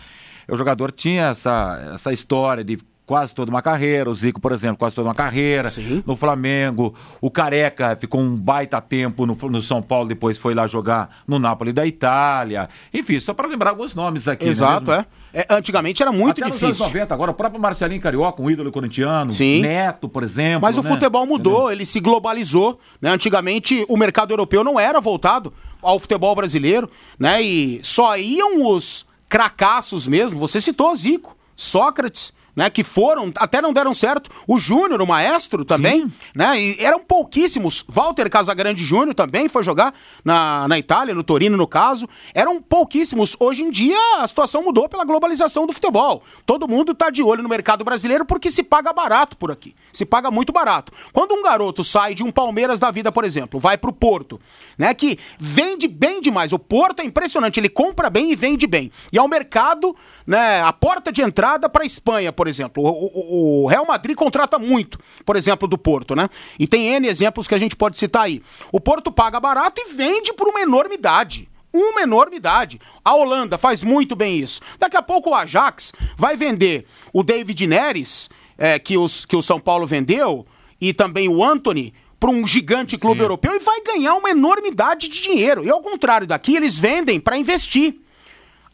o 0.47 0.55
jogador 0.55 0.91
tinha 0.91 1.29
essa, 1.29 1.91
essa 1.95 2.13
história 2.13 2.63
de 2.63 2.77
quase 3.05 3.33
toda 3.33 3.49
uma 3.49 3.61
carreira. 3.61 4.09
O 4.09 4.15
Zico, 4.15 4.39
por 4.39 4.51
exemplo, 4.51 4.77
quase 4.77 4.95
toda 4.95 5.07
uma 5.07 5.15
carreira 5.15 5.69
Sim. 5.69 6.03
no 6.05 6.15
Flamengo. 6.15 6.93
O 7.21 7.29
Careca 7.29 7.95
ficou 7.95 8.21
um 8.21 8.35
baita 8.35 8.79
tempo 8.81 9.25
no, 9.25 9.35
no, 9.35 9.61
São 9.61 9.81
Paulo, 9.81 10.07
depois 10.07 10.37
foi 10.37 10.53
lá 10.53 10.67
jogar 10.67 11.21
no 11.27 11.39
Napoli 11.39 11.73
da 11.73 11.85
Itália. 11.85 12.69
Enfim, 12.93 13.19
só 13.19 13.33
para 13.33 13.47
lembrar 13.47 13.71
alguns 13.71 13.93
nomes 13.93 14.27
aqui. 14.27 14.45
Né, 14.45 14.51
Exato, 14.51 14.91
é. 14.91 15.05
é. 15.33 15.45
Antigamente 15.49 16.01
era 16.01 16.11
muito 16.11 16.41
Até 16.41 16.45
difícil. 16.45 16.69
Nos 16.69 16.81
anos 16.81 16.93
90, 16.93 17.13
agora 17.13 17.31
o 17.31 17.33
próprio 17.33 17.61
Marcelinho 17.61 18.01
Carioca, 18.01 18.41
um 18.41 18.49
ídolo 18.49 18.71
corintiano, 18.71 19.31
Sim. 19.31 19.61
Neto, 19.61 20.07
por 20.07 20.23
exemplo. 20.23 20.61
Mas 20.61 20.77
o 20.77 20.83
né? 20.83 20.89
futebol 20.89 21.25
mudou, 21.25 21.53
Entendeu? 21.53 21.71
ele 21.71 21.85
se 21.85 21.99
globalizou. 21.99 22.79
Né? 23.01 23.09
Antigamente 23.09 23.85
o 23.89 23.97
mercado 23.97 24.31
europeu 24.31 24.63
não 24.63 24.79
era 24.79 24.99
voltado 24.99 25.53
ao 25.81 25.99
futebol 25.99 26.33
brasileiro, 26.33 26.89
né? 27.19 27.41
E 27.41 27.81
só 27.83 28.17
iam 28.17 28.65
os 28.65 29.05
cracassos 29.27 30.07
mesmo. 30.07 30.39
Você 30.39 30.61
citou 30.61 30.95
Zico, 30.95 31.35
Sócrates 31.55 32.31
né, 32.55 32.69
que 32.69 32.83
foram, 32.83 33.31
até 33.37 33.61
não 33.61 33.73
deram 33.73 33.93
certo. 33.93 34.29
O 34.47 34.59
Júnior, 34.59 35.01
o 35.01 35.07
maestro 35.07 35.65
também, 35.65 36.03
Sim. 36.03 36.11
né? 36.35 36.59
E 36.59 36.77
eram 36.79 36.99
pouquíssimos. 36.99 37.83
Walter 37.87 38.29
Casagrande 38.29 38.83
Júnior 38.83 39.15
também 39.15 39.47
foi 39.49 39.63
jogar 39.63 39.93
na, 40.23 40.67
na 40.67 40.77
Itália, 40.77 41.13
no 41.13 41.23
Torino, 41.23 41.57
no 41.57 41.67
caso. 41.67 42.07
Eram 42.33 42.61
pouquíssimos. 42.61 43.35
Hoje 43.39 43.63
em 43.63 43.71
dia 43.71 43.97
a 44.19 44.27
situação 44.27 44.63
mudou 44.63 44.87
pela 44.87 45.03
globalização 45.03 45.65
do 45.65 45.73
futebol. 45.73 46.23
Todo 46.45 46.67
mundo 46.67 46.91
está 46.91 47.09
de 47.09 47.23
olho 47.23 47.41
no 47.41 47.49
mercado 47.49 47.83
brasileiro 47.83 48.25
porque 48.25 48.49
se 48.49 48.63
paga 48.63 48.93
barato 48.93 49.37
por 49.37 49.51
aqui. 49.51 49.75
Se 49.91 50.05
paga 50.05 50.29
muito 50.29 50.51
barato. 50.53 50.91
Quando 51.11 51.33
um 51.33 51.41
garoto 51.41 51.83
sai 51.83 52.13
de 52.13 52.23
um 52.23 52.31
Palmeiras 52.31 52.79
da 52.79 52.91
vida, 52.91 53.11
por 53.11 53.23
exemplo, 53.23 53.59
vai 53.59 53.77
pro 53.77 53.93
Porto, 53.93 54.39
né, 54.77 54.93
que 54.93 55.17
vende 55.37 55.87
bem 55.87 56.21
demais. 56.21 56.51
O 56.51 56.59
Porto 56.59 56.99
é 57.01 57.05
impressionante, 57.05 57.59
ele 57.59 57.69
compra 57.69 58.09
bem 58.09 58.31
e 58.31 58.35
vende 58.35 58.67
bem. 58.67 58.91
E 59.11 59.17
é 59.17 59.21
o 59.21 59.27
mercado, 59.27 59.95
né, 60.25 60.61
a 60.61 60.73
porta 60.73 61.11
de 61.11 61.21
entrada 61.21 61.69
para 61.69 61.83
a 61.83 61.85
Espanha, 61.85 62.31
por 62.31 62.42
por 62.43 62.47
exemplo. 62.49 62.83
O, 62.83 62.89
o, 62.89 63.63
o, 63.63 63.67
Real 63.67 63.85
Madrid 63.85 64.17
contrata 64.17 64.59
muito, 64.59 64.99
por 65.25 65.37
exemplo, 65.37 65.65
do 65.65 65.77
Porto, 65.77 66.13
né? 66.13 66.29
E 66.59 66.67
tem 66.67 66.87
N 66.89 67.07
exemplos 67.07 67.47
que 67.47 67.55
a 67.55 67.57
gente 67.57 67.73
pode 67.73 67.97
citar 67.97 68.23
aí. 68.23 68.41
O 68.69 68.81
Porto 68.81 69.13
paga 69.13 69.39
barato 69.39 69.81
e 69.81 69.93
vende 69.93 70.33
por 70.33 70.49
uma 70.49 70.59
enormidade 70.59 71.49
uma 71.75 72.03
enormidade. 72.03 72.79
A 73.03 73.15
Holanda 73.15 73.57
faz 73.57 73.81
muito 73.81 74.15
bem 74.15 74.37
isso. 74.37 74.61
Daqui 74.77 74.95
a 74.95 75.01
pouco 75.01 75.31
o 75.31 75.33
Ajax 75.33 75.91
vai 76.15 76.37
vender 76.37 76.85
o 77.11 77.23
David 77.23 77.65
Neres, 77.65 78.29
é, 78.55 78.77
que, 78.77 78.95
os, 78.95 79.25
que 79.25 79.35
o 79.35 79.41
São 79.41 79.59
Paulo 79.59 79.87
vendeu, 79.87 80.45
e 80.79 80.93
também 80.93 81.27
o 81.27 81.43
Anthony, 81.43 81.91
para 82.19 82.29
um 82.29 82.45
gigante 82.45 82.95
clube 82.95 83.17
Sim. 83.17 83.23
europeu 83.23 83.55
e 83.55 83.57
vai 83.59 83.81
ganhar 83.81 84.13
uma 84.13 84.29
enormidade 84.29 85.07
de 85.07 85.19
dinheiro. 85.19 85.65
E 85.65 85.71
ao 85.71 85.81
contrário 85.81 86.27
daqui, 86.27 86.55
eles 86.55 86.77
vendem 86.77 87.19
para 87.19 87.37
investir. 87.37 88.02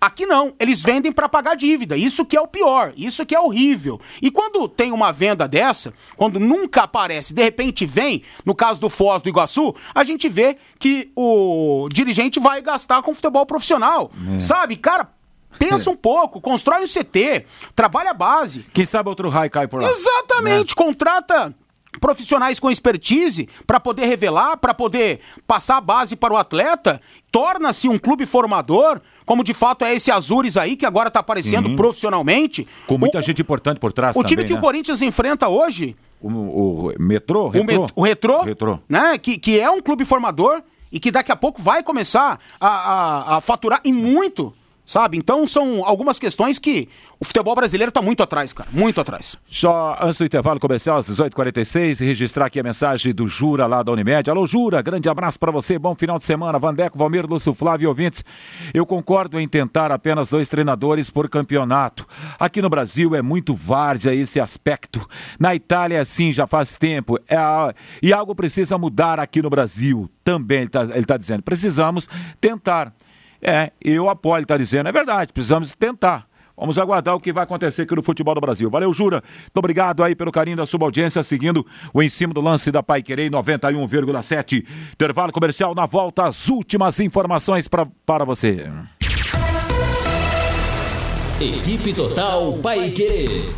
Aqui 0.01 0.25
não, 0.25 0.53
eles 0.59 0.81
vendem 0.81 1.11
para 1.11 1.27
pagar 1.27 1.55
dívida. 1.55 1.97
Isso 1.97 2.25
que 2.25 2.37
é 2.37 2.41
o 2.41 2.47
pior, 2.47 2.93
isso 2.95 3.25
que 3.25 3.35
é 3.35 3.39
horrível. 3.39 3.99
E 4.21 4.31
quando 4.31 4.67
tem 4.69 4.93
uma 4.93 5.11
venda 5.11 5.45
dessa, 5.47 5.93
quando 6.15 6.39
nunca 6.39 6.83
aparece, 6.83 7.33
de 7.33 7.43
repente 7.43 7.85
vem, 7.85 8.23
no 8.45 8.55
caso 8.55 8.79
do 8.79 8.89
Foz 8.89 9.21
do 9.21 9.27
Iguaçu, 9.27 9.75
a 9.93 10.03
gente 10.05 10.29
vê 10.29 10.57
que 10.79 11.11
o 11.15 11.89
dirigente 11.91 12.39
vai 12.39 12.61
gastar 12.61 13.01
com 13.01 13.13
futebol 13.13 13.45
profissional. 13.45 14.09
É. 14.35 14.39
Sabe, 14.39 14.77
cara, 14.77 15.09
Pensa 15.57 15.89
um 15.89 15.95
pouco, 15.95 16.39
constrói 16.39 16.83
um 16.83 16.87
CT, 16.87 17.45
trabalha 17.75 18.11
a 18.11 18.13
base. 18.13 18.65
Quem 18.71 18.85
sabe 18.85 19.09
outro 19.09 19.29
raio 19.29 19.49
cai 19.49 19.67
por 19.67 19.81
lá. 19.81 19.89
Exatamente, 19.89 20.69
né? 20.69 20.85
contrata 20.85 21.55
profissionais 21.99 22.59
com 22.59 22.69
expertise 22.69 23.49
para 23.65 23.79
poder 23.79 24.05
revelar, 24.05 24.57
para 24.57 24.73
poder 24.73 25.21
passar 25.47 25.77
a 25.77 25.81
base 25.81 26.15
para 26.15 26.33
o 26.33 26.37
atleta, 26.37 27.01
torna-se 27.31 27.89
um 27.89 27.97
clube 27.97 28.25
formador, 28.25 29.01
como 29.29 29.43
de 29.43 29.53
fato 29.53 29.85
é 29.85 29.93
esse 29.93 30.09
Azures 30.09 30.57
aí, 30.57 30.75
que 30.75 30.87
agora 30.87 31.07
está 31.07 31.19
aparecendo 31.19 31.69
uhum. 31.69 31.75
profissionalmente. 31.75 32.67
Com 32.87 32.97
muita 32.97 33.19
o, 33.19 33.21
gente 33.21 33.39
importante 33.43 33.79
por 33.79 33.93
trás 33.93 34.15
O 34.15 34.23
também, 34.23 34.29
time 34.29 34.43
que 34.43 34.53
né? 34.53 34.57
o 34.57 34.59
Corinthians 34.59 35.03
enfrenta 35.03 35.47
hoje... 35.47 35.95
O, 36.19 36.29
o 36.29 36.93
metrô? 36.97 37.49
O, 37.49 37.63
met, 37.63 37.93
o 37.95 38.01
retrô, 38.01 38.41
retrô, 38.41 38.79
né? 38.89 39.19
Que, 39.19 39.37
que 39.37 39.59
é 39.59 39.69
um 39.69 39.83
clube 39.83 40.03
formador 40.03 40.63
e 40.91 40.99
que 40.99 41.11
daqui 41.11 41.31
a 41.31 41.35
pouco 41.35 41.61
vai 41.61 41.83
começar 41.83 42.39
a, 42.59 42.67
a, 42.67 43.37
a 43.37 43.41
faturar 43.41 43.79
e 43.85 43.93
muito 43.93 44.51
sabe? 44.89 45.19
Então 45.19 45.45
são 45.45 45.85
algumas 45.85 46.17
questões 46.17 46.57
que 46.57 46.89
o 47.19 47.25
futebol 47.25 47.53
brasileiro 47.53 47.89
está 47.89 48.01
muito 48.01 48.23
atrás, 48.23 48.51
cara, 48.51 48.67
muito 48.73 48.99
atrás. 48.99 49.37
Só 49.47 49.95
antes 50.01 50.17
do 50.17 50.25
intervalo 50.25 50.59
comercial, 50.59 50.97
às 50.97 51.07
18h46, 51.07 51.99
registrar 51.99 52.47
aqui 52.47 52.59
a 52.59 52.63
mensagem 52.63 53.13
do 53.13 53.27
Jura 53.27 53.67
lá 53.67 53.83
da 53.83 53.91
Unimed. 53.91 54.27
Alô, 54.31 54.47
Jura, 54.47 54.81
grande 54.81 55.07
abraço 55.07 55.39
para 55.39 55.51
você, 55.51 55.77
bom 55.77 55.93
final 55.93 56.17
de 56.17 56.25
semana. 56.25 56.57
Vandeco, 56.57 56.97
Valmir, 56.97 57.27
Lúcio 57.27 57.53
Flávio 57.53 57.85
e 57.85 57.87
ouvintes. 57.87 58.25
Eu 58.73 58.83
concordo 58.83 59.39
em 59.39 59.47
tentar 59.47 59.91
apenas 59.91 60.27
dois 60.27 60.49
treinadores 60.49 61.11
por 61.11 61.29
campeonato. 61.29 62.07
Aqui 62.39 62.59
no 62.59 62.69
Brasil 62.69 63.13
é 63.13 63.21
muito 63.21 63.53
várzea 63.53 64.15
esse 64.15 64.39
aspecto. 64.39 65.07
Na 65.39 65.53
Itália 65.53 65.97
é 65.97 66.01
assim 66.01 66.33
já 66.33 66.47
faz 66.47 66.75
tempo. 66.75 67.19
É 67.27 67.37
a... 67.37 67.75
E 68.01 68.11
algo 68.11 68.33
precisa 68.33 68.75
mudar 68.75 69.19
aqui 69.19 69.39
no 69.39 69.51
Brasil 69.51 70.09
também, 70.23 70.59
ele 70.59 70.65
está 70.65 70.87
tá 71.05 71.17
dizendo. 71.17 71.43
Precisamos 71.43 72.09
tentar. 72.41 72.91
É, 73.41 73.71
eu 73.81 74.09
apoio, 74.09 74.37
ele 74.37 74.43
está 74.43 74.57
dizendo, 74.57 74.89
é 74.89 74.91
verdade, 74.91 75.31
precisamos 75.33 75.73
tentar. 75.73 76.27
Vamos 76.59 76.77
aguardar 76.77 77.15
o 77.15 77.21
que 77.21 77.31
vai 77.31 77.45
acontecer 77.45 77.83
aqui 77.83 77.95
no 77.95 78.03
futebol 78.03 78.35
do 78.35 78.41
Brasil. 78.41 78.69
Valeu, 78.69 78.93
Jura. 78.93 79.23
Muito 79.43 79.57
obrigado 79.57 80.03
aí 80.03 80.13
pelo 80.13 80.29
carinho 80.29 80.57
da 80.57 80.65
sua 80.65 80.83
audiência, 80.83 81.23
seguindo 81.23 81.65
o 81.93 82.03
em 82.03 82.09
cima 82.09 82.33
do 82.33 82.41
lance 82.41 82.69
da 82.69 82.83
Pai 82.83 83.01
Querer 83.01 83.31
91,7. 83.31 84.65
Intervalo 84.91 85.31
comercial 85.31 85.73
na 85.73 85.85
volta, 85.85 86.27
as 86.27 86.49
últimas 86.49 86.99
informações 86.99 87.69
pra, 87.69 87.87
para 88.05 88.25
você. 88.25 88.69
Equipe 91.39 91.93
Total 91.93 92.51
Pai 92.61 92.89
Querer. 92.89 93.55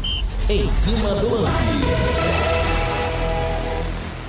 Em 0.47 0.69
cima 0.69 1.15
do 1.15 1.33
lance. 1.33 2.60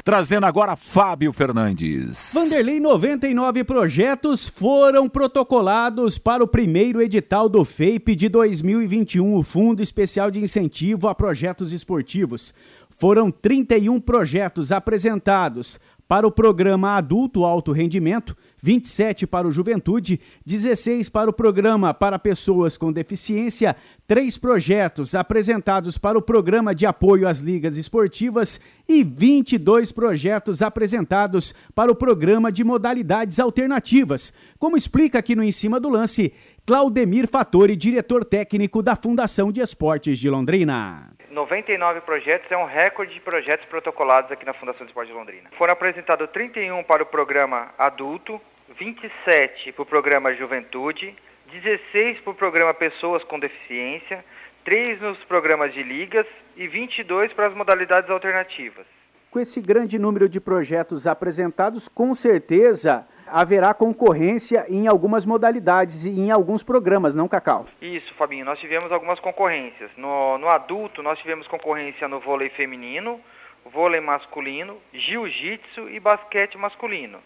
Trazendo 0.04 0.46
agora 0.46 0.74
Fábio 0.74 1.32
Fernandes. 1.32 2.32
Vanderlei, 2.34 2.80
99 2.80 3.62
projetos 3.62 4.48
foram 4.48 5.08
protocolados 5.08 6.18
para 6.18 6.42
o 6.42 6.48
primeiro 6.48 7.00
edital 7.00 7.48
do 7.48 7.64
FEIP 7.64 8.16
de 8.16 8.28
2021, 8.28 9.36
o 9.36 9.44
Fundo 9.44 9.80
Especial 9.80 10.28
de 10.28 10.40
Incentivo 10.40 11.06
a 11.06 11.14
Projetos 11.14 11.72
Esportivos. 11.72 12.52
Foram 12.90 13.30
31 13.30 14.00
projetos 14.00 14.72
apresentados 14.72 15.78
para 16.08 16.26
o 16.26 16.32
programa 16.32 16.96
Adulto 16.96 17.44
Alto 17.44 17.70
Rendimento, 17.70 18.36
27 18.62 19.26
para 19.26 19.46
o 19.46 19.50
Juventude, 19.50 20.20
16 20.46 21.08
para 21.08 21.28
o 21.28 21.32
programa 21.32 21.92
para 21.92 22.16
pessoas 22.16 22.78
com 22.78 22.92
deficiência, 22.92 23.74
três 24.06 24.38
projetos 24.38 25.16
apresentados 25.16 25.98
para 25.98 26.16
o 26.16 26.22
programa 26.22 26.72
de 26.72 26.86
apoio 26.86 27.26
às 27.26 27.38
ligas 27.38 27.76
esportivas 27.76 28.60
e 28.88 29.02
22 29.02 29.90
projetos 29.90 30.62
apresentados 30.62 31.52
para 31.74 31.90
o 31.90 31.96
programa 31.96 32.52
de 32.52 32.62
modalidades 32.62 33.40
alternativas, 33.40 34.32
como 34.60 34.76
explica 34.76 35.18
aqui 35.18 35.34
no 35.34 35.42
Em 35.42 35.50
Cima 35.50 35.80
do 35.80 35.88
Lance 35.88 36.32
Claudemir 36.64 37.26
Fattori, 37.26 37.74
diretor 37.74 38.24
técnico 38.24 38.80
da 38.80 38.94
Fundação 38.94 39.50
de 39.50 39.60
Esportes 39.60 40.20
de 40.20 40.30
Londrina. 40.30 41.10
99 41.32 42.02
projetos 42.02 42.50
é 42.52 42.56
um 42.56 42.66
recorde 42.66 43.14
de 43.14 43.20
projetos 43.20 43.66
protocolados 43.66 44.30
aqui 44.30 44.44
na 44.44 44.52
Fundação 44.52 44.84
de 44.84 44.90
Esportes 44.90 45.12
de 45.12 45.18
Londrina. 45.18 45.50
Foram 45.56 45.72
apresentados 45.72 46.28
31 46.30 46.84
para 46.84 47.02
o 47.02 47.06
programa 47.06 47.70
adulto, 47.78 48.40
27 48.78 49.72
para 49.72 49.82
o 49.82 49.86
programa 49.86 50.34
Juventude, 50.34 51.14
16 51.52 52.20
para 52.20 52.30
o 52.30 52.34
programa 52.34 52.72
Pessoas 52.72 53.22
com 53.24 53.38
Deficiência, 53.38 54.24
3 54.64 55.00
nos 55.00 55.18
programas 55.24 55.74
de 55.74 55.82
ligas 55.82 56.26
e 56.56 56.66
22 56.66 57.32
para 57.32 57.48
as 57.48 57.54
modalidades 57.54 58.08
alternativas. 58.10 58.86
Com 59.30 59.40
esse 59.40 59.60
grande 59.60 59.98
número 59.98 60.28
de 60.28 60.40
projetos 60.40 61.06
apresentados, 61.06 61.88
com 61.88 62.14
certeza 62.14 63.06
haverá 63.26 63.72
concorrência 63.72 64.66
em 64.68 64.86
algumas 64.86 65.24
modalidades 65.24 66.04
e 66.04 66.20
em 66.20 66.30
alguns 66.30 66.62
programas, 66.62 67.14
não, 67.14 67.26
Cacau? 67.26 67.66
Isso, 67.80 68.12
Fabinho. 68.14 68.44
Nós 68.44 68.58
tivemos 68.58 68.92
algumas 68.92 69.18
concorrências. 69.20 69.90
No, 69.96 70.36
no 70.38 70.48
adulto, 70.48 71.02
nós 71.02 71.18
tivemos 71.18 71.46
concorrência 71.48 72.06
no 72.08 72.20
vôlei 72.20 72.50
feminino, 72.50 73.20
vôlei 73.64 74.00
masculino, 74.00 74.76
jiu-jitsu 74.92 75.88
e 75.88 75.98
basquete 75.98 76.58
masculino. 76.58 77.18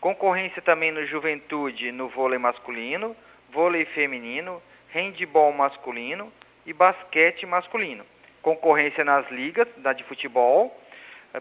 Concorrência 0.00 0.62
também 0.62 0.92
no 0.92 1.04
juventude, 1.06 1.90
no 1.90 2.08
vôlei 2.08 2.38
masculino, 2.38 3.16
vôlei 3.52 3.84
feminino, 3.86 4.62
handball 4.92 5.52
masculino 5.52 6.32
e 6.64 6.72
basquete 6.72 7.44
masculino. 7.44 8.04
Concorrência 8.40 9.04
nas 9.04 9.28
ligas 9.30 9.66
da 9.78 9.92
de 9.92 10.04
futebol. 10.04 10.76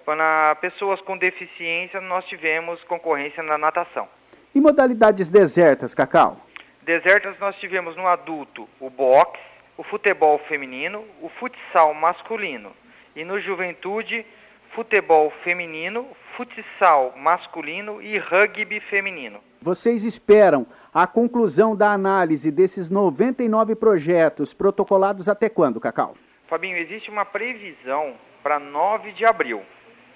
Para 0.04 0.56
pessoas 0.56 1.00
com 1.02 1.18
deficiência, 1.18 2.02
nós 2.02 2.26
tivemos 2.26 2.84
concorrência 2.86 3.44
na 3.44 3.58
natação. 3.58 4.08
E 4.54 4.60
modalidades 4.60 5.30
desertas, 5.30 5.94
Cacau? 5.94 6.42
Desertas 6.82 7.38
nós 7.40 7.56
tivemos 7.58 7.96
no 7.96 8.08
adulto 8.08 8.68
o 8.80 8.90
boxe, 8.90 9.40
o 9.78 9.84
futebol 9.84 10.40
feminino, 10.48 11.06
o 11.22 11.30
futsal 11.30 11.94
masculino. 11.94 12.72
E 13.16 13.24
no 13.24 13.40
juventude, 13.40 14.26
futebol 14.74 15.32
feminino, 15.44 16.08
futsal 16.38 17.16
masculino 17.18 18.00
e 18.00 18.20
rugby 18.20 18.80
feminino. 18.80 19.42
Vocês 19.60 20.06
esperam 20.06 20.68
a 20.94 21.08
conclusão 21.08 21.76
da 21.76 21.92
análise 21.92 22.52
desses 22.52 22.92
99 22.92 23.76
projetos 23.76 24.54
protocolados 24.54 25.28
até 25.28 25.50
quando, 25.50 25.82
Cacau? 25.82 26.16
Fabinho, 26.48 26.78
existe 26.78 27.10
uma 27.10 27.26
previsão 27.26 28.14
para 28.44 28.60
9 28.60 29.12
de 29.14 29.26
abril, 29.26 29.64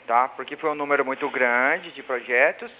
tá? 0.08 0.30
Porque 0.30 0.56
foi 0.56 0.70
um 0.70 0.76
número 0.76 1.04
muito 1.04 1.28
grande 1.30 1.92
de 1.92 2.04
projetos 2.04 2.72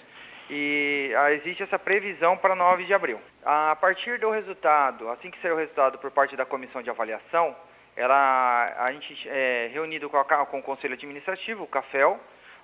e 0.48 1.12
ah, 1.18 1.32
existe 1.32 1.64
essa 1.64 1.78
previsão 1.78 2.36
para 2.36 2.54
9 2.54 2.84
de 2.84 2.94
abril. 2.94 3.18
A 3.44 3.76
partir 3.76 4.20
do 4.20 4.30
resultado, 4.30 5.10
assim 5.10 5.30
que 5.30 5.42
sair 5.42 5.52
o 5.52 5.56
resultado 5.56 5.98
por 5.98 6.12
parte 6.12 6.36
da 6.36 6.46
comissão 6.46 6.80
de 6.80 6.90
avaliação, 6.90 7.54
ela, 7.96 8.72
a 8.78 8.92
gente 8.92 9.28
é 9.28 9.68
reunido 9.72 10.08
com, 10.08 10.16
a, 10.16 10.24
com 10.46 10.60
o 10.60 10.62
conselho 10.62 10.94
administrativo, 10.94 11.64
o 11.64 11.66
CAFEL, 11.66 12.18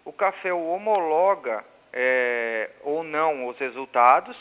o 0.09 0.13
CAFEL 0.13 0.59
homologa 0.59 1.63
é, 1.93 2.71
ou 2.83 3.05
não 3.05 3.47
os 3.47 3.59
resultados, 3.59 4.35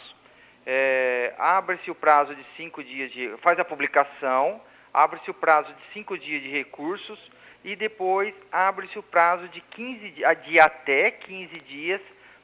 é, 0.65 1.34
abre-se 1.38 1.91
o 1.91 1.95
prazo 1.95 2.34
de 2.34 2.45
cinco 2.55 2.82
dias 2.82 3.11
de. 3.11 3.36
faz 3.41 3.59
a 3.59 3.65
publicação, 3.65 4.61
abre-se 4.93 5.30
o 5.30 5.34
prazo 5.34 5.68
de 5.68 5.93
cinco 5.93 6.18
dias 6.18 6.41
de 6.41 6.49
recursos 6.49 7.20
e 7.65 7.76
depois 7.76 8.34
abre-se 8.49 8.97
o 8.97 9.03
prazo 9.03 9.49
de, 9.49 9.59
15, 9.59 10.13
de 10.45 10.59
até 10.59 11.11
15 11.11 11.59
dias 11.68 11.99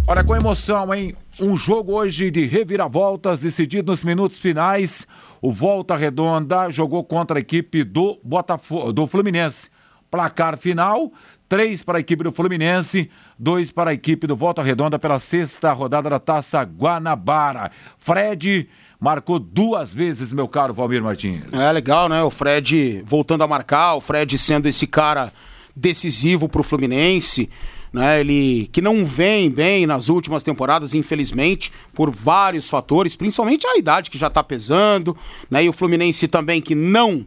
Olha, 0.06 0.26
com 0.26 0.36
emoção, 0.36 0.94
hein? 0.94 1.16
Um 1.40 1.56
jogo 1.56 1.94
hoje 1.94 2.30
de 2.30 2.46
reviravoltas 2.46 3.40
decidido 3.40 3.92
nos 3.92 4.04
minutos 4.04 4.38
finais. 4.40 5.08
O 5.42 5.52
Volta 5.52 5.96
Redonda 5.96 6.70
jogou 6.70 7.04
contra 7.04 7.40
a 7.40 7.42
equipe 7.42 7.84
do 7.84 8.20
Botafogo, 8.24 8.92
do 8.92 9.08
Fluminense. 9.08 9.70
Placar 10.12 10.58
final: 10.58 11.12
três 11.48 11.84
para 11.84 11.98
a 11.98 12.02
equipe 12.02 12.24
do 12.24 12.32
Fluminense, 12.32 13.10
dois 13.38 13.72
para 13.72 13.92
a 13.92 13.94
equipe 13.94 14.28
do 14.28 14.36
Volta 14.36 14.62
Redonda 14.62 14.98
pela 14.98 15.20
sexta 15.20 15.72
rodada 15.72 16.10
da 16.10 16.20
Taça 16.20 16.62
Guanabara. 16.64 17.72
Fred 17.98 18.68
marcou 19.00 19.40
duas 19.40 19.94
vezes, 19.94 20.34
meu 20.34 20.48
caro 20.48 20.74
Valmir 20.74 21.02
Martins. 21.02 21.44
É 21.54 21.72
legal, 21.72 22.10
né? 22.10 22.22
O 22.24 22.30
Fred 22.30 23.04
voltando 23.06 23.44
a 23.44 23.48
marcar, 23.48 23.96
o 23.96 24.02
Fred 24.02 24.38
sendo 24.38 24.68
esse 24.68 24.86
cara 24.86 25.32
decisivo 25.76 26.50
para 26.50 26.62
o 26.62 26.64
Fluminense 26.64 27.50
né? 27.92 28.20
Ele 28.20 28.70
que 28.72 28.82
não 28.82 29.06
vem 29.06 29.50
bem 29.50 29.86
nas 29.86 30.10
últimas 30.10 30.44
temporadas, 30.44 30.94
infelizmente, 30.94 31.72
por 31.94 32.10
vários 32.10 32.70
fatores, 32.70 33.16
principalmente 33.16 33.68
a 33.68 33.78
idade 33.78 34.10
que 34.10 34.18
já 34.18 34.28
está 34.28 34.44
pesando, 34.44 35.16
né? 35.50 35.64
E 35.64 35.70
o 35.70 35.74
Fluminense 35.74 36.28
também 36.28 36.62
que 36.62 36.76
não 36.76 37.26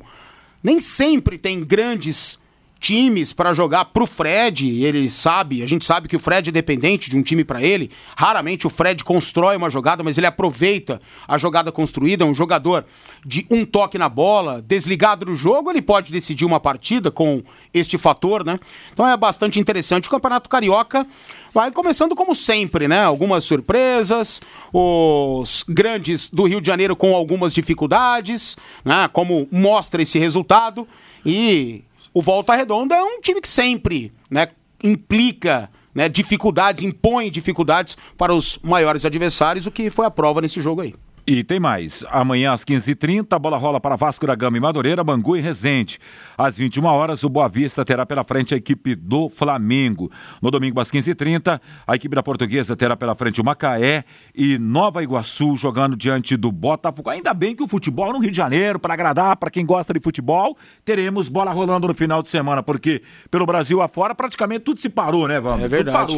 nem 0.62 0.78
sempre 0.80 1.36
tem 1.36 1.64
grandes 1.64 2.38
times 2.82 3.32
para 3.32 3.54
jogar 3.54 3.84
pro 3.86 4.06
Fred, 4.06 4.82
ele 4.82 5.08
sabe, 5.08 5.62
a 5.62 5.66
gente 5.68 5.84
sabe 5.84 6.08
que 6.08 6.16
o 6.16 6.18
Fred 6.18 6.48
é 6.48 6.52
dependente 6.52 7.08
de 7.08 7.16
um 7.16 7.22
time 7.22 7.44
para 7.44 7.62
ele. 7.62 7.92
Raramente 8.16 8.66
o 8.66 8.70
Fred 8.70 9.04
constrói 9.04 9.56
uma 9.56 9.70
jogada, 9.70 10.02
mas 10.02 10.18
ele 10.18 10.26
aproveita 10.26 11.00
a 11.26 11.38
jogada 11.38 11.70
construída, 11.70 12.24
é 12.24 12.26
um 12.26 12.34
jogador 12.34 12.84
de 13.24 13.46
um 13.48 13.64
toque 13.64 13.96
na 13.96 14.08
bola, 14.08 14.60
desligado 14.60 15.24
do 15.24 15.34
jogo, 15.34 15.70
ele 15.70 15.80
pode 15.80 16.10
decidir 16.10 16.44
uma 16.44 16.58
partida 16.58 17.08
com 17.08 17.44
este 17.72 17.96
fator, 17.96 18.44
né? 18.44 18.58
Então 18.92 19.06
é 19.06 19.16
bastante 19.16 19.60
interessante 19.60 20.08
o 20.08 20.10
Campeonato 20.10 20.50
Carioca. 20.50 21.06
Vai 21.54 21.70
começando 21.70 22.16
como 22.16 22.34
sempre, 22.34 22.88
né? 22.88 23.04
Algumas 23.04 23.44
surpresas, 23.44 24.40
os 24.72 25.64
grandes 25.68 26.28
do 26.28 26.44
Rio 26.44 26.60
de 26.60 26.66
Janeiro 26.66 26.96
com 26.96 27.14
algumas 27.14 27.54
dificuldades, 27.54 28.56
né? 28.84 29.06
Como 29.12 29.46
mostra 29.52 30.02
esse 30.02 30.18
resultado 30.18 30.88
e 31.24 31.84
o 32.14 32.20
Volta 32.20 32.54
Redonda 32.54 32.94
é 32.94 33.02
um 33.02 33.20
time 33.20 33.40
que 33.40 33.48
sempre 33.48 34.12
né, 34.30 34.48
implica 34.82 35.70
né, 35.94 36.08
dificuldades, 36.08 36.82
impõe 36.82 37.30
dificuldades 37.30 37.96
para 38.16 38.34
os 38.34 38.58
maiores 38.62 39.04
adversários, 39.04 39.66
o 39.66 39.70
que 39.70 39.90
foi 39.90 40.06
a 40.06 40.10
prova 40.10 40.40
nesse 40.40 40.60
jogo 40.60 40.80
aí. 40.80 40.94
E 41.24 41.44
tem 41.44 41.60
mais. 41.60 42.04
Amanhã 42.10 42.52
às 42.52 42.64
15h30, 42.64 43.28
a 43.30 43.38
bola 43.38 43.56
rola 43.56 43.80
para 43.80 43.94
Vasco 43.94 44.26
da 44.26 44.34
Gama 44.34 44.56
e 44.56 44.60
Madureira, 44.60 45.04
Bangu 45.04 45.36
e 45.36 45.40
Resende. 45.40 46.00
Às 46.36 46.58
21 46.58 46.84
horas, 46.84 47.22
o 47.22 47.28
Boa 47.28 47.48
Vista 47.48 47.84
terá 47.84 48.04
pela 48.04 48.24
frente 48.24 48.54
a 48.54 48.56
equipe 48.56 48.96
do 48.96 49.28
Flamengo. 49.28 50.10
No 50.40 50.50
domingo 50.50 50.80
às 50.80 50.90
15h30, 50.90 51.60
a 51.86 51.94
equipe 51.94 52.16
da 52.16 52.24
Portuguesa 52.24 52.74
terá 52.74 52.96
pela 52.96 53.14
frente 53.14 53.40
o 53.40 53.44
Macaé 53.44 54.04
e 54.34 54.58
Nova 54.58 55.00
Iguaçu 55.00 55.56
jogando 55.56 55.96
diante 55.96 56.36
do 56.36 56.50
Botafogo. 56.50 57.08
Ainda 57.08 57.32
bem 57.32 57.54
que 57.54 57.62
o 57.62 57.68
futebol 57.68 58.12
no 58.12 58.18
Rio 58.18 58.32
de 58.32 58.36
Janeiro, 58.36 58.80
para 58.80 58.94
agradar 58.94 59.36
para 59.36 59.48
quem 59.48 59.64
gosta 59.64 59.94
de 59.94 60.00
futebol, 60.00 60.58
teremos 60.84 61.28
bola 61.28 61.52
rolando 61.52 61.86
no 61.86 61.94
final 61.94 62.20
de 62.20 62.30
semana, 62.30 62.64
porque 62.64 63.00
pelo 63.30 63.46
Brasil 63.46 63.80
afora 63.80 64.12
praticamente 64.12 64.64
tudo 64.64 64.80
se 64.80 64.88
parou, 64.88 65.28
né, 65.28 65.38
Vamos? 65.38 65.62
É 65.62 65.68
verdade. 65.68 66.16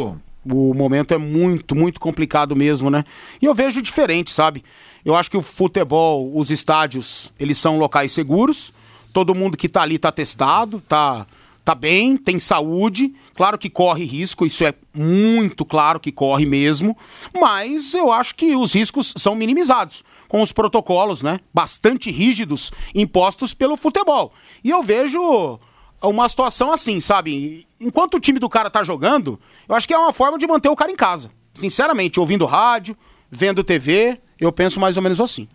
O 0.51 0.75
momento 0.75 1.15
é 1.15 1.19
muito, 1.19 1.75
muito 1.75 1.99
complicado 1.99 2.55
mesmo, 2.55 2.91
né? 2.91 3.05
E 3.41 3.47
eu 3.47 3.55
vejo 3.55 3.81
diferente, 3.81 4.31
sabe? 4.31 4.63
Eu 5.05 5.15
acho 5.15 5.31
que 5.31 5.37
o 5.37 5.43
futebol, 5.43 6.33
os 6.35 6.51
estádios, 6.51 7.31
eles 7.39 7.59
são 7.59 7.79
locais 7.79 8.13
seguros. 8.13 8.73
Todo 9.13 9.35
mundo 9.35 9.57
que 9.57 9.69
tá 9.69 9.83
ali 9.83 9.99
tá 9.99 10.11
testado, 10.11 10.81
tá, 10.81 11.27
tá 11.65 11.75
bem, 11.75 12.17
tem 12.17 12.39
saúde. 12.39 13.15
Claro 13.35 13.59
que 13.59 13.69
corre 13.69 14.05
risco, 14.05 14.47
isso 14.47 14.65
é 14.65 14.73
muito 14.95 15.65
claro 15.65 16.01
que 16.01 16.11
corre 16.11 16.47
mesmo. 16.47 16.97
Mas 17.39 17.95
eu 17.95 18.11
acho 18.11 18.35
que 18.35 18.57
os 18.57 18.73
riscos 18.73 19.13
são 19.17 19.35
minimizados 19.35 20.03
com 20.27 20.41
os 20.41 20.53
protocolos, 20.53 21.23
né? 21.23 21.39
Bastante 21.53 22.11
rígidos 22.11 22.73
impostos 22.95 23.53
pelo 23.53 23.77
futebol. 23.77 24.33
E 24.65 24.71
eu 24.71 24.83
vejo 24.83 25.61
uma 26.03 26.29
situação 26.29 26.73
assim, 26.73 26.99
sabe? 26.99 27.67
Enquanto 27.79 28.15
o 28.15 28.21
time 28.21 28.39
do 28.39 28.49
cara 28.49 28.71
tá 28.71 28.83
jogando, 28.83 29.39
eu 29.69 29.75
acho 29.75 29.87
que 29.87 29.95
é 29.95 29.99
uma 29.99 30.13
forma 30.13 30.39
de 30.39 30.47
manter 30.47 30.69
o 30.69 30.77
cara 30.77 30.91
em 30.91 30.97
casa. 30.97 31.31
Sinceramente, 31.53 32.19
ouvindo 32.19 32.47
rádio, 32.47 32.97
vendo 33.31 33.63
TV, 33.63 34.21
eu 34.45 34.53
penso 34.53 34.79
mais 34.81 34.97
ou 34.97 35.03
menos 35.03 35.21
assim. 35.21 35.49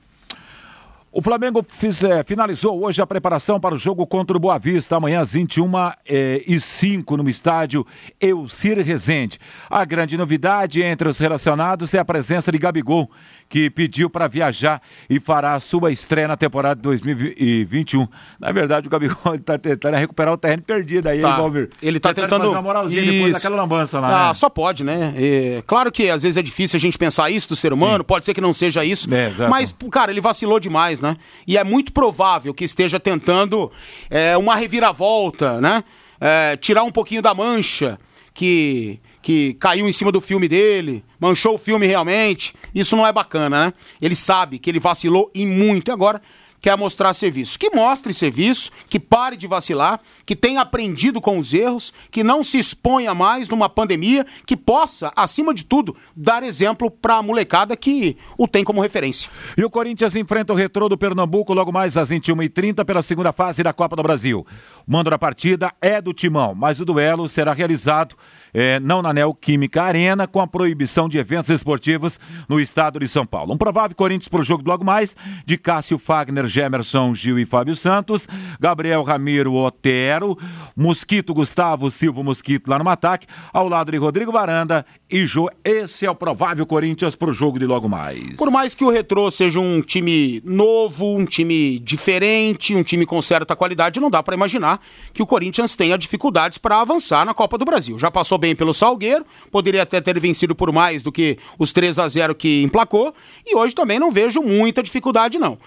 O 1.11 1.23
Flamengo 1.23 1.65
fiz, 1.67 2.03
é, 2.03 2.23
finalizou 2.23 2.83
hoje 2.85 3.01
a 3.01 3.07
preparação 3.07 3.59
para 3.59 3.73
o 3.73 3.77
jogo 3.79 4.05
contra 4.05 4.37
o 4.37 4.39
Boa 4.39 4.59
Vista, 4.59 4.95
amanhã 4.95 5.21
às 5.21 5.31
21 5.33 5.71
é, 6.07 6.43
e 6.45 6.59
5 6.59 7.17
no 7.17 7.27
estádio 7.27 7.83
Elcir 8.21 8.77
Rezende. 8.85 9.39
A 9.67 9.83
grande 9.85 10.15
novidade 10.15 10.83
entre 10.83 11.09
os 11.09 11.17
relacionados 11.17 11.95
é 11.95 11.97
a 11.97 12.05
presença 12.05 12.51
de 12.51 12.59
Gabigol, 12.59 13.09
que 13.49 13.71
pediu 13.71 14.07
para 14.07 14.27
viajar 14.27 14.79
e 15.09 15.19
fará 15.19 15.53
a 15.53 15.59
sua 15.59 15.91
estreia 15.91 16.27
na 16.27 16.37
temporada 16.37 16.79
2021. 16.79 18.07
Na 18.39 18.51
verdade, 18.51 18.87
o 18.87 18.91
Gabigol 18.91 19.33
está 19.33 19.57
tentando 19.59 19.95
recuperar 19.95 20.35
o 20.35 20.37
terreno 20.37 20.61
perdido 20.61 21.07
aí, 21.07 21.21
tá. 21.21 21.37
Valmir. 21.37 21.71
Ele 21.81 21.97
está 21.97 22.13
tentando. 22.13 22.43
Fazer 22.43 22.53
uma 22.53 22.61
moralzinha 22.61 23.01
isso. 23.01 23.11
depois 23.13 23.33
daquela 23.33 23.55
lambança 23.55 23.99
lá. 23.99 24.25
Ah, 24.25 24.27
né? 24.27 24.33
só 24.35 24.47
pode, 24.47 24.83
né? 24.83 25.11
É, 25.17 25.63
claro 25.65 25.91
que 25.91 26.07
às 26.07 26.21
vezes 26.21 26.37
é 26.37 26.43
difícil 26.43 26.77
a 26.77 26.79
gente 26.79 26.99
pensar 26.99 27.31
isso 27.31 27.49
do 27.49 27.55
ser 27.55 27.73
humano, 27.73 28.03
Sim. 28.03 28.07
pode 28.07 28.25
ser 28.25 28.35
que 28.35 28.41
não 28.41 28.53
seja 28.53 28.85
isso. 28.85 29.11
É, 29.11 29.47
mas, 29.49 29.75
cara, 29.91 30.11
ele 30.11 30.21
vacilou 30.21 30.59
demais, 30.59 30.98
né? 31.01 31.17
E 31.47 31.57
é 31.57 31.63
muito 31.63 31.91
provável 31.91 32.53
que 32.53 32.63
esteja 32.63 32.99
tentando 32.99 33.71
é, 34.09 34.37
uma 34.37 34.55
reviravolta, 34.55 35.59
né? 35.61 35.83
É, 36.19 36.57
tirar 36.57 36.83
um 36.83 36.91
pouquinho 36.91 37.21
da 37.21 37.33
mancha 37.33 37.99
que 38.33 38.99
que 39.21 39.53
caiu 39.55 39.87
em 39.87 39.91
cima 39.91 40.11
do 40.11 40.21
filme 40.21 40.47
dele, 40.47 41.03
manchou 41.19 41.55
o 41.55 41.57
filme 41.57 41.85
realmente. 41.85 42.53
Isso 42.73 42.95
não 42.95 43.05
é 43.05 43.11
bacana, 43.11 43.65
né? 43.65 43.73
Ele 44.01 44.15
sabe 44.15 44.57
que 44.57 44.69
ele 44.69 44.79
vacilou 44.79 45.29
e 45.35 45.45
muito. 45.45 45.89
E 45.89 45.91
agora 45.91 46.21
quer 46.61 46.77
mostrar 46.77 47.13
serviço. 47.13 47.57
Que 47.57 47.69
mostre 47.69 48.13
serviço, 48.13 48.71
que 48.89 48.99
pare 48.99 49.35
de 49.35 49.47
vacilar, 49.47 49.99
que 50.25 50.35
tenha 50.35 50.61
aprendido 50.61 51.21
com 51.21 51.37
os 51.37 51.53
erros, 51.53 51.93
que 52.11 52.23
não 52.23 52.43
se 52.43 52.57
exponha 52.57 53.13
mais 53.13 53.49
numa 53.49 53.69
pandemia, 53.69 54.25
que 54.45 54.55
possa, 54.55 55.11
acima 55.15 55.53
de 55.53 55.63
tudo, 55.63 55.95
dar 56.15 56.43
exemplo 56.43 56.89
para 56.89 57.15
a 57.15 57.23
molecada 57.23 57.75
que 57.75 58.17
o 58.37 58.47
tem 58.47 58.63
como 58.63 58.81
referência. 58.81 59.29
E 59.57 59.63
o 59.63 59.69
Corinthians 59.69 60.15
enfrenta 60.15 60.53
o 60.53 60.55
retrô 60.55 60.89
do 60.89 60.97
Pernambuco 60.97 61.53
logo 61.53 61.71
mais 61.71 61.97
às 61.97 62.09
21h30 62.09 62.83
pela 62.85 63.03
segunda 63.03 63.31
fase 63.31 63.63
da 63.63 63.73
Copa 63.73 63.95
do 63.95 64.03
Brasil. 64.03 64.45
O 64.87 64.91
mando 64.91 65.09
da 65.09 65.19
partida 65.19 65.73
é 65.81 66.01
do 66.01 66.13
Timão, 66.13 66.53
mas 66.55 66.79
o 66.79 66.85
duelo 66.85 67.29
será 67.29 67.53
realizado 67.53 68.15
é, 68.53 68.79
não 68.79 69.01
na 69.01 69.13
Neoquímica 69.13 69.83
Arena, 69.83 70.27
com 70.27 70.39
a 70.39 70.47
proibição 70.47 71.07
de 71.07 71.17
eventos 71.17 71.49
esportivos 71.49 72.19
no 72.47 72.59
estado 72.59 72.99
de 72.99 73.07
São 73.07 73.25
Paulo. 73.25 73.53
Um 73.53 73.57
provável 73.57 73.95
Corinthians 73.95 74.27
para 74.27 74.41
o 74.41 74.43
jogo 74.43 74.63
logo 74.65 74.83
mais, 74.83 75.15
de 75.45 75.57
Cássio 75.57 75.97
Fagner, 75.97 76.47
Gemerson, 76.47 77.13
Gil 77.13 77.39
e 77.39 77.45
Fábio 77.45 77.75
Santos, 77.75 78.27
Gabriel 78.59 79.03
Ramiro 79.03 79.53
Otero, 79.53 80.37
Mosquito 80.75 81.33
Gustavo 81.33 81.91
Silva 81.91 82.23
Mosquito 82.23 82.69
lá 82.69 82.79
no 82.79 82.89
ataque, 82.89 83.27
ao 83.53 83.67
lado 83.67 83.91
de 83.91 83.97
Rodrigo 83.97 84.31
Varanda 84.31 84.85
e 85.09 85.25
Jô. 85.25 85.49
Esse 85.63 86.05
é 86.05 86.11
o 86.11 86.15
provável 86.15 86.65
Corinthians 86.65 87.15
para 87.15 87.29
o 87.29 87.33
jogo 87.33 87.59
de 87.59 87.65
logo 87.65 87.87
mais. 87.87 88.35
Por 88.37 88.51
mais 88.51 88.73
que 88.73 88.83
o 88.83 88.89
Retrô 88.89 89.29
seja 89.29 89.59
um 89.59 89.81
time 89.81 90.41
novo, 90.45 91.15
um 91.15 91.25
time 91.25 91.79
diferente, 91.79 92.75
um 92.75 92.83
time 92.83 93.05
com 93.05 93.21
certa 93.21 93.55
qualidade, 93.55 93.99
não 93.99 94.09
dá 94.09 94.23
para 94.23 94.35
imaginar 94.35 94.79
que 95.13 95.21
o 95.21 95.27
Corinthians 95.27 95.75
tenha 95.75 95.97
dificuldades 95.97 96.57
para 96.57 96.79
avançar 96.79 97.25
na 97.25 97.33
Copa 97.33 97.57
do 97.57 97.65
Brasil. 97.65 97.99
Já 97.99 98.09
passou 98.09 98.38
bem 98.39 98.55
pelo 98.55 98.73
Salgueiro, 98.73 99.25
poderia 99.51 99.83
até 99.83 100.01
ter 100.01 100.19
vencido 100.19 100.55
por 100.55 100.71
mais 100.71 101.03
do 101.03 101.11
que 101.11 101.37
os 101.59 101.71
3 101.71 101.99
a 101.99 102.07
0 102.07 102.33
que 102.33 102.63
emplacou, 102.63 103.13
e 103.45 103.55
hoje 103.55 103.75
também 103.75 103.99
não 103.99 104.11
vejo 104.11 104.41
muita 104.41 104.81
dificuldade 104.81 105.37
não. 105.37 105.57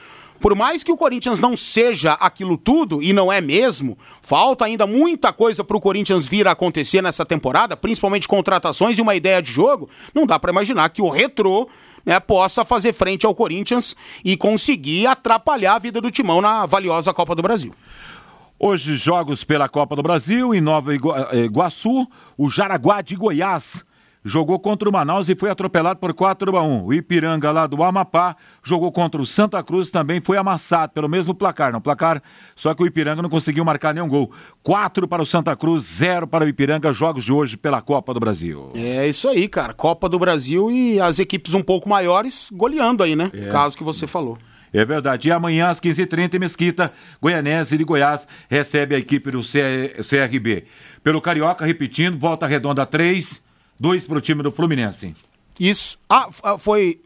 Por 0.42 0.56
mais 0.56 0.82
que 0.82 0.90
o 0.90 0.96
Corinthians 0.96 1.38
não 1.38 1.56
seja 1.56 2.14
aquilo 2.14 2.56
tudo, 2.56 3.00
e 3.00 3.12
não 3.12 3.32
é 3.32 3.40
mesmo, 3.40 3.96
falta 4.20 4.64
ainda 4.64 4.88
muita 4.88 5.32
coisa 5.32 5.62
para 5.62 5.76
o 5.76 5.80
Corinthians 5.80 6.26
vir 6.26 6.48
a 6.48 6.50
acontecer 6.50 7.00
nessa 7.00 7.24
temporada, 7.24 7.76
principalmente 7.76 8.26
contratações 8.26 8.98
e 8.98 9.02
uma 9.02 9.14
ideia 9.14 9.40
de 9.40 9.52
jogo. 9.52 9.88
Não 10.12 10.26
dá 10.26 10.40
para 10.40 10.50
imaginar 10.50 10.88
que 10.88 11.00
o 11.00 11.08
retrô 11.08 11.68
né, 12.04 12.18
possa 12.18 12.64
fazer 12.64 12.92
frente 12.92 13.24
ao 13.24 13.36
Corinthians 13.36 13.94
e 14.24 14.36
conseguir 14.36 15.06
atrapalhar 15.06 15.76
a 15.76 15.78
vida 15.78 16.00
do 16.00 16.10
Timão 16.10 16.40
na 16.40 16.66
valiosa 16.66 17.14
Copa 17.14 17.36
do 17.36 17.42
Brasil. 17.42 17.72
Hoje, 18.64 18.94
jogos 18.94 19.42
pela 19.42 19.68
Copa 19.68 19.96
do 19.96 20.04
Brasil, 20.04 20.54
em 20.54 20.60
Nova 20.60 20.94
eh, 20.94 21.46
Iguaçu, 21.46 22.06
o 22.38 22.48
Jaraguá 22.48 23.02
de 23.02 23.16
Goiás 23.16 23.84
jogou 24.24 24.56
contra 24.60 24.88
o 24.88 24.92
Manaus 24.92 25.28
e 25.28 25.34
foi 25.34 25.50
atropelado 25.50 25.98
por 25.98 26.14
4 26.14 26.56
a 26.56 26.62
1. 26.62 26.84
O 26.84 26.94
Ipiranga 26.94 27.50
lá 27.50 27.66
do 27.66 27.82
Amapá 27.82 28.36
jogou 28.62 28.92
contra 28.92 29.20
o 29.20 29.26
Santa 29.26 29.60
Cruz 29.64 29.90
também 29.90 30.20
foi 30.20 30.36
amassado 30.36 30.92
pelo 30.92 31.08
mesmo 31.08 31.34
placar, 31.34 31.72
não 31.72 31.80
placar, 31.80 32.22
só 32.54 32.72
que 32.72 32.84
o 32.84 32.86
Ipiranga 32.86 33.20
não 33.20 33.28
conseguiu 33.28 33.64
marcar 33.64 33.92
nenhum 33.92 34.08
gol. 34.08 34.30
4 34.62 35.08
para 35.08 35.20
o 35.20 35.26
Santa 35.26 35.56
Cruz, 35.56 35.82
0 35.82 36.28
para 36.28 36.44
o 36.44 36.48
Ipiranga, 36.48 36.92
jogos 36.92 37.24
de 37.24 37.32
hoje 37.32 37.56
pela 37.56 37.82
Copa 37.82 38.14
do 38.14 38.20
Brasil. 38.20 38.70
É 38.76 39.08
isso 39.08 39.28
aí, 39.28 39.48
cara. 39.48 39.74
Copa 39.74 40.08
do 40.08 40.20
Brasil 40.20 40.70
e 40.70 41.00
as 41.00 41.18
equipes 41.18 41.52
um 41.52 41.64
pouco 41.64 41.88
maiores 41.88 42.48
goleando 42.52 43.02
aí, 43.02 43.16
né? 43.16 43.28
É. 43.34 43.48
Caso 43.48 43.76
que 43.76 43.82
você 43.82 44.06
falou. 44.06 44.38
É 44.72 44.84
verdade. 44.84 45.28
E 45.28 45.32
amanhã, 45.32 45.68
às 45.68 45.80
15h30, 45.80 46.38
Mesquita, 46.38 46.92
Goianese 47.20 47.76
de 47.76 47.84
Goiás, 47.84 48.26
recebe 48.48 48.94
a 48.94 48.98
equipe 48.98 49.30
do 49.30 49.40
CRB. 49.42 50.64
Pelo 51.02 51.20
Carioca, 51.20 51.64
repetindo, 51.64 52.18
volta 52.18 52.46
redonda 52.46 52.86
3, 52.86 53.42
2 53.78 54.06
para 54.06 54.18
o 54.18 54.20
time 54.20 54.42
do 54.42 54.50
Fluminense. 54.50 55.14
Isso. 55.58 55.98
Ah, 56.08 56.28
ah, 56.42 56.58
foi. 56.58 57.00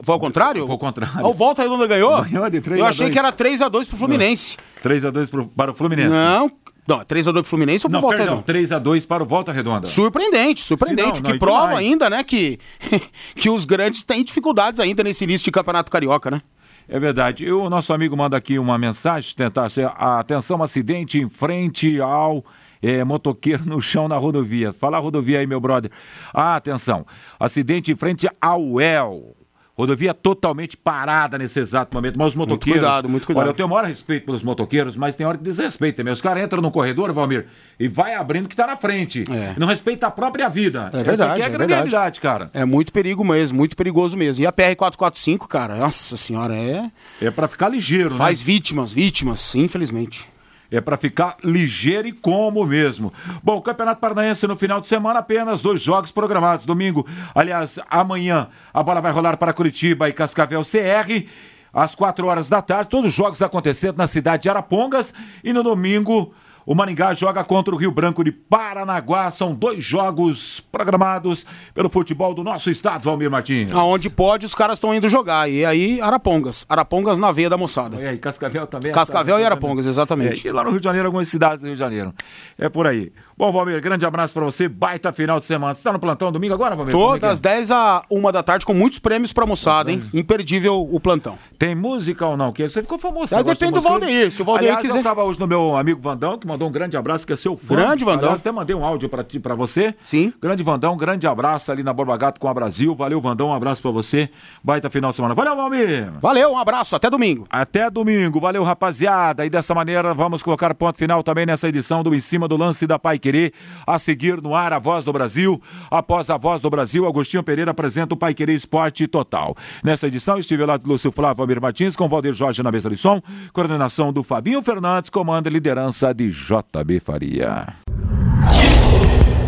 Foi 0.00 0.12
ao 0.12 0.20
contrário? 0.20 0.62
Foi 0.62 0.72
ao 0.72 0.78
contrário. 0.78 1.14
Ah, 1.16 1.26
o 1.26 1.32
Volta 1.32 1.62
Redonda 1.62 1.86
ganhou? 1.86 2.22
Ganhou 2.22 2.50
de 2.50 2.60
3 2.60 2.80
Eu 2.80 2.86
achei 2.86 3.08
que 3.08 3.18
era 3.18 3.32
3x2 3.32 3.88
pro 3.88 3.96
Fluminense. 3.96 4.56
3x2 4.84 5.48
para 5.56 5.70
o 5.70 5.74
Fluminense. 5.74 6.10
Não, 6.10 6.52
não, 6.86 6.98
3x2 6.98 7.32
pro 7.32 7.44
Fluminense 7.44 7.86
ou 7.86 7.90
pro 7.90 7.96
não, 7.96 8.00
Volta 8.02 8.18
perdão, 8.18 8.44
Redonda? 8.46 8.80
3x2 8.82 9.06
para 9.06 9.22
o 9.22 9.26
Volta 9.26 9.52
Redonda. 9.52 9.86
Surpreendente, 9.86 10.60
surpreendente. 10.60 11.22
não, 11.22 11.30
não, 11.30 11.32
que 11.32 11.38
prova 11.38 11.78
ainda, 11.78 12.10
né, 12.10 12.22
que, 12.22 12.58
que 13.34 13.48
os 13.48 13.64
grandes 13.64 14.02
têm 14.02 14.22
dificuldades 14.22 14.78
ainda 14.80 15.02
nesse 15.02 15.24
início 15.24 15.46
de 15.46 15.50
Campeonato 15.50 15.90
Carioca, 15.90 16.30
né? 16.30 16.42
É 16.88 16.98
verdade. 16.98 17.44
E 17.44 17.52
o 17.52 17.68
nosso 17.68 17.92
amigo 17.92 18.16
manda 18.16 18.36
aqui 18.36 18.58
uma 18.58 18.78
mensagem, 18.78 19.34
tentar 19.34 19.68
ser. 19.70 19.90
Atenção, 19.96 20.62
acidente 20.62 21.18
em 21.18 21.28
frente 21.28 22.00
ao 22.00 22.44
é, 22.80 23.02
motoqueiro 23.04 23.64
no 23.66 23.80
chão 23.80 24.08
na 24.08 24.16
rodovia. 24.16 24.72
Fala 24.72 24.98
rodovia 24.98 25.40
aí, 25.40 25.46
meu 25.46 25.60
brother. 25.60 25.90
Ah, 26.32 26.56
atenção. 26.56 27.06
Acidente 27.38 27.90
em 27.90 27.96
frente 27.96 28.28
ao 28.40 28.80
El. 28.80 29.35
Rodovia 29.76 30.14
totalmente 30.14 30.74
parada 30.74 31.36
nesse 31.36 31.60
exato 31.60 31.94
momento. 31.94 32.18
Mas 32.18 32.28
os 32.28 32.34
motoqueiros. 32.34 32.80
Muito 32.80 32.86
cuidado, 32.86 33.08
muito 33.10 33.26
cuidado. 33.26 33.42
Olha, 33.42 33.50
eu 33.50 33.54
tenho 33.54 33.68
o 33.68 33.70
maior 33.70 33.84
respeito 33.84 34.24
pelos 34.24 34.42
motoqueiros, 34.42 34.96
mas 34.96 35.14
tem 35.14 35.26
hora 35.26 35.36
que 35.36 35.44
desrespeita 35.44 35.98
também. 35.98 36.14
Os 36.14 36.22
caras 36.22 36.42
entram 36.42 36.62
no 36.62 36.70
corredor, 36.70 37.12
Valmir, 37.12 37.46
e 37.78 37.86
vai 37.86 38.14
abrindo 38.14 38.48
que 38.48 38.54
está 38.54 38.66
na 38.66 38.76
frente. 38.78 39.24
É. 39.30 39.54
Não 39.58 39.66
respeita 39.66 40.06
a 40.06 40.10
própria 40.10 40.48
vida. 40.48 40.88
É 40.94 41.02
verdade. 41.02 41.32
Essa 41.32 41.42
é 41.42 41.44
a 41.44 41.46
é 41.46 41.50
grande 41.50 41.74
realidade, 41.74 42.20
cara. 42.22 42.50
É 42.54 42.64
muito 42.64 42.90
perigo 42.90 43.22
mesmo, 43.22 43.58
muito 43.58 43.76
perigoso 43.76 44.16
mesmo. 44.16 44.42
E 44.42 44.46
a 44.46 44.52
PR-445, 44.52 45.46
cara, 45.46 45.76
nossa 45.76 46.16
senhora, 46.16 46.56
é. 46.56 46.90
É 47.20 47.30
para 47.30 47.46
ficar 47.46 47.68
ligeiro, 47.68 48.10
Faz 48.10 48.18
né? 48.18 48.24
Faz 48.26 48.40
vítimas, 48.40 48.92
vítimas, 48.92 49.54
infelizmente. 49.54 50.26
É 50.70 50.80
para 50.80 50.96
ficar 50.96 51.36
ligeiro 51.44 52.08
e 52.08 52.12
como 52.12 52.64
mesmo. 52.66 53.12
Bom, 53.42 53.60
Campeonato 53.60 54.00
Paranaense 54.00 54.46
no 54.46 54.56
final 54.56 54.80
de 54.80 54.88
semana, 54.88 55.20
apenas 55.20 55.60
dois 55.60 55.80
jogos 55.80 56.10
programados. 56.10 56.66
Domingo, 56.66 57.06
aliás, 57.34 57.78
amanhã, 57.88 58.48
a 58.72 58.82
bola 58.82 59.00
vai 59.00 59.12
rolar 59.12 59.36
para 59.36 59.52
Curitiba 59.52 60.08
e 60.08 60.12
Cascavel 60.12 60.62
CR. 60.62 61.26
Às 61.72 61.94
quatro 61.94 62.26
horas 62.26 62.48
da 62.48 62.62
tarde, 62.62 62.88
todos 62.88 63.10
os 63.10 63.14
jogos 63.14 63.42
acontecendo 63.42 63.98
na 63.98 64.06
cidade 64.06 64.44
de 64.44 64.48
Arapongas. 64.48 65.12
E 65.44 65.52
no 65.52 65.62
domingo, 65.62 66.32
O 66.66 66.74
Maringá 66.74 67.14
joga 67.14 67.44
contra 67.44 67.72
o 67.72 67.78
Rio 67.78 67.92
Branco 67.92 68.24
de 68.24 68.32
Paranaguá. 68.32 69.30
São 69.30 69.54
dois 69.54 69.84
jogos 69.84 70.58
programados 70.72 71.46
pelo 71.72 71.88
futebol 71.88 72.34
do 72.34 72.42
nosso 72.42 72.68
estado, 72.68 73.04
Valmir 73.04 73.30
Martins. 73.30 73.70
Aonde 73.70 74.10
pode, 74.10 74.46
os 74.46 74.54
caras 74.54 74.78
estão 74.78 74.92
indo 74.92 75.08
jogar. 75.08 75.48
E 75.48 75.64
aí, 75.64 76.00
Arapongas. 76.00 76.66
Arapongas 76.68 77.18
na 77.18 77.30
veia 77.30 77.48
da 77.48 77.56
moçada. 77.56 78.02
E 78.02 78.06
aí, 78.08 78.18
Cascavel 78.18 78.66
também. 78.66 78.90
Cascavel 78.90 79.38
e 79.38 79.44
Arapongas, 79.44 79.86
exatamente. 79.86 80.44
É, 80.44 80.50
e 80.50 80.52
lá 80.52 80.64
no 80.64 80.70
Rio 80.70 80.80
de 80.80 80.84
Janeiro, 80.84 81.06
algumas 81.06 81.28
cidades 81.28 81.60
do 81.60 81.66
Rio 81.66 81.74
de 81.74 81.78
Janeiro. 81.78 82.12
É 82.58 82.68
por 82.68 82.84
aí. 82.84 83.12
Bom, 83.38 83.52
Valmir, 83.52 83.78
grande 83.82 84.06
abraço 84.06 84.32
pra 84.32 84.42
você. 84.44 84.66
Baita 84.66 85.12
final 85.12 85.38
de 85.38 85.44
semana. 85.44 85.74
Você 85.74 85.82
tá 85.82 85.92
no 85.92 85.98
plantão 85.98 86.32
domingo 86.32 86.54
agora, 86.54 86.74
Valmir? 86.74 86.94
Como 86.94 87.04
é 87.04 87.12
Tô 87.14 87.20
que 87.20 87.26
é? 87.26 87.28
das 87.28 87.38
10 87.38 87.70
a 87.70 88.02
1 88.10 88.32
da 88.32 88.42
tarde 88.42 88.64
com 88.64 88.72
muitos 88.72 88.98
prêmios 88.98 89.30
pra 89.30 89.44
moçada, 89.44 89.92
hein? 89.92 90.04
Imperdível 90.14 90.80
o 90.90 90.98
plantão. 90.98 91.36
Tem 91.58 91.74
música 91.74 92.26
ou 92.26 92.34
não? 92.34 92.50
Que 92.50 92.66
você 92.66 92.80
ficou 92.80 92.98
famoso. 92.98 93.34
Aí 93.34 93.44
depende 93.44 93.72
de 93.74 93.78
do 93.78 93.82
música. 93.82 93.90
Valdeir, 93.90 94.32
se 94.32 94.40
o 94.40 94.44
Valdeir 94.44 94.70
Aliás, 94.70 94.86
quiser. 94.86 94.98
eu 95.00 95.02
tava 95.02 95.22
hoje 95.22 95.38
no 95.38 95.46
meu 95.46 95.76
amigo 95.76 96.00
Vandão, 96.00 96.38
que 96.38 96.46
mandou 96.46 96.66
um 96.66 96.72
grande 96.72 96.96
abraço, 96.96 97.26
que 97.26 97.32
é 97.34 97.36
seu 97.36 97.56
fã. 97.58 97.74
Grande 97.74 98.06
Vandão. 98.06 98.28
Aliás, 98.30 98.40
até 98.40 98.50
mandei 98.50 98.74
um 98.74 98.82
áudio 98.82 99.06
pra, 99.08 99.22
ti, 99.22 99.38
pra 99.38 99.54
você. 99.54 99.94
Sim. 100.02 100.32
Grande 100.40 100.62
Vandão, 100.62 100.94
um 100.94 100.96
grande 100.96 101.26
abraço 101.26 101.70
ali 101.70 101.82
na 101.82 101.92
Borba 101.92 102.16
Gato 102.16 102.40
com 102.40 102.48
a 102.48 102.54
Brasil. 102.54 102.94
Valeu, 102.94 103.20
Vandão, 103.20 103.48
um 103.48 103.52
abraço 103.54 103.82
pra 103.82 103.90
você. 103.90 104.30
Baita 104.64 104.88
final 104.88 105.10
de 105.10 105.16
semana. 105.16 105.34
Valeu, 105.34 105.54
Valmir! 105.54 106.10
Valeu, 106.22 106.52
um 106.52 106.58
abraço, 106.58 106.96
até 106.96 107.10
domingo. 107.10 107.46
Até 107.50 107.90
domingo, 107.90 108.40
valeu 108.40 108.64
rapaziada. 108.64 109.44
E 109.44 109.50
dessa 109.50 109.74
maneira 109.74 110.14
vamos 110.14 110.42
colocar 110.42 110.74
ponto 110.74 110.96
final 110.96 111.22
também 111.22 111.44
nessa 111.44 111.68
edição 111.68 112.02
do 112.02 112.14
Em 112.14 112.20
Cima 112.20 112.48
do 112.48 112.56
Lance 112.56 112.86
da 112.86 112.98
Pai 112.98 113.18
Querer. 113.26 113.52
A 113.84 113.98
seguir 113.98 114.40
no 114.40 114.54
ar, 114.54 114.72
a 114.72 114.78
Voz 114.78 115.04
do 115.04 115.12
Brasil. 115.12 115.60
Após 115.90 116.30
a 116.30 116.36
Voz 116.36 116.60
do 116.60 116.70
Brasil, 116.70 117.08
Agostinho 117.08 117.42
Pereira 117.42 117.72
apresenta 117.72 118.14
o 118.14 118.16
Pai 118.16 118.32
Querer 118.32 118.54
Esporte 118.54 119.08
Total. 119.08 119.52
Nessa 119.82 120.06
edição 120.06 120.38
estive 120.38 120.64
lá 120.64 120.76
do 120.76 120.88
Lúcio 120.88 121.10
Flávio 121.10 121.42
Almir 121.42 121.60
Martins 121.60 121.96
com 121.96 122.08
Valdir 122.08 122.32
Jorge 122.32 122.62
na 122.62 122.70
mesa 122.70 122.88
de 122.88 122.96
som. 122.96 123.20
Coordenação 123.52 124.12
do 124.12 124.22
Fabinho 124.22 124.62
Fernandes, 124.62 125.10
comando 125.10 125.48
e 125.48 125.50
liderança 125.50 126.14
de 126.14 126.30
JB 126.30 127.00
Faria. 127.00 127.74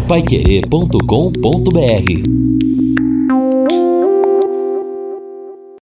Paiquerê.com.br 0.09 2.68